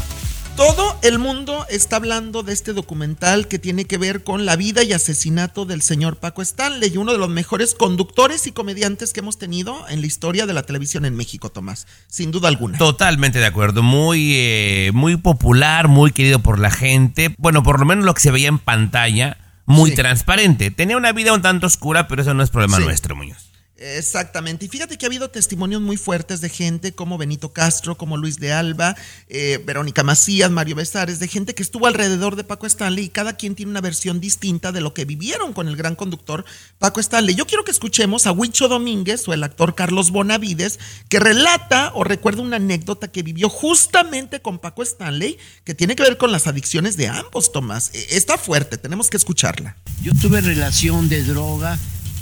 Todo 0.56 0.96
el 1.02 1.18
mundo 1.18 1.66
está 1.70 1.96
hablando 1.96 2.44
de 2.44 2.54
este 2.54 2.74
documental 2.74 3.48
que 3.48 3.58
tiene 3.58 3.86
que 3.86 3.98
ver 3.98 4.24
con 4.24 4.46
la 4.46 4.56
vida 4.56 4.84
y 4.84 4.94
asesinato 4.94 5.66
del 5.66 5.82
señor 5.82 6.18
Paco 6.18 6.42
Stanley, 6.44 6.96
uno 6.98 7.14
de 7.14 7.18
los 7.18 7.30
mejores 7.30 7.74
conductores 7.74 8.46
y 8.46 8.52
comediantes 8.52 9.12
que 9.12 9.22
hemos 9.22 9.40
tenido 9.40 9.88
en 9.90 10.02
la 10.02 10.08
historia 10.08 10.46
de 10.46 10.54
la 10.54 10.62
televisión 10.64 11.06
en 11.06 11.16
México, 11.16 11.50
Tomás, 11.50 11.88
sin 12.08 12.30
duda 12.32 12.48
alguna. 12.50 12.78
Totalmente 12.78 13.40
de 13.40 13.46
acuerdo. 13.48 13.82
Muy, 13.82 14.34
eh, 14.36 14.92
muy 14.94 15.16
popular, 15.16 15.88
muy 15.88 16.12
querido 16.12 16.40
por 16.40 16.60
la 16.60 16.70
gente. 16.70 17.34
Bueno, 17.40 17.64
por 17.64 17.80
lo 17.80 17.86
menos 17.86 18.06
lo 18.06 18.14
que 18.14 18.22
se 18.22 18.30
veía 18.32 18.50
en 18.50 18.60
pantalla, 18.60 19.38
muy 19.66 19.92
Sí. 19.92 19.96
transparente. 19.96 20.70
Tenía 20.70 20.98
una 20.98 21.12
vida 21.12 21.34
un 21.34 21.42
tanto 21.42 21.66
oscura, 21.66 22.08
pero 22.08 22.22
eso 22.22 22.34
no 22.36 22.44
es 22.44 22.52
problema 22.52 22.78
Sí. 22.78 22.84
nuestro, 22.84 23.16
Muñoz. 23.16 23.51
Exactamente. 23.82 24.66
Y 24.66 24.68
fíjate 24.68 24.98
que 24.98 25.06
ha 25.06 25.08
habido 25.08 25.30
testimonios 25.30 25.82
muy 25.82 25.98
fuertes 25.98 26.40
de 26.40 26.50
gente 26.50 26.94
como 26.94 27.18
Benito 27.18 27.52
Castro, 27.52 27.98
como 27.98 28.16
Luis 28.16 28.38
de 28.38 28.54
Alba, 28.54 28.96
eh, 29.28 29.60
Verónica 29.66 30.04
Macías, 30.04 30.52
Mario 30.52 30.76
Besares, 30.76 31.20
de 31.20 31.28
gente 31.28 31.56
que 31.56 31.64
estuvo 31.64 31.88
alrededor 31.88 32.36
de 32.36 32.44
Paco 32.44 32.68
Stanley 32.68 33.06
y 33.06 33.10
cada 33.10 33.38
quien 33.38 33.56
tiene 33.56 33.72
una 33.72 33.82
versión 33.82 34.20
distinta 34.20 34.72
de 34.72 34.82
lo 34.82 34.94
que 34.94 35.06
vivieron 35.06 35.54
con 35.54 35.68
el 35.68 35.76
gran 35.76 35.96
conductor 35.96 36.46
Paco 36.78 37.00
Stanley. 37.00 37.34
Yo 37.34 37.48
quiero 37.48 37.64
que 37.64 37.72
escuchemos 37.72 38.28
a 38.28 38.32
Huicho 38.32 38.68
Domínguez 38.68 39.28
o 39.28 39.34
el 39.34 39.44
actor 39.44 39.74
Carlos 39.74 40.12
Bonavides, 40.12 40.80
que 41.10 41.20
relata 41.20 41.92
o 41.96 42.04
recuerda 42.04 42.44
una 42.44 42.58
anécdota 42.58 43.12
que 43.12 43.24
vivió 43.24 43.50
justamente 43.50 44.42
con 44.42 44.60
Paco 44.60 44.84
Stanley, 44.84 45.40
que 45.64 45.74
tiene 45.74 45.96
que 45.96 46.04
ver 46.04 46.18
con 46.18 46.32
las 46.32 46.46
adicciones 46.46 46.98
de 46.98 47.08
ambos, 47.08 47.52
Tomás. 47.52 47.92
Eh, 47.94 48.08
Está 48.12 48.38
fuerte, 48.38 48.78
tenemos 48.78 49.10
que 49.10 49.18
escucharla. 49.18 49.78
Yo 50.04 50.14
tuve 50.14 50.42
relación 50.42 51.10
de 51.10 51.24
droga, 51.24 51.80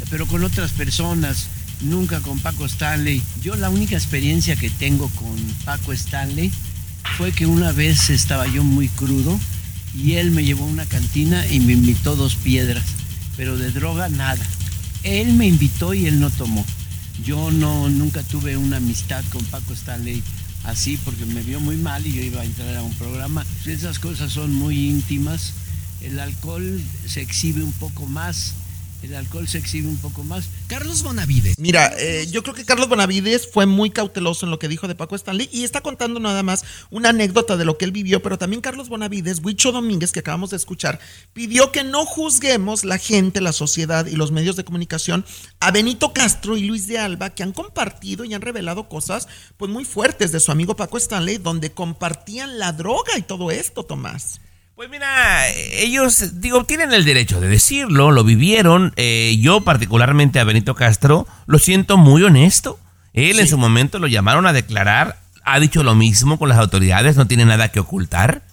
pero 0.09 0.25
con 0.27 0.43
otras 0.43 0.71
personas, 0.71 1.47
nunca 1.81 2.19
con 2.19 2.39
Paco 2.39 2.65
Stanley. 2.65 3.21
Yo 3.41 3.55
la 3.55 3.69
única 3.69 3.95
experiencia 3.95 4.55
que 4.55 4.69
tengo 4.69 5.09
con 5.09 5.35
Paco 5.65 5.93
Stanley 5.93 6.51
fue 7.17 7.31
que 7.31 7.45
una 7.45 7.71
vez 7.71 8.09
estaba 8.09 8.47
yo 8.47 8.63
muy 8.63 8.87
crudo 8.87 9.39
y 9.95 10.13
él 10.13 10.31
me 10.31 10.43
llevó 10.43 10.65
a 10.65 10.67
una 10.67 10.85
cantina 10.85 11.45
y 11.47 11.59
me 11.59 11.73
invitó 11.73 12.15
dos 12.15 12.35
piedras, 12.35 12.83
pero 13.37 13.57
de 13.57 13.71
droga 13.71 14.09
nada. 14.09 14.45
Él 15.03 15.33
me 15.33 15.47
invitó 15.47 15.93
y 15.93 16.07
él 16.07 16.19
no 16.19 16.29
tomó. 16.29 16.65
Yo 17.23 17.51
no 17.51 17.89
nunca 17.89 18.23
tuve 18.23 18.57
una 18.57 18.77
amistad 18.77 19.23
con 19.31 19.43
Paco 19.45 19.73
Stanley 19.73 20.23
así 20.65 20.97
porque 21.03 21.25
me 21.25 21.41
vio 21.41 21.59
muy 21.59 21.77
mal 21.77 22.05
y 22.05 22.13
yo 22.13 22.21
iba 22.21 22.41
a 22.41 22.45
entrar 22.45 22.75
a 22.75 22.83
un 22.83 22.93
programa. 22.95 23.45
Esas 23.65 23.99
cosas 23.99 24.31
son 24.31 24.53
muy 24.53 24.89
íntimas. 24.89 25.53
El 26.01 26.19
alcohol 26.19 26.81
se 27.07 27.21
exhibe 27.21 27.63
un 27.63 27.73
poco 27.73 28.05
más. 28.05 28.53
El 29.01 29.15
alcohol 29.15 29.47
se 29.47 29.57
exhibe 29.57 29.87
un 29.87 29.97
poco 29.97 30.23
más. 30.23 30.49
Carlos 30.67 31.03
Bonavides. 31.03 31.57
Mira, 31.57 31.93
eh, 31.97 32.27
yo 32.29 32.43
creo 32.43 32.53
que 32.53 32.65
Carlos 32.65 32.89
Bonavides 32.89 33.49
fue 33.49 33.65
muy 33.65 33.91
cauteloso 33.91 34.45
en 34.45 34.51
lo 34.51 34.59
que 34.59 34.67
dijo 34.67 34.87
de 34.87 34.95
Paco 34.95 35.15
Stanley 35.15 35.49
y 35.51 35.63
está 35.63 35.81
contando 35.81 36.19
nada 36.19 36.43
más 36.43 36.65
una 36.91 37.09
anécdota 37.09 37.55
de 37.55 37.63
lo 37.63 37.77
que 37.77 37.85
él 37.85 37.91
vivió, 37.91 38.21
pero 38.21 38.37
también 38.37 38.61
Carlos 38.61 38.89
Bonavides, 38.89 39.39
Huicho 39.41 39.71
Domínguez, 39.71 40.11
que 40.11 40.19
acabamos 40.19 40.49
de 40.49 40.57
escuchar, 40.57 40.99
pidió 41.31 41.71
que 41.71 41.83
no 41.83 42.05
juzguemos 42.05 42.83
la 42.83 42.97
gente, 42.97 43.39
la 43.39 43.53
sociedad 43.53 44.05
y 44.05 44.15
los 44.15 44.31
medios 44.31 44.57
de 44.57 44.65
comunicación 44.65 45.25
a 45.61 45.71
Benito 45.71 46.11
Castro 46.11 46.57
y 46.57 46.63
Luis 46.63 46.87
de 46.87 46.99
Alba, 46.99 47.29
que 47.29 47.43
han 47.43 47.53
compartido 47.53 48.25
y 48.25 48.33
han 48.33 48.41
revelado 48.41 48.89
cosas 48.89 49.27
pues 49.57 49.71
muy 49.71 49.85
fuertes 49.85 50.31
de 50.31 50.39
su 50.41 50.51
amigo 50.51 50.75
Paco 50.75 50.97
Stanley, 50.97 51.37
donde 51.37 51.71
compartían 51.71 52.59
la 52.59 52.73
droga 52.73 53.17
y 53.17 53.21
todo 53.21 53.49
esto, 53.51 53.83
Tomás. 53.83 54.41
Pues 54.79 54.89
mira, 54.89 55.45
ellos, 55.49 56.39
digo, 56.39 56.63
tienen 56.63 56.93
el 56.93 57.03
derecho 57.03 57.41
de 57.41 57.49
decirlo, 57.49 58.11
lo 58.11 58.23
vivieron. 58.23 58.93
Eh, 58.95 59.37
yo 59.41 59.59
particularmente 59.59 60.39
a 60.39 60.45
Benito 60.45 60.73
Castro 60.73 61.27
lo 61.47 61.59
siento 61.59 61.97
muy 61.97 62.23
honesto. 62.23 62.79
Él 63.11 63.41
en 63.41 63.47
su 63.49 63.57
momento 63.57 63.99
lo 63.99 64.07
llamaron 64.07 64.47
a 64.47 64.53
declarar, 64.53 65.19
ha 65.43 65.59
dicho 65.59 65.83
lo 65.83 65.95
mismo 65.95 66.39
con 66.39 66.47
las 66.47 66.59
autoridades, 66.59 67.17
no 67.17 67.27
tiene 67.27 67.43
nada 67.43 67.73
que 67.73 67.81
ocultar. 67.81 68.43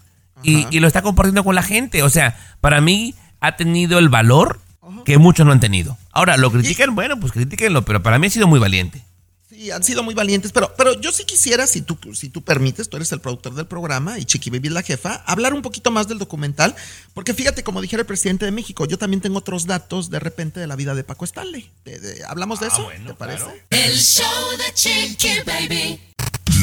Y, 0.43 0.67
y 0.73 0.81
lo 0.81 0.89
está 0.89 1.01
compartiendo 1.01 1.45
con 1.45 1.55
la 1.55 1.63
gente. 1.63 2.03
O 2.03 2.11
sea, 2.11 2.37
para 2.61 2.81
mí 2.81 3.15
ha 3.39 3.55
tenido 3.55 4.01
el 4.01 4.09
valor 4.09 4.59
que 5.05 5.19
muchos 5.19 5.47
no 5.47 5.53
han 5.53 5.61
tenido. 5.61 5.97
Ahora, 6.11 6.37
lo 6.37 6.51
critican, 6.51 6.97
bueno, 6.97 7.21
pues 7.21 7.31
critíquenlo, 7.31 7.85
pero 7.85 8.03
para 8.03 8.19
mí 8.19 8.27
ha 8.27 8.31
sido 8.31 8.49
muy 8.49 8.59
valiente. 8.59 9.05
Sí, 9.49 9.71
han 9.71 9.85
sido 9.85 10.03
muy 10.03 10.13
valientes, 10.15 10.51
pero, 10.51 10.75
pero 10.77 11.01
yo 11.01 11.13
sí 11.13 11.25
quisiera, 11.25 11.69
si 11.69 11.81
tú, 11.81 11.97
si 12.15 12.29
tú 12.31 12.43
permites, 12.43 12.89
tú 12.89 12.97
eres 12.97 13.13
el 13.13 13.21
productor 13.21 13.55
del 13.55 13.67
programa 13.67 14.19
y 14.19 14.25
Chiqui 14.25 14.51
Baby 14.51 14.69
es 14.69 14.75
la 14.75 14.83
jefa, 14.83 15.23
hablar 15.25 15.55
un 15.55 15.63
poquito 15.63 15.93
más 15.93 16.09
del 16.09 16.19
documental, 16.19 16.75
porque 17.15 17.33
fíjate, 17.33 17.63
como 17.63 17.81
dijera 17.81 18.01
el 18.01 18.07
presidente 18.07 18.45
de 18.45 18.51
México, 18.51 18.87
yo 18.87 18.99
también 18.99 19.21
tengo 19.21 19.39
otros 19.39 19.67
datos 19.67 20.11
de 20.11 20.19
repente 20.19 20.59
de 20.59 20.67
la 20.67 20.75
vida 20.75 20.97
de 20.97 21.05
Paco 21.05 21.25
Stanley. 21.25 21.71
De- 21.85 22.01
de- 22.01 22.25
¿Hablamos 22.25 22.59
de 22.59 22.67
eso? 22.67 22.89
¿Te 23.07 23.15
parece? 23.15 23.45
El 23.71 23.97
show 23.97 24.27
de 24.59 24.75
Chiqui 24.75 25.29
Baby. 25.47 26.01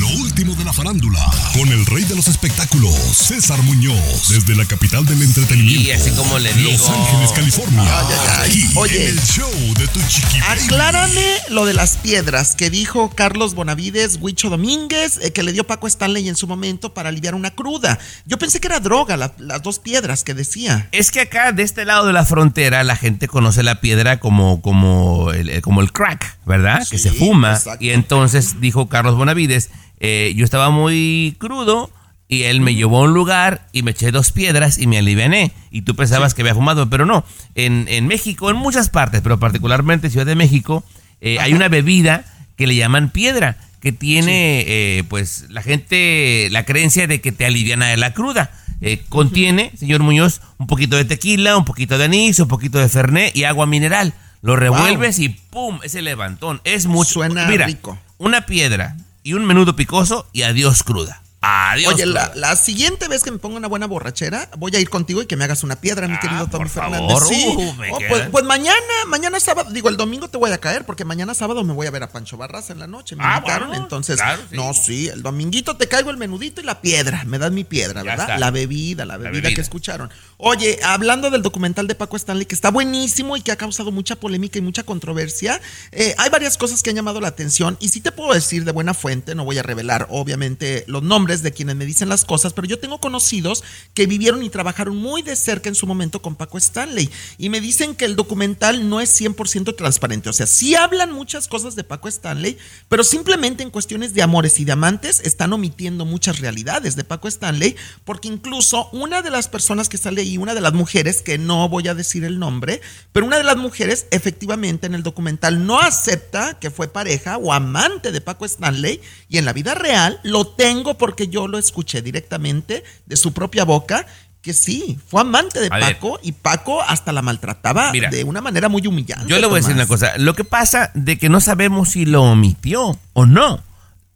Lo 0.03 0.09
último 0.21 0.53
de 0.55 0.65
la 0.65 0.73
farándula, 0.73 1.19
con 1.53 1.69
el 1.69 1.85
rey 1.85 2.03
de 2.03 2.13
los 2.13 2.27
espectáculos, 2.27 2.93
César 2.93 3.61
Muñoz, 3.63 4.27
desde 4.27 4.53
la 4.53 4.65
capital 4.65 5.05
del 5.05 5.21
entretenimiento. 5.21 5.81
Y 5.81 5.91
así 5.91 6.11
como 6.11 6.37
le 6.39 6.51
digo. 6.53 6.71
Los 6.71 6.89
Ángeles, 6.89 7.31
California. 7.31 7.99
Aquí, 8.41 8.65
Oye. 8.75 9.01
en 9.01 9.17
el 9.17 9.23
show 9.23 9.49
de 9.79 9.87
tu 9.87 10.01
chiqui 10.09 10.41
baby. 10.41 10.61
Aclárame 10.65 11.25
lo 11.51 11.65
de 11.65 11.73
las 11.73 11.95
piedras 11.95 12.55
que 12.57 12.69
dijo 12.69 13.11
Carlos 13.15 13.53
Bonavides, 13.53 14.17
Huicho 14.19 14.49
Domínguez, 14.49 15.19
eh, 15.21 15.31
que 15.31 15.41
le 15.41 15.53
dio 15.53 15.65
Paco 15.65 15.87
Stanley 15.87 16.27
en 16.27 16.35
su 16.35 16.47
momento 16.47 16.93
para 16.93 17.07
aliviar 17.07 17.33
una 17.33 17.51
cruda. 17.51 17.97
Yo 18.25 18.37
pensé 18.37 18.59
que 18.59 18.67
era 18.67 18.81
droga, 18.81 19.15
la- 19.15 19.33
las 19.37 19.61
dos 19.63 19.79
piedras 19.79 20.25
que 20.25 20.33
decía. 20.33 20.89
Es 20.91 21.11
que 21.11 21.21
acá, 21.21 21.53
de 21.53 21.63
este 21.63 21.85
lado 21.85 22.07
de 22.07 22.11
la 22.13 22.25
frontera, 22.25 22.83
la 22.83 22.97
gente 22.97 23.29
conoce 23.29 23.63
la 23.63 23.79
piedra 23.79 24.19
como, 24.19 24.61
como, 24.61 25.31
el, 25.31 25.61
como 25.61 25.79
el 25.79 25.93
crack, 25.93 26.39
¿verdad? 26.45 26.85
que 26.89 26.97
se 26.97 27.11
fuma. 27.13 27.53
exacto. 27.53 27.81
Y 27.85 27.91
entonces 27.91 28.59
dijo 28.59 28.89
Carlos 28.89 29.15
Bonavides, 29.15 29.69
eh, 30.03 30.33
yo 30.35 30.43
estaba 30.43 30.69
muy 30.69 31.37
crudo 31.39 31.89
y 32.27 32.43
él 32.43 32.59
me 32.59 32.75
llevó 32.75 32.97
a 32.99 33.03
un 33.03 33.13
lugar 33.13 33.67
y 33.71 33.83
me 33.83 33.91
eché 33.91 34.11
dos 34.11 34.33
piedras 34.33 34.77
y 34.77 34.85
me 34.85 34.97
aliviané. 34.97 35.53
Y 35.71 35.83
tú 35.83 35.95
pensabas 35.95 36.33
que 36.33 36.41
había 36.41 36.53
fumado, 36.53 36.89
pero 36.89 37.05
no. 37.05 37.23
En, 37.55 37.85
en 37.87 38.07
México, 38.07 38.49
en 38.49 38.57
muchas 38.57 38.89
partes, 38.89 39.21
pero 39.21 39.39
particularmente 39.39 40.07
en 40.07 40.11
Ciudad 40.11 40.25
de 40.25 40.35
México, 40.35 40.83
eh, 41.21 41.39
hay 41.39 41.53
una 41.53 41.69
bebida 41.69 42.25
que 42.57 42.67
le 42.67 42.75
llaman 42.75 43.11
piedra, 43.11 43.57
que 43.79 43.93
tiene, 43.93 44.65
eh, 44.67 45.03
pues, 45.07 45.45
la 45.49 45.61
gente, 45.61 46.49
la 46.51 46.65
creencia 46.65 47.07
de 47.07 47.21
que 47.21 47.31
te 47.31 47.45
aliviana 47.45 47.87
de 47.87 47.97
la 47.97 48.13
cruda. 48.13 48.51
Eh, 48.81 49.01
contiene, 49.07 49.71
señor 49.77 50.03
Muñoz, 50.03 50.41
un 50.57 50.67
poquito 50.67 50.97
de 50.97 51.05
tequila, 51.05 51.55
un 51.55 51.63
poquito 51.63 51.97
de 51.97 52.05
anís, 52.05 52.39
un 52.39 52.49
poquito 52.49 52.77
de 52.77 52.89
fernet 52.89 53.33
y 53.37 53.45
agua 53.45 53.67
mineral. 53.67 54.13
Lo 54.41 54.57
revuelves 54.57 55.19
y 55.19 55.29
¡pum! 55.29 55.79
Ese 55.83 56.01
levantón. 56.01 56.59
Es 56.65 56.87
mucho. 56.87 57.13
Suena 57.13 57.47
Mira, 57.47 57.67
rico. 57.67 57.97
una 58.17 58.45
piedra 58.45 58.97
y 59.23 59.33
un 59.33 59.45
menudo 59.45 59.75
picoso 59.75 60.27
y 60.33 60.43
adiós 60.43 60.83
cruda. 60.83 61.22
Adiós. 61.45 61.93
Oye, 61.95 62.05
la, 62.05 62.55
siguiente 62.55 63.09
vez 63.09 63.21
que 63.21 63.29
me 63.31 63.37
ponga 63.37 63.57
una 63.57 63.67
buena 63.67 63.85
borrachera, 63.85 64.49
voy 64.57 64.73
a 64.75 64.79
ir 64.79 64.89
contigo 64.89 65.21
y 65.21 65.25
que 65.25 65.35
me 65.35 65.43
hagas 65.43 65.61
una 65.63 65.75
piedra, 65.75 66.07
mi 66.07 66.17
querido 66.19 66.47
Tommy. 66.47 66.69
Fernández. 66.69 67.17
Sí. 67.27 67.45
Uh, 67.57 67.73
Oh, 67.91 67.99
pues, 68.09 68.29
pues 68.31 68.45
mañana, 68.45 68.77
mañana 69.07 69.39
sábado, 69.41 69.69
digo, 69.71 69.89
el 69.89 69.97
domingo 69.97 70.29
te 70.29 70.37
voy 70.37 70.51
a 70.51 70.57
caer, 70.57 70.85
porque 70.85 71.03
mañana 71.03 71.33
sábado 71.33 71.63
me 71.65 71.73
voy 71.73 71.85
a 71.87 71.91
ver 71.91 72.01
a 72.03 72.09
Pancho 72.09 72.37
Barras 72.37 72.69
en 72.69 72.79
la 72.79 72.87
noche. 72.87 73.15
Me 73.17 73.23
Ah, 73.25 73.37
invitaron, 73.39 73.67
bueno, 73.67 73.83
entonces. 73.83 74.15
claro, 74.15 74.41
sí. 74.49 74.55
No, 74.55 74.73
sí, 74.73 75.07
el 75.09 75.21
dominguito 75.21 75.75
te 75.75 75.87
caigo 75.87 76.09
el 76.11 76.17
menudito 76.17 76.61
y 76.61 76.63
la 76.63 76.79
piedra. 76.79 77.23
Me 77.25 77.37
das 77.39 77.51
mi 77.51 77.65
piedra, 77.65 78.01
Ya 78.03 78.11
¿verdad? 78.11 78.25
está. 78.29 78.37
La 78.39 78.51
bebida, 78.51 79.05
la 79.05 79.17
bebida, 79.17 79.41
bebida. 79.41 79.53
que 79.55 79.61
escucharon. 79.61 80.09
Oye, 80.37 80.79
hablando 80.83 81.29
del 81.29 81.41
documental 81.41 81.87
de 81.87 81.95
Paco 81.95 82.15
Stanley, 82.15 82.45
que 82.45 82.55
está 82.55 82.71
buenísimo 82.71 83.35
y 83.37 83.41
que 83.41 83.51
ha 83.51 83.57
causado 83.57 83.91
mucha 83.91 84.15
polémica 84.15 84.57
y 84.59 84.61
mucha 84.61 84.83
controversia, 84.83 85.59
eh, 85.91 86.15
hay 86.17 86.29
varias 86.29 86.57
cosas 86.57 86.81
que 86.81 86.89
han 86.89 86.95
llamado 86.95 87.19
la 87.21 87.27
atención. 87.27 87.77
Y 87.81 87.89
sí 87.89 87.99
te 88.01 88.11
puedo 88.13 88.33
decir 88.33 88.63
de 88.65 88.71
buena 88.71 88.93
fuente, 88.93 89.35
no 89.35 89.43
voy 89.45 89.57
a 89.57 89.63
revelar, 89.63 90.07
obviamente, 90.09 90.83
los 90.87 91.03
nombres 91.03 91.32
de 91.41 91.51
quienes 91.51 91.75
me 91.75 91.85
dicen 91.85 92.09
las 92.09 92.25
cosas, 92.25 92.53
pero 92.53 92.67
yo 92.67 92.77
tengo 92.79 92.99
conocidos 92.99 93.63
que 93.93 94.05
vivieron 94.05 94.43
y 94.43 94.49
trabajaron 94.49 94.97
muy 94.97 95.21
de 95.21 95.35
cerca 95.35 95.69
en 95.69 95.75
su 95.75 95.87
momento 95.87 96.21
con 96.21 96.35
Paco 96.35 96.57
Stanley. 96.57 97.09
Y 97.37 97.49
me 97.49 97.61
dicen 97.61 97.95
que 97.95 98.05
el 98.05 98.15
documental 98.15 98.89
no 98.89 99.01
es 99.01 99.19
100% 99.19 99.75
transparente. 99.75 100.29
O 100.29 100.33
sea, 100.33 100.45
sí 100.45 100.75
hablan 100.75 101.11
muchas 101.11 101.47
cosas 101.47 101.75
de 101.75 101.83
Paco 101.83 102.07
Stanley, 102.07 102.57
pero 102.89 103.03
simplemente 103.03 103.63
en 103.63 103.71
cuestiones 103.71 104.13
de 104.13 104.21
amores 104.21 104.59
y 104.59 104.65
de 104.65 104.73
amantes 104.73 105.21
están 105.21 105.53
omitiendo 105.53 106.05
muchas 106.05 106.39
realidades 106.39 106.95
de 106.95 107.03
Paco 107.03 107.27
Stanley, 107.27 107.75
porque 108.03 108.27
incluso 108.27 108.89
una 108.91 109.21
de 109.21 109.29
las 109.29 109.47
personas 109.47 109.89
que 109.89 109.97
sale 109.97 110.21
ahí, 110.21 110.37
una 110.37 110.53
de 110.53 110.61
las 110.61 110.73
mujeres, 110.73 111.21
que 111.21 111.37
no 111.37 111.69
voy 111.69 111.87
a 111.87 111.95
decir 111.95 112.23
el 112.23 112.39
nombre, 112.39 112.81
pero 113.11 113.25
una 113.25 113.37
de 113.37 113.43
las 113.43 113.57
mujeres 113.57 114.07
efectivamente 114.11 114.87
en 114.87 114.95
el 114.95 115.03
documental 115.03 115.65
no 115.65 115.79
acepta 115.79 116.59
que 116.59 116.71
fue 116.71 116.87
pareja 116.87 117.37
o 117.37 117.53
amante 117.53 118.11
de 118.11 118.21
Paco 118.21 118.45
Stanley 118.45 119.01
y 119.29 119.37
en 119.37 119.45
la 119.45 119.53
vida 119.53 119.75
real 119.75 120.19
lo 120.23 120.47
tengo 120.47 120.97
porque 120.97 121.22
yo 121.27 121.47
lo 121.47 121.57
escuché 121.57 122.01
directamente 122.01 122.83
de 123.05 123.15
su 123.15 123.33
propia 123.33 123.65
boca. 123.65 124.05
Que 124.41 124.53
sí, 124.53 124.99
fue 125.07 125.21
amante 125.21 125.61
de 125.61 125.67
A 125.71 125.77
ver. 125.77 125.95
Paco 125.95 126.19
y 126.21 126.33
Paco 126.33 126.81
hasta 126.81 127.13
la 127.13 127.21
maltrataba 127.21 127.93
Mira, 127.93 128.09
de 128.09 128.25
una 128.25 128.41
manera 128.41 128.67
muy 128.67 128.85
humillante. 128.85 129.25
Yo 129.25 129.39
le 129.39 129.47
voy 129.47 129.55
a 129.55 129.61
decir 129.61 129.73
una 129.73 129.87
cosa. 129.87 130.17
Lo 130.17 130.35
que 130.35 130.43
pasa 130.43 130.91
de 130.95 131.17
que 131.17 131.29
no 131.29 131.39
sabemos 131.39 131.91
si 131.91 132.05
lo 132.05 132.23
omitió 132.23 132.99
o 133.13 133.25
no. 133.25 133.63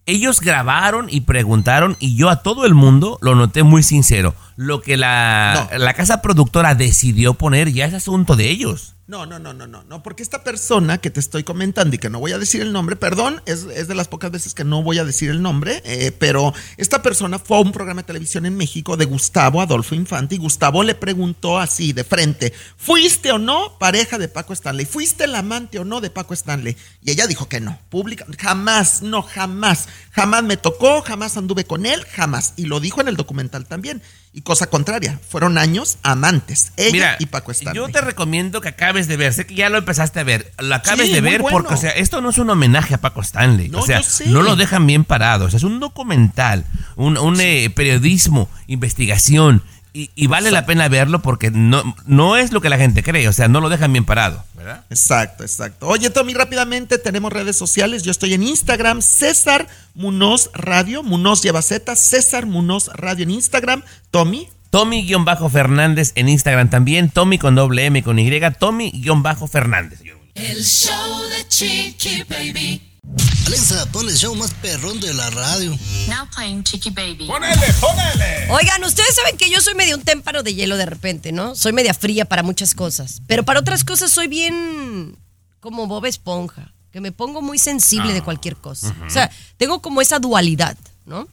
Ellos 0.06 0.42
grabaron 0.42 1.08
y 1.10 1.22
preguntaron 1.22 1.96
y 2.00 2.18
yo 2.18 2.30
a 2.30 2.42
todo 2.44 2.66
el 2.66 2.74
mundo 2.74 3.18
lo 3.22 3.36
noté 3.36 3.64
muy 3.64 3.84
sincero. 3.84 4.36
Lo 4.58 4.82
que 4.82 4.98
la, 4.98 5.70
la 5.78 5.94
casa 5.94 6.22
productora 6.22 6.74
decidió 6.74 7.36
poner 7.36 7.72
ya 7.72 7.86
es 7.86 7.94
asunto 7.94 8.36
de 8.36 8.50
ellos. 8.50 8.96
No, 9.08 9.26
no, 9.26 9.40
no, 9.40 9.54
no, 9.54 9.68
no, 9.68 9.86
no, 9.86 10.04
porque 10.04 10.22
esta 10.22 10.44
persona 10.44 10.98
que 10.98 11.10
te 11.10 11.22
estoy 11.22 11.46
comentando 11.46 11.96
y 11.96 11.98
que 11.98 12.10
no 12.10 12.20
voy 12.20 12.34
a 12.34 12.38
decir 12.38 12.60
el 12.60 12.74
nombre, 12.74 12.98
perdón, 12.98 13.42
es, 13.46 13.64
es 13.64 13.88
de 13.88 13.96
las 13.96 14.10
pocas 14.10 14.32
veces 14.32 14.54
que 14.54 14.66
no 14.66 14.84
voy 14.84 14.98
a 14.98 15.06
decir 15.06 15.30
el 15.30 15.42
nombre, 15.42 15.82
eh, 15.86 16.12
pero 16.12 16.54
esta 16.76 17.02
persona 17.02 17.40
fue 17.40 17.56
a 17.56 17.62
un 17.62 17.72
programa 17.72 18.02
de 18.02 18.08
televisión 18.08 18.46
en 18.46 18.58
México 18.58 18.98
de 18.98 19.06
Gustavo 19.06 19.62
Adolfo 19.62 19.96
Infante 19.96 20.36
y 20.36 20.40
Gustavo 20.40 20.84
le 20.84 20.94
preguntó 20.94 21.58
así 21.58 21.94
de 21.94 22.04
frente, 22.04 22.52
¿fuiste 22.76 23.32
o 23.32 23.38
no 23.38 23.78
pareja 23.80 24.18
de 24.18 24.28
Paco 24.28 24.52
Stanley? 24.52 24.86
¿Fuiste 24.86 25.24
el 25.24 25.36
amante 25.36 25.80
o 25.80 25.86
no 25.86 26.02
de 26.02 26.10
Paco 26.10 26.34
Stanley? 26.34 26.76
Y 27.02 27.12
ella 27.12 27.28
dijo 27.28 27.48
que 27.48 27.62
no, 27.62 27.80
pública, 27.88 28.26
jamás, 28.38 29.04
no, 29.04 29.22
jamás, 29.22 29.88
jamás 30.12 30.44
me 30.44 30.58
tocó, 30.58 31.02
jamás 31.02 31.38
anduve 31.38 31.64
con 31.64 31.86
él, 31.86 32.04
jamás. 32.12 32.56
Y 32.58 32.66
lo 32.66 32.82
dijo 32.82 33.00
en 33.00 33.08
el 33.08 33.16
documental 33.16 33.68
también. 33.68 34.02
Y 34.38 34.42
cosa 34.42 34.68
contraria, 34.68 35.20
fueron 35.28 35.58
años 35.58 35.98
amantes, 36.04 36.72
ella 36.78 36.92
Mira, 36.92 37.16
y 37.18 37.26
Paco 37.26 37.50
Stanley. 37.52 37.76
yo 37.76 37.90
te 37.90 38.02
recomiendo 38.02 38.62
que 38.62 38.68
acabes 38.70 39.08
de 39.08 39.18
ver. 39.18 39.34
Sé 39.34 39.48
que 39.48 39.56
ya 39.56 39.68
lo 39.70 39.80
empezaste 39.80 40.20
a 40.20 40.24
ver. 40.24 40.52
Lo 40.60 40.76
acabes 40.76 41.08
Sí, 41.08 41.14
de 41.14 41.22
ver 41.22 41.42
bueno. 41.42 41.58
porque, 41.58 41.74
o 41.74 41.78
sea, 41.78 41.90
esto 41.90 42.22
no 42.22 42.30
es 42.30 42.38
un 42.38 42.48
homenaje 42.52 42.94
a 42.94 43.00
Paco 43.02 43.22
Stanley. 43.22 43.70
No, 43.70 43.80
o 43.80 43.82
sea, 43.82 44.00
no 44.28 44.44
lo 44.44 44.56
dejan 44.56 44.86
bien 44.86 45.06
parado. 45.06 45.46
O 45.46 45.50
sea, 45.50 45.58
es 45.58 45.64
un 45.64 45.80
documental, 45.80 46.66
un, 46.98 47.18
un, 47.18 47.42
eh, 47.42 47.72
periodismo, 47.72 48.48
investigación. 48.68 49.64
Y, 49.94 50.12
y 50.16 50.28
vale 50.28 50.52
la 50.52 50.66
pena 50.66 50.88
verlo 50.90 51.22
porque 51.22 51.52
no, 51.52 51.96
no 52.06 52.38
es 52.38 52.52
lo 52.52 52.62
que 52.62 52.70
la 52.70 52.78
gente 52.78 53.04
cree. 53.04 53.28
O 53.28 53.34
sea, 53.34 53.48
no 53.48 53.62
lo 53.62 53.70
dejan 53.70 53.92
bien 53.92 54.06
parado. 54.06 54.44
¿verdad? 54.56 54.84
Exacto, 54.90 55.44
exacto. 55.44 55.88
Oye, 55.88 56.10
Tommy, 56.10 56.34
rápidamente 56.34 56.98
tenemos 56.98 57.32
redes 57.32 57.56
sociales. 57.56 58.04
Yo 58.04 58.12
estoy 58.12 58.34
en 58.34 58.44
Instagram, 58.44 59.02
César 59.02 59.68
Munoz 59.96 60.50
Radio. 60.54 61.04
Munoz 61.04 61.42
lleva 61.42 61.62
Z, 61.62 61.96
César 61.96 62.46
Munoz 62.46 62.88
Radio 62.94 63.24
en 63.24 63.32
Instagram. 63.32 63.84
Tommy. 64.12 64.50
Tommy-Fernández 64.70 66.12
en 66.16 66.30
Instagram 66.30 66.70
también. 66.70 67.10
Tommy 67.10 67.38
con 67.38 67.56
doble 67.56 67.86
M 67.86 68.04
con 68.04 68.20
Y. 68.20 68.42
Tommy-Fernández. 68.60 70.02
El 70.36 70.64
show 70.64 71.24
de 71.30 71.48
Chiqui 71.48 72.24
Baby. 72.30 72.97
Alexa, 73.46 73.86
pon 73.94 74.08
el 74.10 74.16
show 74.16 74.36
más 74.36 74.54
perrón 74.56 75.00
de 75.00 75.14
la 75.14 75.30
radio. 75.30 75.72
Now 76.10 76.28
playing 76.36 76.64
Chiqui 76.64 76.90
Baby. 76.90 77.28
¡Ponele, 77.28 77.74
ponele! 77.80 78.52
Oigan, 78.52 78.84
ustedes 78.84 79.16
saben 79.16 79.38
que 79.38 79.50
yo 79.50 79.62
soy 79.62 79.74
medio 79.74 79.96
un 79.96 80.04
témpano 80.04 80.44
de 80.44 80.54
hielo 80.54 80.76
de 80.76 80.86
repente, 80.86 81.32
¿no? 81.32 81.56
Soy 81.56 81.72
media 81.72 81.94
fría 81.94 82.26
para 82.26 82.44
muchas 82.44 82.76
cosas. 82.76 83.22
Pero 83.26 83.44
para 83.46 83.62
otras 83.62 83.86
cosas 83.86 84.12
soy 84.12 84.28
bien 84.28 85.18
como 85.62 85.88
Bob 85.88 86.06
Esponja, 86.06 86.74
que 86.92 87.00
me 87.00 87.14
pongo 87.14 87.42
muy 87.42 87.58
sensible 87.58 88.14
de 88.14 88.22
cualquier 88.22 88.58
cosa. 88.58 88.94
O 89.06 89.10
sea, 89.10 89.32
tengo 89.56 89.82
como 89.82 90.02
esa 90.02 90.20
dualidad, 90.20 90.78
¿no? 91.06 91.28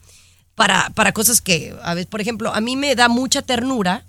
Para, 0.54 0.90
para 0.90 1.12
cosas 1.12 1.40
que, 1.40 1.74
a 1.82 1.94
veces, 1.94 2.06
por 2.06 2.20
ejemplo, 2.20 2.54
a 2.54 2.60
mí 2.60 2.76
me 2.76 2.94
da 2.94 3.08
mucha 3.08 3.42
ternura 3.42 4.04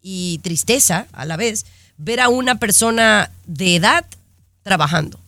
y 0.00 0.38
tristeza 0.42 1.06
a 1.12 1.24
la 1.24 1.36
vez 1.36 1.66
ver 1.96 2.18
a 2.18 2.28
una 2.28 2.56
persona 2.56 3.30
de 3.46 3.76
edad 3.76 4.04
trabajando 4.64 5.20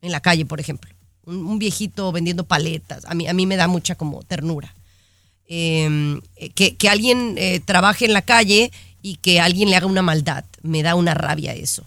en 0.00 0.12
la 0.12 0.20
calle, 0.20 0.46
por 0.46 0.58
ejemplo. 0.58 0.91
Un, 1.24 1.58
viejito 1.58 2.10
vendiendo 2.12 2.44
paletas. 2.44 3.04
A 3.04 3.14
mí, 3.14 3.28
a 3.28 3.32
mí 3.32 3.46
me 3.46 3.56
da 3.56 3.68
mucha 3.68 3.94
como 3.94 4.22
ternura. 4.22 4.74
Eh, 5.46 6.18
que, 6.54 6.76
que 6.76 6.88
alguien 6.88 7.34
eh, 7.36 7.60
trabaje 7.60 8.04
en 8.06 8.12
la 8.12 8.22
calle 8.22 8.70
y 9.02 9.16
que 9.16 9.40
alguien 9.40 9.70
le 9.70 9.76
haga 9.76 9.86
una 9.86 10.02
maldad. 10.02 10.44
Me 10.62 10.82
da 10.82 10.94
una 10.94 11.14
rabia 11.14 11.54
eso. 11.54 11.86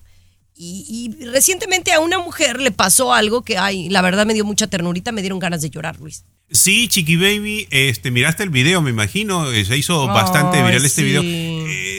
Y, 0.55 0.85
y 1.19 1.25
recientemente 1.25 1.91
a 1.91 1.99
una 1.99 2.19
mujer 2.19 2.61
le 2.61 2.71
pasó 2.71 3.13
algo 3.13 3.43
que, 3.43 3.57
ay, 3.57 3.89
la 3.89 4.01
verdad 4.01 4.25
me 4.25 4.33
dio 4.33 4.45
mucha 4.45 4.67
ternurita, 4.67 5.11
me 5.11 5.21
dieron 5.21 5.39
ganas 5.39 5.61
de 5.61 5.69
llorar, 5.69 5.99
Luis. 5.99 6.23
Sí, 6.51 6.87
Chiqui 6.87 7.15
Baby, 7.15 7.67
este, 7.71 8.11
miraste 8.11 8.43
el 8.43 8.51
video, 8.51 8.81
me 8.81 8.91
imagino, 8.91 9.51
eh, 9.51 9.65
se 9.65 9.77
hizo 9.77 10.05
bastante 10.07 10.61
viral 10.61 10.85
este 10.85 11.03
video. 11.03 11.23
Eh, 11.23 11.94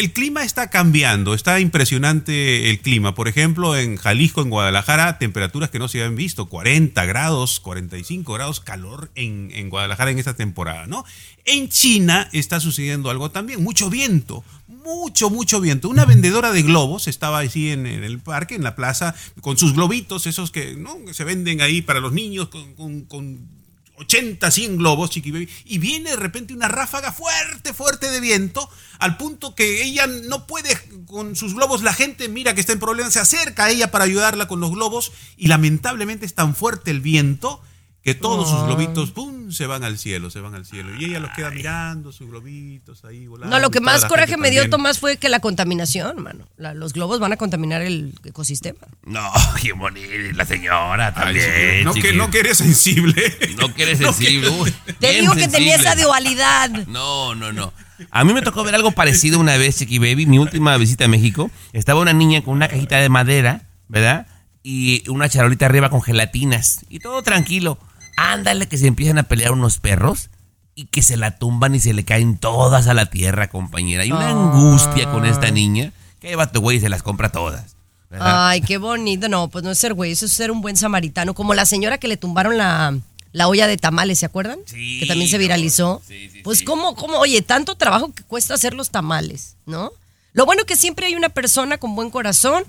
el 0.00 0.12
clima 0.12 0.44
está 0.44 0.70
cambiando, 0.70 1.34
está 1.34 1.58
impresionante 1.60 2.70
el 2.70 2.80
clima. 2.80 3.14
Por 3.14 3.28
ejemplo, 3.28 3.76
en 3.76 3.96
Jalisco, 3.96 4.42
en 4.42 4.50
Guadalajara, 4.50 5.18
temperaturas 5.18 5.70
que 5.70 5.78
no 5.78 5.88
se 5.88 5.98
habían 6.00 6.16
visto, 6.16 6.46
40 6.46 7.04
grados, 7.04 7.60
45 7.60 8.32
grados, 8.34 8.60
calor 8.60 9.10
en, 9.14 9.50
en 9.54 9.70
Guadalajara 9.70 10.10
en 10.10 10.18
esta 10.18 10.34
temporada, 10.34 10.86
¿no? 10.86 11.04
En 11.44 11.68
China 11.68 12.28
está 12.32 12.60
sucediendo 12.60 13.10
algo 13.10 13.30
también, 13.30 13.62
mucho 13.62 13.90
viento, 13.90 14.44
mucho, 14.68 15.30
mucho 15.30 15.60
viento. 15.60 15.88
Una 15.88 16.04
vendedora 16.04 16.52
de 16.52 16.62
globos 16.62 17.08
estaba 17.08 17.40
así 17.40 17.70
en, 17.70 17.86
en 17.86 18.04
el 18.04 18.20
parque, 18.20 18.54
en 18.54 18.62
la 18.62 18.76
plaza, 18.76 19.14
con 19.40 19.58
sus 19.58 19.74
globitos, 19.74 20.26
esos 20.26 20.50
que, 20.50 20.76
¿no? 20.76 21.04
que 21.04 21.14
se 21.14 21.24
venden 21.24 21.60
ahí 21.60 21.82
para 21.82 22.00
los 22.00 22.12
niños, 22.12 22.48
con, 22.48 22.74
con- 22.74 23.02
con 23.06 23.61
80, 24.02 24.50
100 24.50 24.76
globos, 24.76 25.10
Chiqui 25.10 25.30
Baby, 25.30 25.48
y 25.64 25.78
viene 25.78 26.10
de 26.10 26.16
repente 26.16 26.54
una 26.54 26.68
ráfaga 26.68 27.12
fuerte, 27.12 27.72
fuerte 27.72 28.10
de 28.10 28.20
viento, 28.20 28.68
al 28.98 29.16
punto 29.16 29.54
que 29.54 29.82
ella 29.82 30.06
no 30.06 30.46
puede 30.46 30.78
con 31.06 31.36
sus 31.36 31.54
globos, 31.54 31.82
la 31.82 31.94
gente 31.94 32.28
mira 32.28 32.54
que 32.54 32.60
está 32.60 32.72
en 32.72 32.78
problemas, 32.78 33.12
se 33.12 33.20
acerca 33.20 33.64
a 33.64 33.70
ella 33.70 33.90
para 33.90 34.04
ayudarla 34.04 34.48
con 34.48 34.60
los 34.60 34.70
globos, 34.70 35.12
y 35.36 35.48
lamentablemente 35.48 36.26
es 36.26 36.34
tan 36.34 36.54
fuerte 36.54 36.90
el 36.90 37.00
viento 37.00 37.60
que 38.02 38.14
todos 38.14 38.50
sus 38.50 38.64
globitos, 38.64 39.10
¡pum!, 39.12 39.52
se 39.52 39.66
van 39.66 39.84
al 39.84 39.96
cielo, 39.98 40.30
se 40.30 40.40
van 40.40 40.54
al 40.54 40.64
cielo. 40.66 40.90
Y 40.98 41.04
ella 41.04 41.20
los 41.20 41.30
queda 41.30 41.50
mirando, 41.50 42.10
sus 42.10 42.28
globitos 42.28 43.04
ahí 43.04 43.26
volando. 43.26 43.54
No, 43.54 43.60
lo 43.62 43.70
que 43.70 43.80
más 43.80 44.04
coraje 44.06 44.36
me 44.36 44.50
dio 44.50 44.62
también. 44.62 44.70
Tomás 44.70 44.98
fue 44.98 45.18
que 45.18 45.28
la 45.28 45.40
contaminación, 45.40 46.20
mano. 46.22 46.48
La- 46.56 46.74
los 46.74 46.92
globos 46.94 47.20
van 47.20 47.32
a 47.32 47.36
contaminar 47.36 47.82
el 47.82 48.14
ecosistema. 48.24 48.80
No, 49.04 49.30
qué 49.60 49.72
bonita 49.72 50.08
la 50.34 50.44
señora 50.46 51.08
Ay, 51.08 51.22
también. 51.22 51.44
sí, 51.78 51.84
no, 51.84 51.94
que, 51.94 52.12
no 52.12 52.30
que 52.30 52.40
eres 52.40 52.58
sensible. 52.58 53.22
No 53.58 53.72
que 53.74 53.82
eres 53.84 53.98
sensible. 53.98 54.48
uy, 54.48 54.72
Te 54.98 55.12
digo 55.12 55.34
que 55.34 55.46
tenía 55.48 55.76
esa 55.76 55.94
dualidad. 55.94 56.70
No, 56.88 57.34
no, 57.34 57.52
no. 57.52 57.72
A 58.10 58.24
mí 58.24 58.32
me 58.32 58.42
tocó 58.42 58.64
ver 58.64 58.74
algo 58.74 58.90
parecido 58.92 59.38
una 59.38 59.56
vez, 59.56 59.76
Chiqui 59.78 59.98
Baby, 59.98 60.26
mi 60.26 60.38
última 60.38 60.76
visita 60.76 61.04
a 61.04 61.08
México. 61.08 61.50
Estaba 61.72 62.00
una 62.00 62.12
niña 62.12 62.42
con 62.42 62.54
una 62.54 62.66
cajita 62.68 62.96
de 62.96 63.08
madera, 63.08 63.68
¿verdad? 63.86 64.26
Y 64.64 65.08
una 65.08 65.28
charolita 65.28 65.66
arriba 65.66 65.88
con 65.90 66.02
gelatinas. 66.02 66.80
Y 66.88 66.98
todo 66.98 67.22
tranquilo. 67.22 67.78
Ándale 68.16 68.66
que 68.68 68.78
se 68.78 68.86
empiezan 68.86 69.18
a 69.18 69.22
pelear 69.24 69.52
unos 69.52 69.78
perros 69.78 70.28
y 70.74 70.86
que 70.86 71.02
se 71.02 71.16
la 71.16 71.38
tumban 71.38 71.74
y 71.74 71.80
se 71.80 71.92
le 71.92 72.04
caen 72.04 72.38
todas 72.38 72.86
a 72.86 72.94
la 72.94 73.06
tierra, 73.06 73.48
compañera. 73.48 74.02
Hay 74.04 74.12
una 74.12 74.30
angustia 74.30 75.10
con 75.10 75.24
esta 75.26 75.50
niña 75.50 75.92
que 76.20 76.36
va 76.36 76.50
tu 76.52 76.60
güey 76.60 76.78
y 76.78 76.80
se 76.80 76.88
las 76.88 77.02
compra 77.02 77.30
todas. 77.32 77.76
¿verdad? 78.10 78.48
Ay, 78.48 78.60
qué 78.60 78.78
bonito. 78.78 79.28
No, 79.28 79.48
pues 79.48 79.64
no 79.64 79.70
es 79.70 79.78
ser 79.78 79.94
güey, 79.94 80.12
eso 80.12 80.26
es 80.26 80.32
ser 80.32 80.50
un 80.50 80.60
buen 80.60 80.76
samaritano. 80.76 81.34
Como 81.34 81.54
la 81.54 81.66
señora 81.66 81.98
que 81.98 82.08
le 82.08 82.16
tumbaron 82.16 82.56
la, 82.58 82.96
la 83.32 83.48
olla 83.48 83.66
de 83.66 83.76
tamales, 83.78 84.18
¿se 84.18 84.26
acuerdan? 84.26 84.58
Sí, 84.66 85.00
Que 85.00 85.06
también 85.06 85.28
se 85.30 85.36
no, 85.36 85.40
viralizó. 85.40 86.02
sí, 86.06 86.28
sí, 86.32 86.40
pues 86.42 86.58
sí. 86.60 86.64
¿cómo, 86.64 86.94
cómo, 86.94 87.18
oye, 87.18 87.40
tanto 87.42 87.74
trabajo 87.74 88.12
que 88.12 88.22
cuesta 88.22 88.54
hacer 88.54 88.74
los 88.74 88.90
tamales, 88.90 89.56
¿no? 89.66 89.90
Lo 90.34 90.46
bueno 90.46 90.64
que 90.64 90.76
siempre 90.76 91.06
hay 91.06 91.14
una 91.14 91.28
persona 91.30 91.78
con 91.78 91.94
buen 91.94 92.10
corazón 92.10 92.64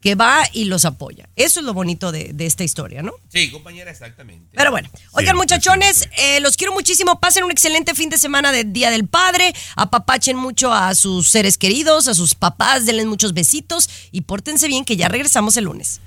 que 0.00 0.14
va 0.14 0.42
y 0.52 0.64
los 0.64 0.84
apoya. 0.84 1.28
Eso 1.36 1.60
es 1.60 1.66
lo 1.66 1.74
bonito 1.74 2.12
de, 2.12 2.32
de 2.32 2.46
esta 2.46 2.64
historia, 2.64 3.02
¿no? 3.02 3.12
Sí, 3.28 3.50
compañera, 3.50 3.90
exactamente. 3.90 4.48
Pero 4.54 4.70
bueno, 4.70 4.88
oigan 5.12 5.36
muchachones, 5.36 6.08
eh, 6.16 6.40
los 6.40 6.56
quiero 6.56 6.72
muchísimo, 6.72 7.18
pasen 7.18 7.44
un 7.44 7.50
excelente 7.50 7.94
fin 7.94 8.08
de 8.10 8.18
semana 8.18 8.52
de 8.52 8.64
Día 8.64 8.90
del 8.90 9.08
Padre, 9.08 9.54
apapachen 9.74 10.36
mucho 10.36 10.72
a 10.72 10.94
sus 10.94 11.28
seres 11.28 11.58
queridos, 11.58 12.08
a 12.08 12.14
sus 12.14 12.34
papás, 12.34 12.86
denles 12.86 13.06
muchos 13.06 13.34
besitos 13.34 13.88
y 14.12 14.22
pórtense 14.22 14.68
bien 14.68 14.84
que 14.84 14.96
ya 14.96 15.08
regresamos 15.08 15.56
el 15.56 15.64
lunes. 15.64 16.00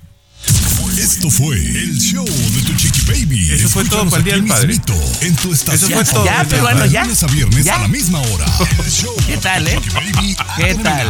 Esto 0.98 1.30
fue 1.30 1.56
el 1.56 1.98
show 1.98 2.24
de 2.24 2.62
tu 2.62 2.74
chiqui 2.74 3.00
baby. 3.02 3.52
Eso 3.52 3.68
fue 3.68 3.84
todo 3.84 4.04
para 4.06 4.18
el 4.18 4.24
Día 4.24 4.34
del 4.34 4.46
Padre. 4.46 4.74
En 5.20 5.36
tu 5.36 5.52
estación. 5.52 5.92
Eso 5.92 6.04
fue 6.04 6.14
todo. 6.14 6.24
Ya, 6.24 6.44
peruano, 6.44 6.86
ya. 6.86 7.02
Lunes 7.02 7.22
a 7.22 7.26
viernes 7.28 7.64
Ya. 7.64 7.76
a 7.76 7.78
la 7.80 7.88
misma 7.88 8.20
hora. 8.20 8.46
El 8.84 8.90
show 8.90 9.14
¿Qué 9.26 9.36
tal, 9.36 9.66
eh? 9.68 9.78
baby 9.94 10.36
¿Qué 10.56 10.74
tal? 10.76 11.08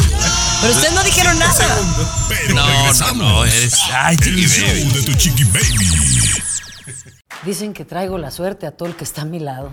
Pero 0.60 0.72
ustedes 0.72 0.94
no 0.94 1.02
dijeron 1.04 1.38
nada. 1.38 1.54
Pero 2.28 2.54
No, 2.54 2.92
no, 2.92 3.14
no, 3.14 3.44
eres- 3.44 3.78
ay, 3.94 4.16
chiqui 4.16 4.44
el 4.44 4.48
baby. 4.48 4.82
show 4.82 4.92
de 4.92 5.02
tu 5.02 5.12
chiqui 5.14 5.44
baby. 5.44 5.88
Dicen 7.44 7.72
que 7.72 7.84
traigo 7.84 8.18
la 8.18 8.30
suerte 8.30 8.66
a 8.66 8.72
todo 8.72 8.88
el 8.88 8.96
que 8.96 9.04
está 9.04 9.22
a 9.22 9.24
mi 9.24 9.38
lado. 9.40 9.72